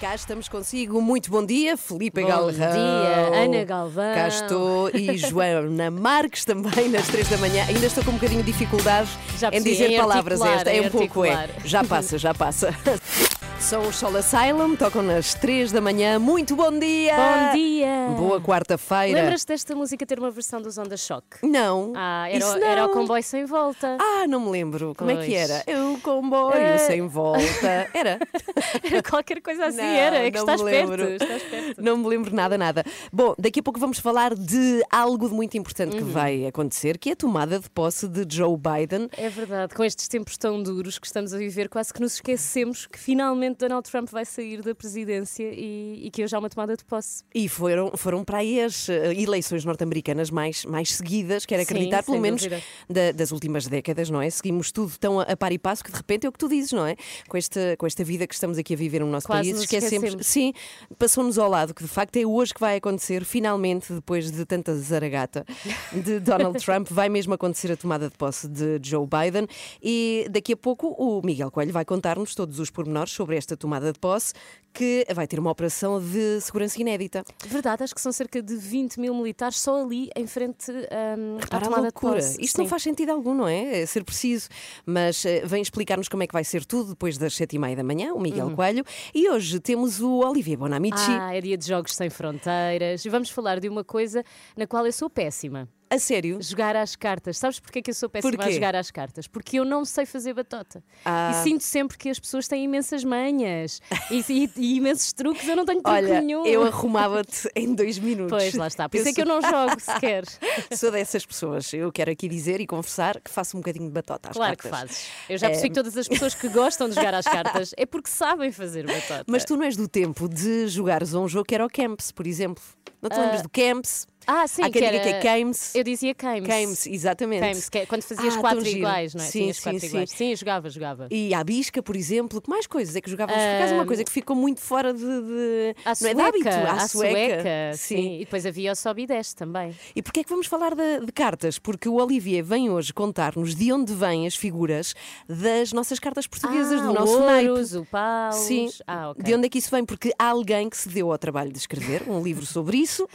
Cá 0.00 0.14
estamos 0.14 0.48
consigo. 0.48 1.02
Muito 1.02 1.28
bom 1.28 1.44
dia, 1.44 1.76
Felipe 1.76 2.22
Bom 2.22 2.28
Galrão. 2.28 2.52
dia, 2.52 3.42
Ana 3.42 3.64
Galvão. 3.64 4.14
Cá 4.14 4.28
estou 4.28 4.90
e 4.94 5.18
Joana 5.18 5.90
Marques 5.90 6.44
também 6.44 6.88
nas 6.88 7.08
três 7.08 7.28
da 7.28 7.36
manhã. 7.38 7.64
Ainda 7.64 7.86
estou 7.86 8.04
com 8.04 8.12
um 8.12 8.14
bocadinho 8.14 8.44
de 8.44 8.52
dificuldades 8.52 9.10
Já 9.36 9.48
em 9.52 9.60
dizer 9.60 9.96
palavras 9.96 10.40
esta. 10.40 10.70
É 10.70 10.82
um 10.82 10.90
pouco 10.90 11.24
é. 11.24 11.48
Já 11.64 11.82
passa, 11.82 12.16
já 12.16 12.32
passa. 12.32 12.72
São 13.60 13.86
os 13.86 13.96
Soul 13.96 14.16
Asylum, 14.16 14.76
tocam 14.76 15.02
nas 15.02 15.34
três 15.34 15.70
da 15.70 15.80
manhã. 15.80 16.18
Muito 16.18 16.56
bom 16.56 16.70
dia! 16.78 17.12
Bom 17.14 17.56
dia! 17.56 17.88
Boa 18.16 18.40
quarta-feira. 18.40 19.20
Lembras-te 19.20 19.48
desta 19.48 19.74
música 19.74 20.06
ter 20.06 20.18
uma 20.18 20.30
versão 20.30 20.62
dos 20.62 20.78
Onda 20.78 20.96
Choque? 20.96 21.38
Não. 21.46 21.92
Ah, 21.94 22.28
era, 22.30 22.46
o- 22.46 22.56
era 22.64 22.84
o 22.84 22.86
não. 22.86 22.94
comboio 22.94 23.22
sem 23.22 23.44
volta. 23.44 23.98
Ah, 24.00 24.26
não 24.26 24.40
me 24.40 24.50
lembro. 24.50 24.94
Como 24.96 25.10
é 25.10 25.16
que 25.16 25.26
Pois. 25.26 25.50
era? 25.50 25.64
Eu 25.66 25.98
comboio 26.02 26.54
Eh. 26.56 26.78
sem 26.78 27.06
volta. 27.08 27.88
Era? 27.92 28.18
Era 28.82 29.02
qualquer 29.02 29.40
coisa 29.42 29.66
assim, 29.66 29.76
Não, 29.78 29.84
era. 29.84 30.16
É 30.18 30.30
que 30.30 30.36
não 30.38 30.44
estás 30.44 30.62
me 30.62 30.70
perto. 30.70 31.02
Estás 31.04 31.42
perto. 31.42 31.82
Não 31.82 31.96
me 31.98 32.06
lembro 32.08 32.34
nada, 32.34 32.56
nada. 32.56 32.84
Bom, 33.12 33.34
daqui 33.38 33.60
a 33.60 33.62
pouco 33.62 33.78
vamos 33.78 33.98
falar 33.98 34.34
de 34.34 34.82
algo 34.90 35.28
de 35.28 35.34
muito 35.34 35.56
importante 35.58 35.92
Uhum. 35.96 35.98
que 36.06 36.10
vai 36.12 36.46
acontecer, 36.46 36.96
que 36.98 37.10
é 37.10 37.12
a 37.12 37.16
tomada 37.16 37.58
de 37.58 37.68
posse 37.70 38.06
de 38.08 38.24
Joe 38.34 38.56
Biden. 38.56 39.08
É 39.16 39.28
verdade, 39.28 39.74
com 39.74 39.84
estes 39.84 40.08
tempos 40.08 40.36
tão 40.38 40.62
duros 40.62 40.98
que 40.98 41.06
estamos 41.06 41.34
a 41.34 41.38
viver, 41.38 41.68
quase 41.68 41.92
que 41.92 42.00
nos 42.00 42.14
esquecemos 42.14 42.86
que 42.86 42.98
finalmente 42.98 43.47
Donald 43.56 43.88
Trump 43.90 44.08
vai 44.10 44.24
sair 44.24 44.62
da 44.62 44.74
presidência 44.74 45.50
e, 45.52 46.06
e 46.06 46.10
que 46.10 46.22
hoje 46.24 46.34
há 46.34 46.38
uma 46.38 46.50
tomada 46.50 46.76
de 46.76 46.84
posse. 46.84 47.22
E 47.34 47.48
foram, 47.48 47.92
foram 47.96 48.24
para 48.24 48.38
aí 48.38 48.60
as 48.60 48.88
eh, 48.88 49.14
eleições 49.14 49.64
norte-americanas 49.64 50.30
mais, 50.30 50.64
mais 50.64 50.92
seguidas, 50.92 51.46
quero 51.46 51.62
Sim, 51.62 51.68
acreditar, 51.70 52.02
pelo 52.02 52.16
sem 52.16 52.20
menos 52.20 52.42
da- 52.88 53.12
das 53.12 53.30
últimas 53.32 53.66
décadas, 53.66 54.10
não 54.10 54.20
é? 54.20 54.28
Seguimos 54.30 54.70
tudo 54.72 54.92
tão 54.98 55.20
a, 55.20 55.24
a 55.24 55.36
par 55.36 55.52
e 55.52 55.58
passo 55.58 55.82
que 55.84 55.90
de 55.90 55.96
repente 55.96 56.26
é 56.26 56.28
o 56.28 56.32
que 56.32 56.38
tu 56.38 56.48
dizes, 56.48 56.72
não 56.72 56.86
é? 56.86 56.96
Com 57.28 57.36
esta, 57.36 57.76
com 57.78 57.86
esta 57.86 58.04
vida 58.04 58.26
que 58.26 58.34
estamos 58.34 58.58
aqui 58.58 58.74
a 58.74 58.76
viver 58.76 59.00
no 59.00 59.06
nosso 59.06 59.26
Quase 59.26 59.50
país, 59.52 59.62
esquecemos. 59.62 59.92
esquecemos. 60.04 60.26
Sim, 60.26 60.52
passou-nos 60.98 61.38
ao 61.38 61.48
lado, 61.48 61.72
que 61.74 61.82
de 61.82 61.88
facto 61.88 62.16
é 62.16 62.26
hoje 62.26 62.52
que 62.52 62.60
vai 62.60 62.76
acontecer, 62.76 63.24
finalmente, 63.24 63.92
depois 63.92 64.30
de 64.30 64.44
tanta 64.44 64.74
zaragata 64.76 65.44
de 65.92 66.18
Donald 66.20 66.58
Trump, 66.64 66.88
vai 66.90 67.08
mesmo 67.08 67.34
acontecer 67.34 67.72
a 67.72 67.76
tomada 67.76 68.08
de 68.08 68.16
posse 68.16 68.48
de 68.48 68.78
Joe 68.82 69.06
Biden. 69.06 69.46
E 69.82 70.26
daqui 70.30 70.52
a 70.52 70.56
pouco 70.56 70.88
o 70.88 71.24
Miguel 71.24 71.50
Coelho 71.50 71.72
vai 71.72 71.84
contar-nos 71.84 72.34
todos 72.34 72.58
os 72.58 72.70
pormenores 72.70 73.12
sobre 73.12 73.36
esta 73.38 73.56
tomada 73.56 73.92
de 73.92 73.98
posse, 73.98 74.34
que 74.72 75.06
vai 75.14 75.26
ter 75.26 75.38
uma 75.40 75.50
operação 75.50 76.00
de 76.00 76.40
segurança 76.40 76.80
inédita. 76.80 77.24
Verdade, 77.46 77.82
acho 77.82 77.94
que 77.94 78.00
são 78.00 78.12
cerca 78.12 78.42
de 78.42 78.54
20 78.54 79.00
mil 79.00 79.14
militares 79.14 79.58
só 79.58 79.82
ali 79.82 80.10
em 80.14 80.26
frente 80.26 80.70
hum, 80.70 81.38
à 81.42 81.46
Para 81.46 81.58
a 81.58 81.60
tomada 81.62 81.82
loucura. 81.82 82.20
de 82.20 82.26
posse. 82.26 82.44
Isto 82.44 82.58
não 82.58 82.64
Sim. 82.66 82.70
faz 82.70 82.82
sentido 82.82 83.10
algum, 83.10 83.34
não 83.34 83.48
é? 83.48 83.80
É 83.80 83.86
ser 83.86 84.04
preciso. 84.04 84.48
Mas 84.84 85.24
eh, 85.24 85.42
vem 85.44 85.62
explicar-nos 85.62 86.08
como 86.08 86.22
é 86.22 86.26
que 86.26 86.32
vai 86.32 86.44
ser 86.44 86.64
tudo 86.64 86.90
depois 86.90 87.16
das 87.18 87.34
sete 87.34 87.56
e 87.56 87.58
meia 87.58 87.74
da 87.74 87.82
manhã, 87.82 88.12
o 88.12 88.20
Miguel 88.20 88.50
Coelho. 88.54 88.84
E 89.14 89.28
hoje 89.30 89.58
temos 89.60 90.00
o 90.00 90.18
Olivier 90.18 90.58
Bonamici. 90.58 91.10
Uhum. 91.10 91.18
Ah, 91.20 91.34
é 91.34 91.40
dia 91.40 91.56
de 91.56 91.66
Jogos 91.66 91.94
Sem 91.94 92.10
Fronteiras. 92.10 93.04
E 93.04 93.08
vamos 93.08 93.30
falar 93.30 93.58
de 93.60 93.68
uma 93.68 93.82
coisa 93.82 94.22
na 94.56 94.66
qual 94.66 94.84
eu 94.86 94.92
sou 94.92 95.08
péssima. 95.10 95.68
A 95.90 95.98
sério? 95.98 96.38
Jogar 96.42 96.76
às 96.76 96.94
cartas. 96.94 97.38
Sabes 97.38 97.58
porquê 97.60 97.80
que 97.80 97.90
eu 97.90 97.94
sou 97.94 98.10
péssima 98.10 98.30
Porquê? 98.32 98.48
a 98.50 98.52
jogar 98.52 98.76
às 98.76 98.90
cartas? 98.90 99.26
Porque 99.26 99.58
eu 99.58 99.64
não 99.64 99.84
sei 99.86 100.04
fazer 100.04 100.34
batota. 100.34 100.82
Ah. 101.04 101.30
E 101.32 101.42
sinto 101.42 101.62
sempre 101.64 101.96
que 101.96 102.10
as 102.10 102.18
pessoas 102.18 102.46
têm 102.46 102.64
imensas 102.64 103.02
manhas 103.04 103.80
e, 104.10 104.22
e- 104.28 104.50
e 104.56 104.76
imensos 104.76 105.12
truques. 105.14 105.48
Eu 105.48 105.56
não 105.56 105.64
tenho 105.64 105.80
truque 105.82 105.96
Olha, 105.96 106.20
nenhum. 106.20 106.44
eu 106.44 106.62
arrumava-te 106.64 107.48
em 107.56 107.74
dois 107.74 107.98
minutos. 107.98 108.30
Pois, 108.30 108.52
lá 108.54 108.66
está. 108.66 108.86
Por 108.88 108.98
isso 108.98 109.08
é 109.08 109.12
que 109.14 109.22
eu 109.22 109.26
não 109.26 109.40
jogo 109.40 109.80
sequer. 109.80 110.24
Sou 110.76 110.90
dessas 110.90 111.24
pessoas. 111.24 111.72
Eu 111.72 111.90
quero 111.90 112.10
aqui 112.10 112.28
dizer 112.28 112.60
e 112.60 112.66
confessar 112.66 113.18
que 113.20 113.30
faço 113.30 113.56
um 113.56 113.60
bocadinho 113.60 113.86
de 113.86 113.92
batota 113.92 114.28
às 114.30 114.36
Claro 114.36 114.56
que 114.56 114.68
cartas. 114.68 114.80
fazes. 114.90 115.06
Eu 115.28 115.38
já 115.38 115.46
percebi 115.48 115.66
É. 115.68 115.70
que 115.70 115.74
todas 115.74 115.96
as 115.96 116.06
pessoas 116.08 116.34
que 116.34 116.48
gostam 116.50 116.88
de 116.88 116.94
jogar 116.96 117.14
às 117.14 117.24
cartas 117.24 117.72
é 117.76 117.86
porque 117.86 118.10
sabem 118.10 118.52
fazer 118.52 118.86
batota. 118.86 119.24
Mas 119.26 119.42
tu 119.44 119.56
não 119.56 119.64
és 119.64 119.74
do 119.76 119.88
tempo 119.88 120.28
de 120.28 120.68
jogares 120.68 121.14
a 121.14 121.18
um 121.20 121.26
jogo 121.28 121.46
que 121.46 121.54
era 121.54 121.64
o 121.64 121.70
Camps, 121.70 122.12
por 122.12 122.26
exemplo. 122.26 122.62
Não 123.00 123.08
te 123.08 123.16
lembras 123.18 123.42
do 123.42 123.48
Camps? 123.48 124.06
Ah, 124.30 124.46
sim, 124.46 124.60
Há 124.62 124.64
quem 124.70 124.72
que 124.82 124.90
diga 124.90 125.02
era... 125.02 125.20
que 125.20 125.26
é 125.26 125.38
Games. 125.38 125.74
Eu 125.74 125.82
dizia 125.82 126.12
Games. 126.14 126.46
Games, 126.46 126.86
exatamente. 126.86 127.40
Games, 127.40 127.68
que 127.70 127.78
é 127.78 127.86
quando 127.86 128.02
fazias 128.02 128.36
Ah, 128.36 128.40
quatro 128.40 128.66
iguais, 128.68 129.14
não 129.14 129.24
é? 129.24 129.26
Sim, 129.26 129.40
Tinhas 129.40 129.56
sim, 129.56 129.62
quatro 129.62 129.80
sim. 129.80 129.86
iguais. 129.86 130.10
Sim, 130.10 130.36
jogava, 130.36 130.68
jogava. 130.68 131.08
E 131.10 131.32
a 131.32 131.42
bisca, 131.42 131.82
por 131.82 131.96
exemplo, 131.96 132.40
que 132.42 132.50
mais 132.50 132.66
coisas 132.66 132.94
é 132.94 133.00
que 133.00 133.10
jogávamos? 133.10 133.42
Por 133.42 133.54
acaso, 133.54 133.74
uma 133.74 133.86
coisa 133.86 134.04
que 134.04 134.12
ficou 134.12 134.36
muito 134.36 134.60
fora 134.60 134.92
de. 134.92 135.00
de- 135.00 135.74
À 135.84 135.94
não 136.02 136.10
é 136.10 136.14
de 136.14 136.20
hábito, 136.20 136.44
sueca, 136.44 136.70
à 136.70 136.72
à 136.74 136.88
sueca. 136.88 137.72
sim. 137.74 138.16
E 138.16 138.18
depois 138.20 138.44
havia 138.44 138.72
o 138.72 138.76
sobe 138.76 139.02
e 139.02 139.06
desce 139.06 139.34
também. 139.34 139.74
E 139.96 140.02
porquê 140.02 140.20
é 140.20 140.24
que 140.24 140.30
vamos 140.30 140.46
falar 140.46 140.74
de, 140.74 141.06
de 141.06 141.12
cartas? 141.12 141.58
Porque 141.58 141.88
o 141.88 141.94
Olivier 141.94 142.44
vem 142.44 142.68
hoje 142.68 142.92
contar-nos 142.92 143.54
de 143.54 143.72
onde 143.72 143.94
vêm 143.94 144.26
as 144.26 144.36
figuras 144.36 144.94
das 145.26 145.72
nossas 145.72 145.98
cartas 145.98 146.26
portuguesas, 146.26 146.80
ah, 146.82 146.86
do 146.86 146.92
nosso 146.92 147.16
o 147.16 147.24
naipe. 147.24 147.48
Ouros, 147.50 147.74
o 147.74 147.84
Paus. 147.86 148.36
Sim, 148.36 148.68
Ah, 148.86 149.10
ok. 149.10 149.24
de 149.24 149.34
onde 149.34 149.46
é 149.46 149.48
que 149.48 149.58
isso 149.58 149.70
vem? 149.70 149.84
Porque 149.86 150.12
há 150.18 150.26
alguém 150.28 150.68
que 150.68 150.76
se 150.76 150.88
deu 150.90 151.10
ao 151.10 151.16
trabalho 151.18 151.50
de 151.50 151.58
escrever 151.58 152.02
um 152.06 152.22
livro 152.22 152.44
sobre 152.44 152.76
isso. 152.76 153.08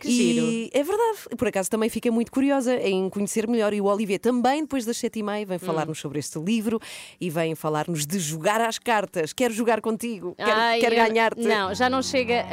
Que 0.00 0.08
e 0.08 0.12
giro. 0.12 0.57
É 0.72 0.82
verdade. 0.82 1.18
Por 1.36 1.48
acaso 1.48 1.70
também 1.70 1.88
fiquei 1.88 2.10
muito 2.10 2.30
curiosa 2.32 2.74
em 2.76 3.08
conhecer 3.08 3.46
melhor. 3.48 3.72
E 3.72 3.80
o 3.80 3.84
Olivier 3.86 4.18
também, 4.20 4.62
depois 4.62 4.84
das 4.84 4.96
sete 4.96 5.18
e 5.18 5.22
meia, 5.22 5.44
vem 5.46 5.56
Hum. 5.56 5.60
falar-nos 5.60 5.98
sobre 6.00 6.18
este 6.18 6.38
livro 6.38 6.80
e 7.20 7.30
vem 7.30 7.54
falar-nos 7.54 8.06
de 8.06 8.18
jogar 8.18 8.60
às 8.60 8.78
cartas. 8.78 9.32
Quero 9.32 9.52
jogar 9.54 9.80
contigo, 9.80 10.34
quero, 10.36 10.50
Ai, 10.50 10.80
quero 10.80 10.94
eu- 10.94 11.04
ganhar-te. 11.06 11.40
Não, 11.42 11.74
já 11.74 11.88
não 11.88 12.02
chega 12.02 12.44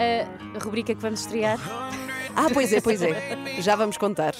a 0.55 0.59
rubrica 0.63 0.93
que 0.95 1.01
vamos 1.01 1.21
estrear. 1.21 1.59
Ah, 2.35 2.47
pois 2.53 2.71
é, 2.73 2.81
pois 2.81 3.01
é. 3.01 3.61
Já 3.61 3.75
vamos 3.75 3.97
contar. 3.97 4.35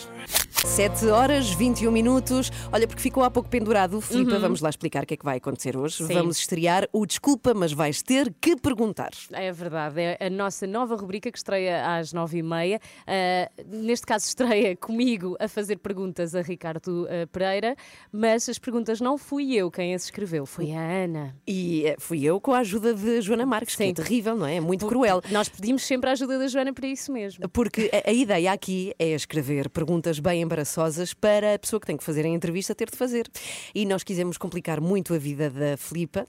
7 0.64 1.08
horas, 1.08 1.52
21 1.52 1.92
minutos. 1.92 2.52
Olha, 2.72 2.88
porque 2.88 3.02
ficou 3.02 3.24
há 3.24 3.32
pouco 3.32 3.50
pendurado, 3.50 4.00
Filipe, 4.02 4.38
vamos 4.38 4.62
lá 4.62 4.70
explicar 4.70 5.04
o 5.04 5.06
que 5.06 5.14
é 5.14 5.18
que 5.18 5.26
vai 5.26 5.38
acontecer 5.38 5.76
hoje. 5.78 6.02
Uhum. 6.02 6.08
Sim. 6.08 6.14
Vamos 6.14 6.38
estrear 6.38 6.88
o 6.94 7.06
Desculpa, 7.06 7.54
mas 7.54 7.72
vais 7.72 8.02
ter 8.02 8.34
que 8.42 8.56
perguntar. 8.56 9.12
É 9.32 9.52
verdade, 9.52 10.02
é 10.02 10.18
a 10.20 10.30
nossa 10.30 10.66
nova 10.66 10.96
rubrica 10.96 11.32
que 11.32 11.38
estreia 11.38 11.98
às 11.98 12.14
nove 12.14 12.40
e 12.40 12.44
meia. 12.44 12.80
Ah, 13.06 13.50
neste 13.68 14.06
caso, 14.06 14.26
estreia 14.28 14.76
comigo 14.76 15.36
a 15.40 15.48
fazer 15.48 15.78
perguntas 15.78 16.36
a 16.36 16.42
Ricardo 16.42 17.08
ah, 17.10 17.28
Pereira, 17.28 17.76
mas 18.12 18.48
as 18.50 18.58
perguntas 18.58 19.00
não 19.00 19.18
fui 19.18 19.54
eu 19.56 19.70
quem 19.70 19.94
as 19.94 20.06
escreveu, 20.06 20.46
foi 20.46 20.72
a 20.72 20.80
Ana. 20.80 21.36
E 21.48 21.86
eh, 21.86 21.96
fui 22.00 22.24
eu 22.24 22.40
com 22.40 22.54
a 22.54 22.60
ajuda 22.60 22.94
de 22.94 23.22
Joana 23.22 23.46
Marques, 23.46 23.76
que 23.76 23.84
é 23.84 23.88
Sim. 23.88 23.94
terrível, 23.94 24.36
não 24.36 24.46
é? 24.46 24.56
É 24.56 24.62
muito 24.62 24.88
cruel. 24.88 25.22
Nós 25.32 25.50
pedimos 25.50 25.84
sempre 25.84 26.10
a 26.10 26.14
ajuda 26.14 26.40
da 26.40 26.48
Joana 26.48 26.74
para 26.74 26.88
isso 26.88 27.12
mesmo. 27.12 27.48
Porque 27.50 27.90
a, 27.94 28.10
a 28.10 28.14
ideia 28.14 28.52
aqui 28.52 28.94
é 28.98 29.10
escrever 29.10 29.70
perguntas 29.70 30.20
bem 30.20 30.42
embaraçosas 30.56 31.14
para 31.14 31.56
a 31.56 31.60
pessoa 31.60 31.80
que 31.80 31.86
tem 31.86 31.98
que 31.98 32.04
fazer 32.04 32.26
a 32.26 32.30
entrevista 32.30 32.74
ter 32.74 32.90
de 32.90 32.98
fazer. 32.98 33.28
E 33.74 33.86
nós 33.86 34.04
quisemos 34.04 34.38
complicar 34.38 34.80
muito 34.80 35.14
a 35.14 35.18
vida 35.18 35.50
da 35.50 35.76
Filipa, 35.76 36.26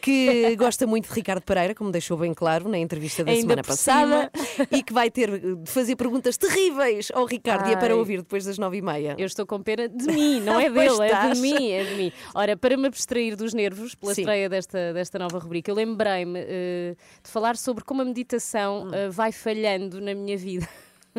que 0.00 0.54
gosta 0.56 0.86
muito 0.86 1.08
de 1.08 1.14
Ricardo 1.14 1.42
Pereira, 1.42 1.74
como 1.74 1.90
deixou 1.90 2.16
bem 2.16 2.32
claro 2.32 2.68
na 2.68 2.78
entrevista 2.78 3.22
da 3.22 3.30
Ainda 3.30 3.42
semana 3.42 3.62
passada, 3.62 4.30
e 4.72 4.82
que 4.82 4.92
vai 4.92 5.10
ter 5.10 5.38
de 5.38 5.70
fazer 5.70 5.96
perguntas 5.96 6.36
terríveis 6.36 7.10
ao 7.12 7.26
Ricardo 7.26 7.68
e 7.68 7.72
é 7.72 7.76
para 7.76 7.92
Ai. 7.92 7.98
ouvir 7.98 8.18
depois 8.18 8.44
das 8.44 8.58
nove 8.58 8.78
e 8.78 8.82
meia. 8.82 9.14
Eu 9.18 9.26
estou 9.26 9.46
com 9.46 9.62
pena 9.62 9.88
de 9.88 10.06
mim, 10.06 10.40
não 10.40 10.58
é 10.58 10.70
dele, 10.70 11.02
é 11.02 11.32
de 11.32 11.40
mim, 11.40 11.70
é 11.70 11.84
de 11.84 11.94
mim. 11.94 12.12
Ora, 12.34 12.56
para 12.56 12.76
me 12.76 12.86
abstrair 12.86 13.36
dos 13.36 13.52
nervos 13.52 13.94
pela 13.94 14.14
Sim. 14.14 14.22
estreia 14.22 14.48
desta, 14.48 14.92
desta 14.94 15.18
nova 15.18 15.38
rubrica, 15.38 15.70
eu 15.70 15.74
lembrei-me 15.74 16.40
eh, 16.40 16.96
de 17.22 17.30
falar 17.30 17.56
sobre 17.56 17.84
como 17.84 18.00
a 18.00 18.04
meditação 18.04 18.88
eh, 18.92 19.08
vai 19.10 19.32
falhando 19.32 20.00
na 20.00 20.14
minha 20.14 20.36
vida. 20.36 20.66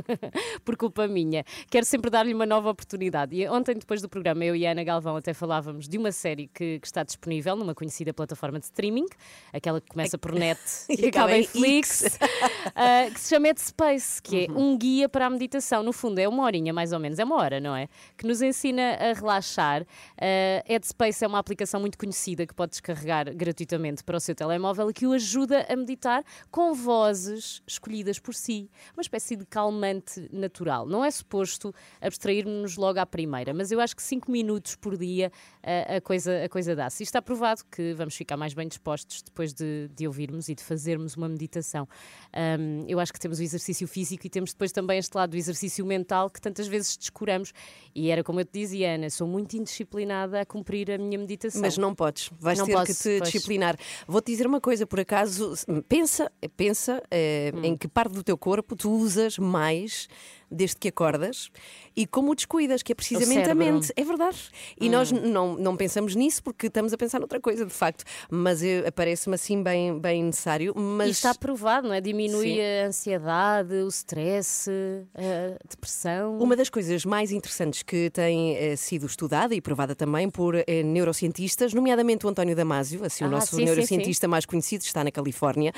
Por 0.64 0.76
culpa 0.78 1.08
minha. 1.08 1.44
Quero 1.70 1.86
sempre 1.86 2.10
dar-lhe 2.10 2.34
uma 2.34 2.46
nova 2.46 2.70
oportunidade. 2.70 3.36
E 3.36 3.48
ontem, 3.48 3.76
depois 3.76 4.02
do 4.02 4.10
programa, 4.10 4.44
eu 4.46 4.56
e 4.56 4.66
a 4.66 4.72
Ana 4.72 4.84
Galvão 4.84 5.16
até 5.16 5.34
falávamos 5.34 5.88
de 5.88 5.98
uma 5.98 6.12
série 6.12 6.48
que, 6.48 6.80
que 6.80 6.88
está 6.88 7.04
disponível 7.04 7.56
numa 7.56 7.76
conhecida 7.76 8.14
plataforma 8.14 8.60
de 8.60 8.66
streaming, 8.66 9.06
aquela 9.54 9.82
que 9.82 9.88
começa 9.88 10.18
por 10.18 10.34
net 10.34 10.60
E 10.90 11.08
acaba 11.08 11.36
em 11.38 11.44
Flix, 11.44 12.18
ah, 12.76 13.10
que 13.12 13.20
se 13.20 13.30
chama 13.30 13.48
Headspace, 13.48 14.22
que 14.22 14.46
é 14.46 14.52
um 14.52 14.78
guia 14.78 15.10
para 15.10 15.26
a 15.26 15.30
meditação. 15.30 15.84
No 15.84 15.94
fundo, 15.94 16.20
é 16.20 16.28
uma 16.28 16.44
horinha, 16.44 16.74
mais 16.74 16.92
ou 16.92 17.00
menos, 17.00 17.20
é 17.20 17.24
uma 17.24 17.36
hora, 17.36 17.60
não 17.60 17.76
é? 17.76 17.88
Que 18.18 18.26
nos 18.26 18.42
ensina 18.42 18.94
a 18.94 19.14
relaxar. 19.14 19.82
Uh, 19.82 20.64
Headspace 20.66 21.24
é 21.24 21.28
uma 21.28 21.40
aplicação 21.40 21.80
muito 21.80 21.98
conhecida 21.98 22.46
que 22.46 22.54
pode 22.54 22.72
descarregar 22.72 23.34
gratuitamente 23.36 24.04
para 24.04 24.18
o 24.18 24.20
seu 24.20 24.36
telemóvel 24.36 24.90
e 24.90 24.94
que 24.94 25.08
o 25.08 25.14
ajuda 25.14 25.66
a 25.70 25.76
meditar 25.76 26.24
com 26.52 26.74
vozes 26.74 27.62
escolhidas 27.68 28.20
por 28.20 28.34
si. 28.34 28.70
Uma 28.96 29.02
espécie 29.02 29.36
de 29.36 29.46
calmante 29.46 29.89
estimulante 29.90 30.30
natural. 30.32 30.86
Não 30.86 31.04
é 31.04 31.12
suposto 31.12 31.74
abstrairmos 32.02 32.76
logo 32.78 33.00
à 33.00 33.06
primeira, 33.06 33.54
mas 33.54 33.72
eu 33.72 33.80
acho 33.80 33.96
que 33.96 34.04
5 34.04 34.32
minutos 34.32 34.76
por 34.76 34.98
dia 34.98 35.32
uh, 35.64 35.98
a 35.98 36.02
coisa, 36.02 36.44
a 36.46 36.50
coisa 36.50 36.76
dá-se. 36.76 37.04
E 37.04 37.06
está 37.06 37.22
provado 37.22 37.62
que 37.72 37.94
vamos 37.94 38.16
ficar 38.16 38.38
mais 38.38 38.54
bem 38.54 38.68
dispostos 38.68 39.22
depois 39.22 39.54
de, 39.54 39.90
de 39.96 40.08
ouvirmos 40.08 40.50
e 40.50 40.56
de 40.56 40.64
fazermos 40.64 41.16
uma 41.16 41.28
meditação. 41.28 41.88
Um, 42.36 42.86
eu 42.88 43.00
acho 43.00 43.12
que 43.14 43.20
temos 43.20 43.40
o 43.40 43.44
exercício 43.44 43.88
físico 43.88 44.26
e 44.26 44.30
temos 44.30 44.52
depois 44.52 44.72
também 44.72 44.98
este 45.00 45.16
lado 45.16 45.32
do 45.32 45.38
exercício 45.38 45.86
mental 45.86 46.30
que 46.30 46.42
tantas 46.42 46.68
vezes 46.68 46.96
descuramos. 46.98 47.52
E 47.96 48.10
era 48.10 48.24
como 48.24 48.40
eu 48.40 48.46
te 48.46 48.60
dizia, 48.60 48.96
Ana, 48.96 49.10
sou 49.10 49.28
muito 49.28 49.56
indisciplinada 49.56 50.42
a 50.42 50.46
cumprir 50.46 50.92
a 50.92 50.98
minha 50.98 51.18
meditação. 51.18 51.62
Mas 51.62 51.78
não 51.78 51.94
podes, 51.96 52.30
vais 52.40 52.58
Não 52.60 52.66
ter 52.66 52.74
posso, 52.74 52.86
que 52.88 52.94
te 52.94 53.18
pois. 53.20 53.32
disciplinar. 53.32 53.76
Vou-te 54.08 54.32
dizer 54.32 54.48
uma 54.48 54.62
coisa, 54.62 54.86
por 54.86 55.00
acaso, 55.00 55.54
pensa, 55.88 56.32
pensa 56.56 57.02
eh, 57.10 57.52
Hum. 57.54 57.64
em 57.64 57.78
que 57.78 57.88
parte 57.88 58.14
do 58.14 58.24
teu 58.24 58.38
corpo 58.38 58.76
tu 58.76 58.92
usas 58.92 59.38
mais 59.38 59.69
mais 59.70 60.08
desde 60.52 60.78
que 60.78 60.88
acordas 60.88 61.50
e 61.96 62.06
como 62.08 62.32
o 62.32 62.36
descuidas, 62.36 62.82
que 62.82 62.92
é 62.92 62.96
precisamente 62.96 63.50
a. 63.50 63.54
Hum. 63.54 63.58
mente. 63.58 63.92
É 63.96 64.04
verdade. 64.04 64.38
E 64.80 64.90
nós 64.90 65.12
não, 65.12 65.56
não 65.56 65.76
pensamos 65.76 66.16
nisso 66.16 66.42
porque 66.44 66.68
estamos 66.68 66.94
a 66.94 66.98
pensar 66.98 67.20
noutra 67.20 67.40
coisa, 67.40 67.66
de 67.66 67.74
facto. 67.74 68.04
Mas 68.30 68.62
parece-me 68.96 69.36
assim 69.36 69.62
bem, 69.62 70.00
bem 70.00 70.24
necessário. 70.24 70.74
Mas 70.76 71.08
E 71.08 71.12
está 71.12 71.34
provado, 71.36 71.88
não 71.88 71.94
é? 71.94 72.02
Diminui 72.02 72.56
Sim. 72.56 72.62
a 72.62 72.88
ansiedade, 72.88 73.74
o 73.76 73.88
stress, 73.90 74.70
a 75.16 75.58
depressão. 75.70 76.38
Uma 76.38 76.56
das 76.56 76.70
coisas 76.70 77.06
mais 77.06 77.32
interessantes 77.32 77.84
que 77.84 78.10
tem 78.10 78.56
eh, 78.56 78.76
sido 78.76 79.06
estudada 79.06 79.54
e 79.54 79.62
provada 79.62 79.96
também 79.96 80.30
por 80.30 80.56
eh, 80.56 80.84
neurocientistas, 80.84 81.74
nomeadamente 81.74 82.26
o 82.26 82.30
António 82.30 82.56
Damasio, 82.56 83.04
assim, 83.04 83.24
o 83.24 83.28
Ah, 83.28 83.32
nosso 83.32 83.52
sim, 83.52 83.58
sim, 83.58 83.66
neurocientista 83.66 84.28
mais 84.28 84.46
conhecido, 84.46 84.84
está 84.84 85.04
na 85.04 85.12
Califórnia, 85.12 85.74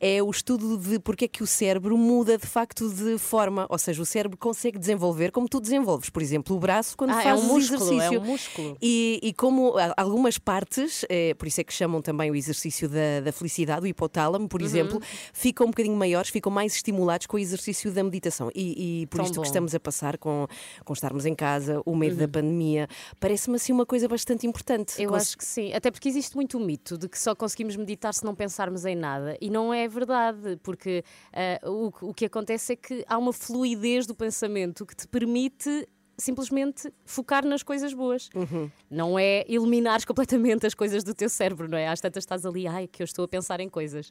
é 0.00 0.22
o 0.22 0.30
estudo 0.30 0.76
de 0.78 0.98
porque 0.98 1.26
é 1.26 1.28
que 1.28 1.42
o 1.42 1.46
cérebro 1.46 1.96
muda 1.96 2.38
de 2.38 2.46
facto 2.46 2.88
de 2.88 3.18
forma, 3.18 3.66
ou 3.68 3.78
seja, 3.78 4.00
o 4.02 4.06
cérebro 4.06 4.15
consegue 4.38 4.78
desenvolver 4.78 5.30
como 5.30 5.48
tu 5.48 5.60
desenvolves, 5.60 6.10
por 6.10 6.22
exemplo, 6.22 6.56
o 6.56 6.58
braço 6.58 6.96
quando 6.96 7.10
Ah, 7.10 7.20
é 7.20 7.24
fazes 7.24 7.44
um 7.44 7.48
músculo, 7.48 7.82
exercício. 7.92 8.16
é 8.16 8.20
um 8.20 8.24
músculo. 8.24 8.76
E, 8.80 9.20
e 9.22 9.32
como 9.32 9.74
algumas 9.96 10.38
partes, 10.38 11.04
eh, 11.08 11.34
por 11.34 11.46
isso 11.48 11.60
é 11.60 11.64
que 11.64 11.72
chamam 11.72 12.00
também 12.00 12.30
o 12.30 12.34
exercício 12.34 12.88
da, 12.88 13.20
da 13.24 13.32
felicidade, 13.32 13.82
o 13.82 13.86
hipotálamo, 13.86 14.44
Uhum. 14.44 14.48
por 14.48 14.62
exemplo, 14.62 15.00
ficam 15.32 15.66
um 15.66 15.70
bocadinho 15.70 15.96
maiores, 15.96 16.30
ficam 16.30 16.50
mais 16.52 16.74
estimulados 16.74 17.26
com 17.26 17.36
o 17.36 17.40
exercício 17.40 17.90
da 17.92 18.02
meditação. 18.02 18.50
E, 18.54 19.02
e 19.02 19.06
por 19.06 19.16
Tão 19.18 19.24
isto 19.26 19.34
bom. 19.36 19.40
que 19.42 19.46
estamos 19.48 19.74
a 19.74 19.80
passar 19.80 20.16
com, 20.18 20.46
com 20.84 20.92
estarmos 20.92 21.26
em 21.26 21.34
casa, 21.34 21.80
o 21.84 21.94
medo 21.94 22.12
Uhum. 22.12 22.18
da 22.20 22.28
pandemia, 22.28 22.88
parece-me 23.20 23.56
assim 23.56 23.72
uma 23.72 23.84
coisa 23.86 24.08
bastante 24.08 24.46
importante. 24.46 25.00
Eu 25.02 25.10
Cons- 25.10 25.22
acho 25.22 25.38
que 25.38 25.44
sim, 25.44 25.72
até 25.72 25.90
porque 25.90 26.08
existe 26.08 26.34
muito 26.36 26.56
o 26.56 26.60
mito 26.60 26.96
de 26.96 27.08
que 27.08 27.18
só 27.18 27.34
conseguimos 27.34 27.76
meditar 27.76 28.14
se 28.14 28.24
não 28.24 28.34
pensarmos 28.34 28.84
em 28.84 28.94
nada. 28.94 29.36
E 29.40 29.50
não 29.50 29.74
é 29.74 29.86
verdade, 29.88 30.58
porque 30.62 31.04
ah, 31.32 31.60
o, 31.68 31.92
o 32.10 32.14
que 32.14 32.24
acontece 32.24 32.72
é 32.72 32.76
que 32.76 33.04
há 33.08 33.18
uma 33.18 33.32
fluidez 33.32 34.05
do 34.06 34.14
pensamento 34.14 34.86
que 34.86 34.94
te 34.94 35.06
permite 35.06 35.88
simplesmente 36.18 36.92
focar 37.04 37.44
nas 37.44 37.62
coisas 37.62 37.92
boas. 37.92 38.28
Uhum. 38.34 38.70
Não 38.90 39.18
é 39.18 39.44
eliminares 39.48 40.04
completamente 40.04 40.66
as 40.66 40.74
coisas 40.74 41.04
do 41.04 41.12
teu 41.14 41.28
cérebro, 41.28 41.68
não 41.68 41.76
é? 41.76 41.88
Às 41.88 42.00
tantas 42.00 42.22
estás 42.24 42.46
ali, 42.46 42.66
ai, 42.66 42.86
que 42.86 43.02
eu 43.02 43.04
estou 43.04 43.24
a 43.24 43.28
pensar 43.28 43.60
em 43.60 43.68
coisas. 43.68 44.10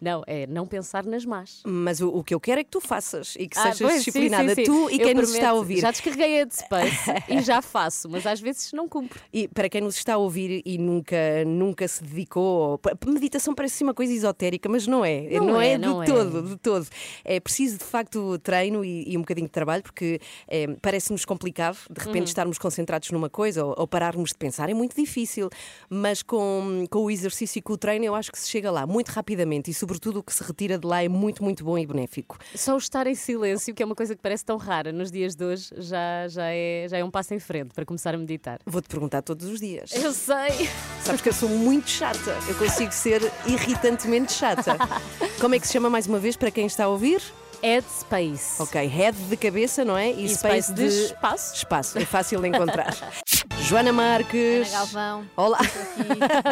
Não, 0.00 0.22
é 0.26 0.46
não 0.46 0.66
pensar 0.66 1.04
nas 1.04 1.24
más. 1.24 1.62
Mas 1.64 2.00
o, 2.00 2.08
o 2.08 2.24
que 2.24 2.34
eu 2.34 2.40
quero 2.40 2.60
é 2.60 2.64
que 2.64 2.70
tu 2.70 2.80
faças 2.80 3.36
e 3.38 3.46
que 3.46 3.56
Ah, 3.58 3.62
sejas 3.72 3.78
pois, 3.78 3.92
sim, 3.92 3.98
disciplinada, 3.98 4.48
sim, 4.54 4.64
sim. 4.64 4.64
tu 4.64 4.90
e 4.90 4.94
Eu 5.00 5.06
quem 5.06 5.14
nos 5.14 5.24
está 5.30 5.36
a 5.36 5.40
prometo. 5.50 5.56
ouvir. 5.58 5.80
Já 5.80 5.90
descarreguei 5.90 6.40
a 6.40 6.44
de 6.44 6.54
Space 6.56 7.10
e 7.28 7.40
já 7.42 7.62
faço, 7.62 8.08
mas 8.08 8.26
às 8.26 8.40
vezes 8.40 8.72
não 8.72 8.88
cumpro. 8.88 9.20
E 9.32 9.46
para 9.46 9.68
quem 9.68 9.80
nos 9.80 9.96
está 9.96 10.14
a 10.14 10.18
ouvir 10.18 10.60
e 10.64 10.76
nunca, 10.76 11.16
nunca 11.46 11.86
se 11.86 12.02
dedicou, 12.02 12.80
meditação 13.06 13.54
parece 13.54 13.82
uma 13.84 13.94
coisa 13.94 14.12
esotérica, 14.12 14.68
mas 14.68 14.86
não 14.86 15.04
é. 15.04 15.28
Não 15.40 15.60
é, 15.60 15.72
de 15.78 15.78
não 15.86 16.02
é. 16.02 16.06
todo, 16.06 16.42
de 16.42 16.56
todo. 16.56 16.86
É 17.24 17.38
preciso 17.38 17.78
de 17.78 17.84
facto 17.84 18.38
treino 18.40 18.84
e, 18.84 19.12
e 19.12 19.16
um 19.16 19.20
bocadinho 19.20 19.46
de 19.46 19.52
trabalho, 19.52 19.82
porque 19.82 20.20
eh, 20.48 20.66
parece-nos 20.82 21.24
complicado 21.24 21.43
de 21.90 22.00
Uhum. 22.00 22.06
repente 22.06 22.28
estarmos 22.28 22.58
concentrados 22.58 23.10
numa 23.10 23.28
coisa 23.30 23.64
ou, 23.64 23.74
ou 23.78 23.86
pararmos 23.86 24.30
de 24.30 24.36
pensar. 24.36 24.68
É 24.70 24.74
muito 24.74 24.94
difícil, 24.96 25.48
mas 25.88 26.22
com, 26.22 26.86
com 26.90 27.00
o 27.00 27.10
exercício 27.10 27.58
e 27.58 27.62
com 27.62 27.72
o 27.72 27.76
treino 27.76 28.04
eu 28.04 28.14
acho 28.14 28.30
que 28.32 28.38
se 28.38 28.48
chega 28.48 28.70
lá 28.70 28.86
muito 28.86 29.08
rapidamente 29.08 29.70
e, 29.70 29.74
sobretudo, 29.74 30.18
o 30.20 30.22
que 30.22 30.32
se 30.32 30.42
retira 30.42 30.78
de 30.78 30.86
lá 30.86 31.02
é 31.02 31.08
muito, 31.08 31.42
muito 31.42 31.64
bom 31.64 31.76
e 31.78 31.86
benéfico. 31.86 32.38
Só 32.54 32.74
o 32.74 32.78
estar 32.78 33.06
em 33.06 33.14
silêncio, 33.14 33.74
que 33.74 33.82
é 33.82 33.86
uma 33.86 33.94
coisa 33.94 34.14
que 34.14 34.22
parece 34.22 34.44
tão 34.44 34.56
rara 34.56 34.92
nos 34.92 35.10
dias 35.10 35.34
de 35.34 35.44
hoje, 35.44 35.70
já, 35.78 36.28
já, 36.28 36.46
é, 36.50 36.86
já 36.88 36.98
é 36.98 37.04
um 37.04 37.10
passo 37.10 37.34
em 37.34 37.38
frente 37.38 37.72
para 37.74 37.84
começar 37.84 38.14
a 38.14 38.18
meditar. 38.18 38.58
Vou-te 38.66 38.88
perguntar 38.88 39.22
todos 39.22 39.46
os 39.46 39.60
dias. 39.60 39.92
Eu 39.94 40.12
sei. 40.12 40.68
Sabes 41.02 41.20
que 41.20 41.28
eu 41.28 41.32
sou 41.34 41.48
muito 41.48 41.88
chata. 41.90 42.36
Eu 42.48 42.54
consigo 42.56 42.92
ser 42.92 43.22
irritantemente 43.46 44.32
chata. 44.32 44.76
Como 45.40 45.54
é 45.54 45.58
que 45.58 45.66
se 45.66 45.72
chama 45.72 45.90
mais 45.90 46.06
uma 46.06 46.18
vez 46.18 46.36
para 46.36 46.50
quem 46.50 46.66
está 46.66 46.84
a 46.84 46.88
ouvir? 46.88 47.22
Headspace. 47.64 48.60
Ok, 48.60 48.86
head 48.86 49.16
de 49.16 49.38
cabeça, 49.38 49.86
não 49.86 49.96
é? 49.96 50.10
E 50.10 50.28
space 50.28 50.70
de 50.74 50.84
espaço. 50.84 51.54
Espaço, 51.54 51.98
é 51.98 52.04
fácil 52.04 52.38
de 52.42 52.48
encontrar. 52.48 52.94
Joana 53.58 53.90
Marques. 53.90 54.68
Ana 54.68 54.78
Galvão. 54.80 55.26
Olá. 55.34 55.58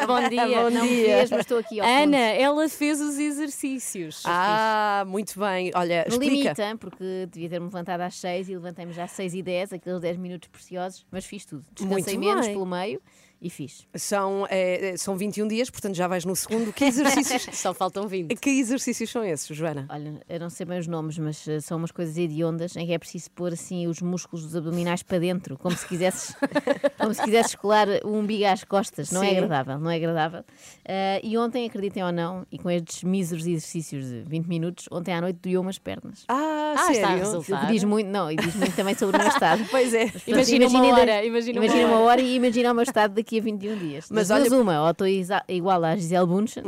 Bom 0.07 0.25
dia. 0.31 0.47
Bom 0.47 0.71
não 0.71 0.87
dia. 0.87 1.17
vês, 1.19 1.31
mas 1.31 1.41
estou 1.41 1.59
aqui 1.59 1.81
ao 1.81 1.87
Ana, 1.87 2.17
ela 2.17 2.67
fez 2.67 2.99
os 2.99 3.19
exercícios. 3.19 4.23
Ah, 4.25 5.05
muito 5.07 5.39
bem. 5.39 5.71
Olha. 5.75 6.07
No 6.09 6.13
explica. 6.15 6.55
limite, 6.55 6.79
porque 6.81 7.29
devia 7.31 7.51
ter-me 7.51 7.67
levantado 7.67 8.01
às 8.01 8.15
6 8.15 8.49
e 8.49 8.55
levantei-me 8.55 8.95
já 8.95 9.05
às 9.05 9.11
6 9.11 9.35
e 9.35 9.43
10, 9.43 9.75
aqueles 9.75 10.01
10 10.01 10.17
minutos 10.17 10.49
preciosos, 10.49 11.05
mas 11.11 11.27
fiz 11.27 11.45
tudo. 11.45 11.63
Descansei 11.75 12.15
Muito 12.15 12.27
menos 12.27 12.47
bem. 12.47 12.55
pelo 12.55 12.65
meio 12.65 13.03
e 13.43 13.51
fiz. 13.51 13.87
São, 13.97 14.47
eh, 14.49 14.95
são 14.97 15.17
21 15.17 15.49
dias, 15.49 15.69
portanto 15.69 15.95
já 15.97 16.07
vais 16.07 16.25
no 16.25 16.37
segundo. 16.37 16.73
Que 16.73 16.85
exercícios, 16.85 17.49
Só 17.59 17.75
faltam 17.75 18.07
20. 18.07 18.35
que 18.37 18.51
exercícios 18.51 19.11
são 19.11 19.25
esses, 19.25 19.55
Joana? 19.57 19.87
Olha, 19.91 20.21
eu 20.29 20.39
não 20.39 20.49
sei 20.49 20.65
bem 20.65 20.79
os 20.79 20.87
nomes, 20.87 21.19
mas 21.19 21.47
eh, 21.49 21.61
são 21.61 21.77
umas 21.79 21.91
coisas 21.91 22.17
hediondas 22.17 22.77
em 22.77 22.87
que 22.87 22.93
é 22.93 22.99
preciso 22.99 23.31
pôr 23.33 23.53
assim 23.53 23.87
os 23.89 24.01
músculos 24.01 24.45
dos 24.45 24.55
abdominais 24.55 25.03
para 25.03 25.19
dentro, 25.19 25.59
como 25.59 25.77
se 25.77 25.87
quisesses, 25.89 26.35
como 26.99 27.13
se 27.13 27.23
quisesses 27.23 27.55
colar 27.57 27.89
o 28.05 28.13
umbigo 28.15 28.45
às 28.47 28.63
costas. 28.65 29.11
Não 29.11 29.23
é 29.23 29.31
Sim. 29.31 29.37
agradável, 29.39 29.79
não 29.81 29.91
é 29.91 29.97
agradável. 29.97 30.45
Eh, 30.85 31.21
e 31.25 31.37
ontem, 31.37 31.67
acreditem 31.67 32.05
ou 32.05 32.13
não, 32.13 32.47
e 32.53 32.59
com 32.59 32.71
estes 32.71 33.03
míseros 33.03 33.45
exercícios 33.47 34.05
de 34.05 34.23
20 34.23 34.47
minutos, 34.47 34.89
ontem 34.91 35.13
à 35.13 35.21
noite 35.21 35.41
doeu 35.43 35.61
umas 35.61 35.79
pernas. 35.79 36.25
Ah, 36.29 36.75
Ah, 36.75 36.75
está 36.75 36.91
a 36.91 36.95
sério? 36.95 37.19
resultar. 37.19 37.67
Diz 37.71 37.85
muito, 37.85 38.07
não, 38.09 38.31
e 38.31 38.37
diz 38.37 38.55
muito 38.55 38.75
também 38.75 38.95
sobre 38.95 39.17
o 39.17 39.21
meu 39.21 39.29
estado. 39.29 39.63
Pois 39.71 39.93
é. 39.93 40.05
Portanto, 40.07 40.29
Imagina 40.29 40.69
uma 40.69 40.87
hora, 40.87 41.25
imagina 41.25 41.61
uma 41.61 41.67
imagina 41.67 41.87
hora. 41.89 41.97
uma 41.97 42.05
hora 42.07 42.21
e 42.23 42.35
imagina 42.37 42.73
o 42.73 42.75
meu 42.75 42.83
estado 42.85 43.15
daqui 43.15 43.32
a 43.39 43.43
21 43.43 43.77
dias. 43.79 44.07
Mas 44.11 44.31
olha- 44.31 44.51
uma, 44.53 44.83
ou 44.85 44.91
estou 44.91 45.07
igual 45.49 45.85
à 45.85 45.97
Gisele 45.97 46.27
Bunchen, 46.27 46.63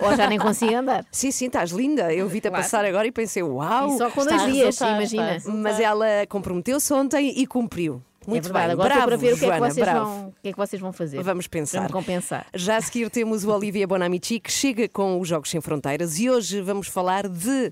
ou 0.00 0.16
já 0.16 0.26
nem 0.28 0.38
consigo 0.38 0.74
andar. 0.74 1.04
Sim, 1.12 1.30
sim, 1.30 1.46
estás 1.46 1.70
linda. 1.70 2.12
Eu 2.12 2.28
vi-te 2.28 2.48
a 2.48 2.50
Claro. 2.50 2.64
passar 2.64 2.84
agora 2.84 3.06
e 3.06 3.12
pensei, 3.12 3.42
uau. 3.42 3.94
E 3.94 3.98
só 3.98 4.10
com 4.10 4.24
dois 4.24 4.42
a 4.42 4.46
dias, 4.46 4.80
imagina. 4.80 5.36
a 5.46 5.50
Mas 5.50 5.80
ela 5.80 6.06
comprometeu-se 6.28 6.92
ontem 6.92 7.32
e 7.38 7.46
cumpriu. 7.46 8.02
Muito 8.26 8.48
é 8.48 8.52
bem. 8.54 8.62
agora 8.62 8.88
bravo, 8.94 9.06
para 9.08 9.16
ver 9.18 9.34
o 9.34 9.38
que, 9.38 9.40
Joana, 9.44 9.54
é 9.66 9.68
que 9.68 9.74
vocês 9.74 9.86
bravo. 9.86 10.06
vão, 10.06 10.28
o 10.28 10.34
que 10.42 10.48
é 10.48 10.52
que 10.52 10.56
vocês 10.58 10.80
vão 10.80 10.92
fazer. 10.94 11.22
Vamos 11.22 11.46
pensar. 11.46 11.92
compensar. 11.92 12.46
Já 12.54 12.78
a 12.78 12.80
seguir 12.80 13.10
temos 13.10 13.44
o 13.44 13.50
Olivia 13.50 13.86
Bonamici 13.86 14.40
que 14.40 14.50
chega 14.50 14.88
com 14.88 15.20
os 15.20 15.28
Jogos 15.28 15.50
Sem 15.50 15.60
Fronteiras 15.60 16.18
e 16.18 16.30
hoje 16.30 16.62
vamos 16.62 16.88
falar 16.88 17.28
de 17.28 17.70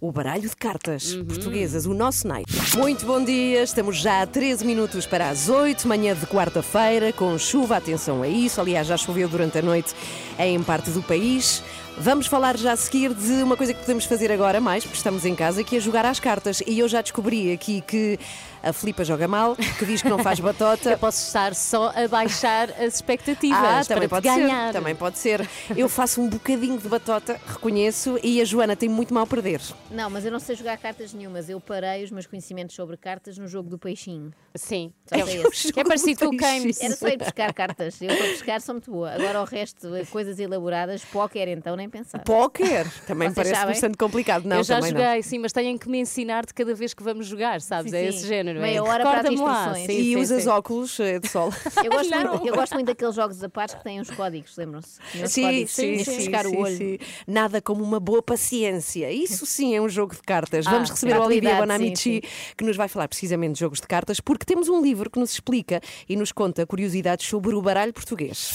o 0.00 0.12
baralho 0.12 0.48
de 0.48 0.54
cartas 0.54 1.12
portuguesas, 1.12 1.84
o 1.84 1.92
nosso 1.92 2.28
night. 2.28 2.48
Muito 2.76 3.04
bom 3.04 3.22
dia, 3.22 3.62
estamos 3.62 3.96
já 3.96 4.22
a 4.22 4.26
13 4.26 4.64
minutos 4.64 5.06
para 5.06 5.28
as 5.28 5.48
8, 5.48 5.88
manhã 5.88 6.14
de 6.14 6.24
quarta-feira, 6.26 7.12
com 7.12 7.36
chuva, 7.36 7.76
atenção 7.76 8.22
a 8.22 8.28
isso, 8.28 8.60
aliás 8.60 8.86
já 8.86 8.96
choveu 8.96 9.28
durante 9.28 9.58
a 9.58 9.62
noite 9.62 9.94
em 10.38 10.62
parte 10.62 10.90
do 10.90 11.02
país. 11.02 11.64
Vamos 12.00 12.26
falar 12.28 12.56
já 12.56 12.72
a 12.72 12.76
seguir 12.76 13.12
de 13.12 13.42
uma 13.42 13.56
coisa 13.56 13.74
que 13.74 13.80
podemos 13.80 14.04
fazer 14.04 14.30
agora 14.30 14.60
mais, 14.60 14.84
porque 14.84 14.96
estamos 14.96 15.24
em 15.24 15.34
casa, 15.34 15.64
que 15.64 15.76
é 15.76 15.80
jogar 15.80 16.06
às 16.06 16.20
cartas. 16.20 16.62
E 16.66 16.78
eu 16.78 16.86
já 16.88 17.02
descobri 17.02 17.52
aqui 17.52 17.80
que 17.80 18.18
a 18.62 18.72
Filipa 18.72 19.04
joga 19.04 19.26
mal, 19.26 19.56
que 19.56 19.84
diz 19.84 20.00
que 20.02 20.08
não 20.08 20.18
faz 20.18 20.38
batota. 20.40 20.90
Eu 20.94 20.98
posso 20.98 21.26
estar 21.26 21.54
só 21.54 21.92
a 21.94 22.06
baixar 22.08 22.70
as 22.70 22.94
expectativas 22.96 23.58
Ah, 23.58 23.62
para 23.62 23.84
também 23.84 24.08
te 24.08 24.10
pode 24.10 24.28
ganhar. 24.28 24.66
ser. 24.68 24.72
Também 24.72 24.94
pode 24.94 25.18
ser. 25.18 25.48
Eu 25.76 25.88
faço 25.88 26.20
um 26.20 26.28
bocadinho 26.28 26.78
de 26.78 26.88
batota, 26.88 27.40
reconheço, 27.46 28.18
e 28.22 28.40
a 28.40 28.44
Joana 28.44 28.74
tem 28.76 28.88
muito 28.88 29.12
mal 29.14 29.24
a 29.24 29.26
perder. 29.26 29.60
Não, 29.90 30.08
mas 30.10 30.24
eu 30.24 30.30
não 30.32 30.40
sei 30.40 30.54
jogar 30.56 30.76
cartas 30.78 31.12
nenhumas. 31.12 31.48
Eu 31.48 31.60
parei 31.60 32.04
os 32.04 32.10
meus 32.10 32.26
conhecimentos 32.26 32.74
sobre 32.76 32.96
cartas 32.96 33.38
no 33.38 33.46
jogo 33.48 33.68
do 33.68 33.78
peixinho. 33.78 34.32
Sim. 34.56 34.92
É, 35.10 35.18
esse. 35.48 35.72
que 35.72 35.80
é 35.80 35.84
parecido 35.84 36.20
com 36.28 36.34
o. 36.34 36.36
Games. 36.36 36.80
Era 36.80 36.94
só 36.96 37.08
ir 37.08 37.16
buscar 37.18 37.52
cartas. 37.52 38.00
Eu 38.00 38.08
para 38.08 38.26
pescar 38.26 38.60
sou 38.60 38.74
muito 38.74 38.90
boa. 38.90 39.10
Agora 39.12 39.40
o 39.40 39.44
resto, 39.44 39.88
coisas 40.10 40.38
elaboradas, 40.38 41.04
póquer 41.04 41.48
então 41.48 41.74
nem 41.76 41.87
pensar. 41.88 42.18
Póquer 42.20 42.86
também 43.06 43.28
Vocês 43.28 43.34
parece 43.34 43.54
sabem? 43.54 43.74
bastante 43.74 43.96
complicado. 43.98 44.44
Não, 44.44 44.58
eu 44.58 44.64
já 44.64 44.76
também 44.76 44.90
joguei, 44.90 45.22
sim, 45.22 45.38
mas 45.38 45.52
têm 45.52 45.76
que 45.78 45.88
me 45.88 45.98
ensinar 45.98 46.46
de 46.46 46.54
cada 46.54 46.74
vez 46.74 46.94
que 46.94 47.02
vamos 47.02 47.26
jogar, 47.26 47.60
sabes? 47.60 47.90
Sim, 47.90 47.96
é 47.96 48.10
sim. 48.10 48.18
esse 48.18 48.26
género. 48.26 48.60
Meia 48.60 48.78
é. 48.78 48.82
hora 48.82 49.04
para 49.04 49.22
lá. 49.22 49.28
Sim, 49.28 49.36
não. 49.36 49.76
E 49.76 49.86
sim, 49.86 50.16
usas 50.16 50.42
sim. 50.42 50.48
óculos 50.48 50.98
eh, 51.00 51.18
de 51.18 51.28
sol. 51.28 51.52
Eu 51.84 51.90
gosto, 51.90 52.10
Não. 52.10 52.30
muito, 52.30 52.46
eu 52.48 52.54
gosto 52.54 52.74
muito 52.74 52.86
daqueles 52.86 53.14
jogos 53.14 53.42
a 53.42 53.48
pares 53.48 53.74
que 53.74 53.84
têm 53.84 54.00
uns 54.00 54.10
códigos, 54.10 54.56
lembram-se? 54.56 54.98
Sim, 55.26 55.42
códigos, 55.42 55.72
sim, 55.72 55.96
de 55.96 56.04
sim, 56.04 56.20
sim, 56.20 56.56
o 56.56 56.60
olho. 56.60 56.76
sim. 56.76 56.98
Nada 57.26 57.60
como 57.60 57.82
uma 57.82 58.00
boa 58.00 58.22
paciência. 58.22 59.10
Isso 59.10 59.46
sim 59.46 59.74
é 59.74 59.80
um 59.80 59.88
jogo 59.88 60.14
de 60.14 60.22
cartas. 60.22 60.64
Vamos 60.64 60.90
Ah, 60.90 60.92
receber 60.94 61.14
a 61.14 61.24
Olivia 61.24 61.56
Bonamici, 61.56 62.20
sim, 62.22 62.54
que 62.56 62.64
nos 62.64 62.76
vai 62.76 62.88
falar 62.88 63.08
precisamente 63.08 63.54
de 63.54 63.60
jogos 63.60 63.80
de 63.80 63.86
cartas, 63.86 64.20
porque 64.20 64.44
temos 64.44 64.68
um 64.68 64.82
livro 64.82 65.10
que 65.10 65.18
nos 65.18 65.32
explica 65.32 65.80
e 66.08 66.16
nos 66.16 66.32
conta 66.32 66.66
curiosidades 66.66 67.26
sobre 67.26 67.54
o 67.54 67.62
baralho 67.62 67.92
português. 67.92 68.52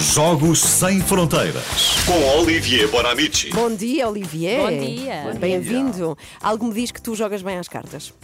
Jogos 0.00 0.60
Sem 0.60 1.00
Fronteiras. 1.00 1.96
Com 2.06 2.38
Olivier 2.38 2.86
Bonamici. 2.88 3.50
Bom 3.50 3.74
dia, 3.74 4.08
Olivier. 4.08 4.60
Bom 4.60 4.70
dia. 4.70 5.34
Bem-vindo. 5.40 6.16
Algo 6.40 6.66
me 6.66 6.72
diz 6.72 6.92
que 6.92 7.02
tu 7.02 7.16
jogas 7.16 7.42
bem 7.42 7.58
às 7.58 7.68
cartas. 7.68 8.14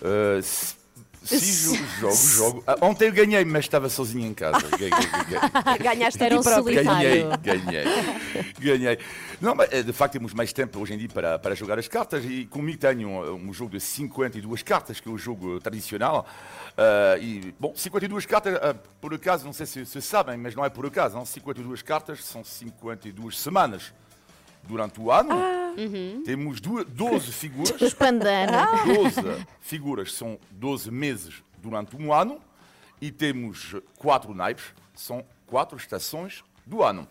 Uh, 0.00 0.42
Sim, 1.28 1.76
jogo, 1.76 1.86
jogo, 2.00 2.16
jogo. 2.16 2.64
Ah, 2.66 2.76
ontem 2.80 3.08
eu 3.08 3.12
ganhei, 3.12 3.44
mas 3.44 3.64
estava 3.66 3.88
sozinho 3.88 4.26
em 4.26 4.34
casa. 4.34 4.66
Ganhei, 4.78 4.90
ganhei, 4.90 5.78
Ganhaste 5.78 6.22
Era 6.22 6.38
um 6.38 6.42
solitário. 6.42 6.84
ganhei, 6.84 7.24
ganhei, 7.42 7.84
ganhei. 8.58 8.98
Não, 9.40 9.54
mas 9.54 9.70
eh, 9.72 9.82
de 9.82 9.92
facto 9.92 10.14
temos 10.14 10.32
mais 10.32 10.52
tempo 10.52 10.78
hoje 10.80 10.94
em 10.94 10.98
dia 10.98 11.08
para, 11.08 11.38
para 11.38 11.54
jogar 11.54 11.78
as 11.78 11.86
cartas 11.86 12.24
e 12.24 12.46
comigo 12.46 12.78
tenho 12.78 13.08
um, 13.08 13.48
um 13.48 13.52
jogo 13.52 13.72
de 13.72 13.80
52 13.80 14.62
cartas, 14.62 15.00
que 15.00 15.08
é 15.08 15.12
o 15.12 15.18
jogo 15.18 15.60
tradicional. 15.60 16.26
Ah, 16.76 17.18
e, 17.20 17.54
bom, 17.58 17.72
52 17.74 18.24
cartas, 18.24 18.54
ah, 18.56 18.74
por 19.00 19.12
acaso, 19.12 19.44
não 19.44 19.52
sei 19.52 19.66
se 19.66 19.84
vocês 19.84 20.04
sabem, 20.04 20.36
mas 20.38 20.54
não 20.54 20.64
é 20.64 20.70
por 20.70 20.86
acaso, 20.86 21.16
não? 21.16 21.26
52 21.26 21.82
cartas 21.82 22.24
são 22.24 22.42
52 22.42 23.38
semanas 23.38 23.92
durante 24.62 25.00
o 25.00 25.10
ano. 25.12 25.34
Temos 26.24 26.60
duas, 26.60 26.84
12 26.86 27.32
figuras. 27.32 27.70
Os 27.80 27.94
pandanos. 27.94 28.56
12 28.84 29.46
figuras 29.60 30.12
são 30.14 30.38
12 30.50 30.90
meses 30.90 31.42
durante 31.58 31.96
um 31.96 32.12
ano 32.12 32.40
e 33.00 33.10
temos 33.10 33.76
quatro 33.96 34.34
naipes, 34.34 34.64
são 34.94 35.24
quatro 35.46 35.76
estações 35.76 36.42
do 36.66 36.82
ano. 36.82 37.06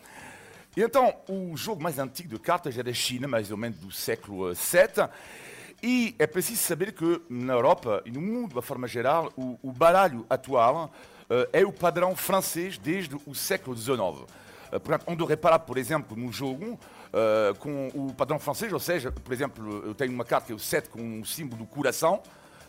E 0.76 0.82
então, 0.82 1.16
o 1.28 1.58
jogo 1.58 1.82
mais 1.82 1.98
antigo 1.98 2.30
de 2.30 2.40
cartas 2.40 2.78
é 2.78 2.84
da 2.84 2.94
China, 2.94 3.28
mais 3.28 3.50
ou 3.50 3.58
menos 3.58 3.80
do 3.80 3.92
século 3.92 4.54
VII. 4.54 5.10
E 5.82 6.16
é 6.20 6.28
preciso 6.28 6.62
saber 6.62 6.92
que 6.92 7.22
na 7.30 7.54
Europa 7.54 8.02
e 8.06 8.12
no 8.12 8.22
mundo, 8.22 8.60
de 8.60 8.66
forma 8.66 8.88
geral, 8.88 9.32
o, 9.36 9.58
o 9.62 9.72
baralho 9.72 10.26
atual 10.30 10.92
eh, 11.30 11.50
é 11.54 11.66
o 11.66 11.72
padrão 11.72 12.16
francês 12.16 12.78
desde 12.78 13.16
o 13.26 13.36
século 13.36 13.76
XIX. 13.76 13.98
Eh, 14.72 14.80
Portanto, 14.80 15.04
onde 15.08 15.24
reparar, 15.26 15.60
por 15.60 15.78
exemplo, 15.78 16.18
no 16.18 16.32
jogo, 16.32 16.80
eh, 17.14 17.54
com 17.60 17.88
o 17.94 18.14
padrão 18.14 18.40
francês, 18.40 18.72
ou 18.74 18.80
seja, 18.80 19.12
por 19.12 19.34
exemplo, 19.34 19.84
eu 19.86 19.96
tenho 19.96 20.12
uma 20.14 20.26
carta 20.26 20.48
que 20.48 20.52
é 20.52 20.56
o 20.56 20.60
7 20.60 20.90
com 20.90 21.22
o 21.22 21.26
símbolo 21.26 21.64
do 21.64 21.68
coração, 21.68 22.22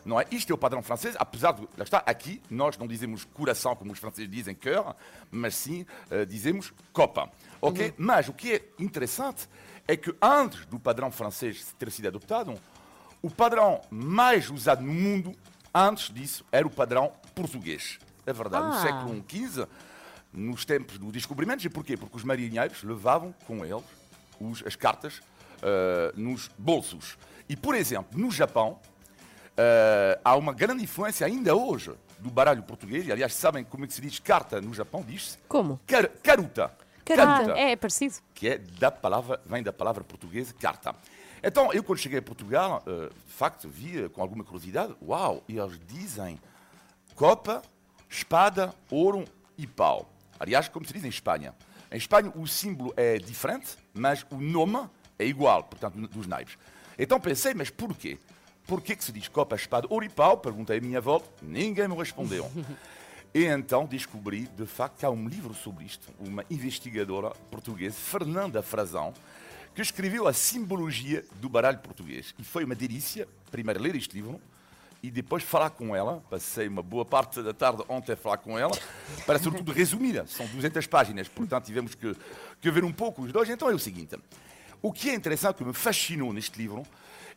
não 0.05 0.21
é? 0.21 0.27
Isto 0.31 0.53
é 0.53 0.55
o 0.55 0.59
padrão 0.59 0.83
francês, 0.83 1.15
apesar 1.19 1.53
de, 1.53 1.63
lá 1.77 1.85
está, 1.85 1.99
aqui, 2.07 2.41
nós 2.49 2.79
não 2.79 2.87
dizemos 2.87 3.25
coração 3.25 3.75
como 3.77 3.93
os 3.93 3.99
franceses 3.99 4.31
dizem 4.31 4.55
cœur, 4.55 4.95
mas 5.31 5.55
sim 5.55 5.85
eh, 6.11 6.25
dizemos 6.25 6.73
copa, 6.93 7.31
ok? 7.61 7.93
Mas 7.99 8.29
o 8.29 8.33
que 8.33 8.53
é 8.55 8.65
interessante 8.79 9.49
é 9.87 9.97
que 9.97 10.15
antes 10.23 10.65
do 10.67 10.79
padrão 10.79 11.11
francês 11.11 11.75
ter 11.79 11.91
sido 11.91 12.09
adotado, 12.09 12.55
o 13.21 13.31
padrão 13.31 13.81
mais 13.91 14.49
usado 14.51 14.83
no 14.83 14.93
mundo, 14.93 15.35
antes 15.75 16.13
disso, 16.15 16.45
era 16.53 16.67
o 16.67 16.71
padrão 16.71 17.13
português. 17.35 17.99
É 18.25 18.33
verdade, 18.33 18.67
no 18.67 18.73
Ah. 18.75 18.83
século 18.83 19.25
XV, 19.29 19.67
nos 20.33 20.65
tempos 20.65 20.99
do 20.99 21.11
descobrimento. 21.11 21.67
E 21.67 21.71
porquê? 21.71 21.97
Porque 21.97 22.17
os 22.17 22.23
marinheiros 22.23 22.83
levavam 22.83 23.35
com 23.47 23.65
eles 23.65 23.83
os- 24.41 24.63
as 24.67 24.77
cartas 24.77 25.21
eh, 25.63 26.13
nos 26.17 26.49
bolsos. 26.59 27.17
E, 27.49 27.57
por 27.57 27.75
exemplo, 27.75 28.19
no 28.19 28.31
Japão, 28.31 28.79
eh, 29.57 30.21
há 30.25 30.37
uma 30.37 30.53
grande 30.53 30.83
influência 30.85 31.27
ainda 31.27 31.55
hoje 31.57 31.93
do 32.19 32.31
baralho 32.31 32.63
português. 32.63 33.07
E, 33.07 33.13
aliás, 33.13 33.35
sabem 33.35 33.65
como 33.65 33.85
é 33.85 33.89
que 33.89 33.95
se 33.95 34.01
diz 34.01 34.19
carta 34.19 34.61
no 34.61 34.73
Japão? 34.75 35.03
Diz-se 35.07 35.39
Como? 35.49 35.81
car- 35.87 36.11
caruta. 36.23 36.73
Caruta. 37.05 37.55
Ah, 37.55 37.59
é, 37.59 37.73
é 37.73 37.77
parecido. 37.77 38.17
Que 38.35 38.49
é 38.51 38.59
da 38.59 38.91
palavra, 38.91 39.41
vem 39.47 39.63
da 39.63 39.73
palavra 39.73 40.05
portuguesa 40.05 40.53
carta. 40.61 40.95
Então, 41.43 41.73
eu 41.73 41.83
quando 41.83 41.99
cheguei 41.99 42.19
a 42.19 42.23
Portugal, 42.23 42.83
eh, 42.87 43.09
de 43.27 43.33
facto, 43.33 43.69
vi 43.69 44.09
com 44.11 44.21
alguma 44.21 44.45
curiosidade, 44.45 44.95
uau, 45.03 45.43
eles 45.49 45.79
dizem 45.87 46.39
copa, 47.15 47.63
espada, 48.09 48.75
ouro 48.91 49.25
e 49.57 49.67
pau. 49.67 50.11
Aliás, 50.39 50.69
como 50.69 50.85
se 50.87 50.93
diz 50.93 51.05
em 51.05 51.09
Espanha. 51.09 51.55
Em 51.91 51.97
Espanha 51.97 52.31
o 52.37 52.47
símbolo 52.47 52.93
é 52.97 53.19
diferente, 53.19 53.77
mas 53.99 54.25
o 54.31 54.37
nome 54.37 54.89
é 55.19 55.27
igual, 55.27 55.65
portanto, 55.65 55.97
dos 56.09 56.27
naipes. 56.27 56.57
Então 56.99 57.21
pensei, 57.21 57.55
mas 57.55 57.71
porquê? 57.71 58.19
Porquê 58.67 58.95
que 58.95 59.05
se 59.05 59.13
diz 59.13 59.29
copa, 59.29 59.57
espada, 59.57 59.89
e 60.05 60.09
pau? 60.09 60.39
Perguntei 60.39 60.79
à 60.79 60.81
minha 60.81 61.01
volta, 61.01 61.29
ninguém 61.43 61.89
me 61.89 61.97
respondeu. 61.97 62.51
E 63.35 63.45
então 63.45 63.87
descobri, 63.87 64.49
de 64.57 64.67
facto, 64.67 64.99
que 64.99 65.07
há 65.07 65.11
um 65.11 65.29
livro 65.29 65.55
sobre 65.55 65.85
isto, 65.85 66.09
uma 66.19 66.45
investigadora 66.51 67.31
portuguesa, 67.51 67.97
Fernanda 67.97 68.63
Frazão, 68.63 69.13
que 69.75 69.83
escreveu 69.83 70.27
a 70.27 70.33
simbologia 70.33 71.25
do 71.37 71.49
baralho 71.49 71.79
português. 71.79 72.35
E 72.39 72.45
foi 72.45 72.65
uma 72.65 72.75
delícia, 72.75 73.29
primeiro, 73.51 73.81
ler 73.81 73.95
este 73.97 74.15
livro 74.17 74.41
e 75.03 75.11
depois 75.11 75.43
falar 75.43 75.71
com 75.71 75.95
ela. 75.95 76.23
Passei 76.29 76.67
uma 76.67 76.83
boa 76.83 77.05
parte 77.05 77.43
da 77.43 77.53
tarde 77.53 77.83
ontem 77.89 78.13
a 78.13 78.17
falar 78.17 78.39
com 78.39 78.59
ela, 78.59 78.77
para 79.27 79.39
sobretudo 79.39 79.73
resumir. 79.73 80.27
São 80.27 80.47
200 80.47 80.87
páginas, 80.87 81.29
portanto 81.29 81.67
tivemos 81.67 81.95
que, 81.95 82.17
que 82.61 82.71
ver 82.71 82.85
um 82.85 82.93
pouco 82.93 83.23
os 83.23 83.33
dois. 83.33 83.49
Então 83.49 83.71
é 83.71 83.75
o 83.75 83.79
seguinte: 83.79 84.17
o 84.83 84.93
que 84.93 85.11
é 85.11 85.15
interessante, 85.15 85.57
que 85.57 85.65
me 85.65 85.73
fascinou 85.73 86.33
neste 86.33 86.59
livro, 86.59 86.85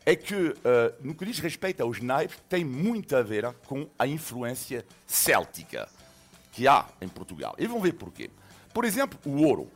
é 0.06 0.16
que, 0.16 0.56
eh, 0.64 0.94
no 1.02 1.14
que 1.14 1.26
diz 1.26 1.40
respeito 1.40 1.82
aos 1.82 2.00
naipes, 2.02 2.38
tem 2.50 2.66
muito 2.66 3.16
a 3.16 3.22
ver 3.22 3.54
com 3.66 3.88
a 3.98 4.08
influência 4.08 4.86
céltica 5.06 5.88
que 6.52 6.68
há 6.68 6.86
em 7.00 7.08
Portugal. 7.08 7.56
E 7.58 7.68
vão 7.68 7.80
ver 7.80 7.94
porquê. 7.94 8.30
Por 8.74 8.86
exemplo, 8.86 9.20
o 9.26 9.44
ouro. 9.44 9.70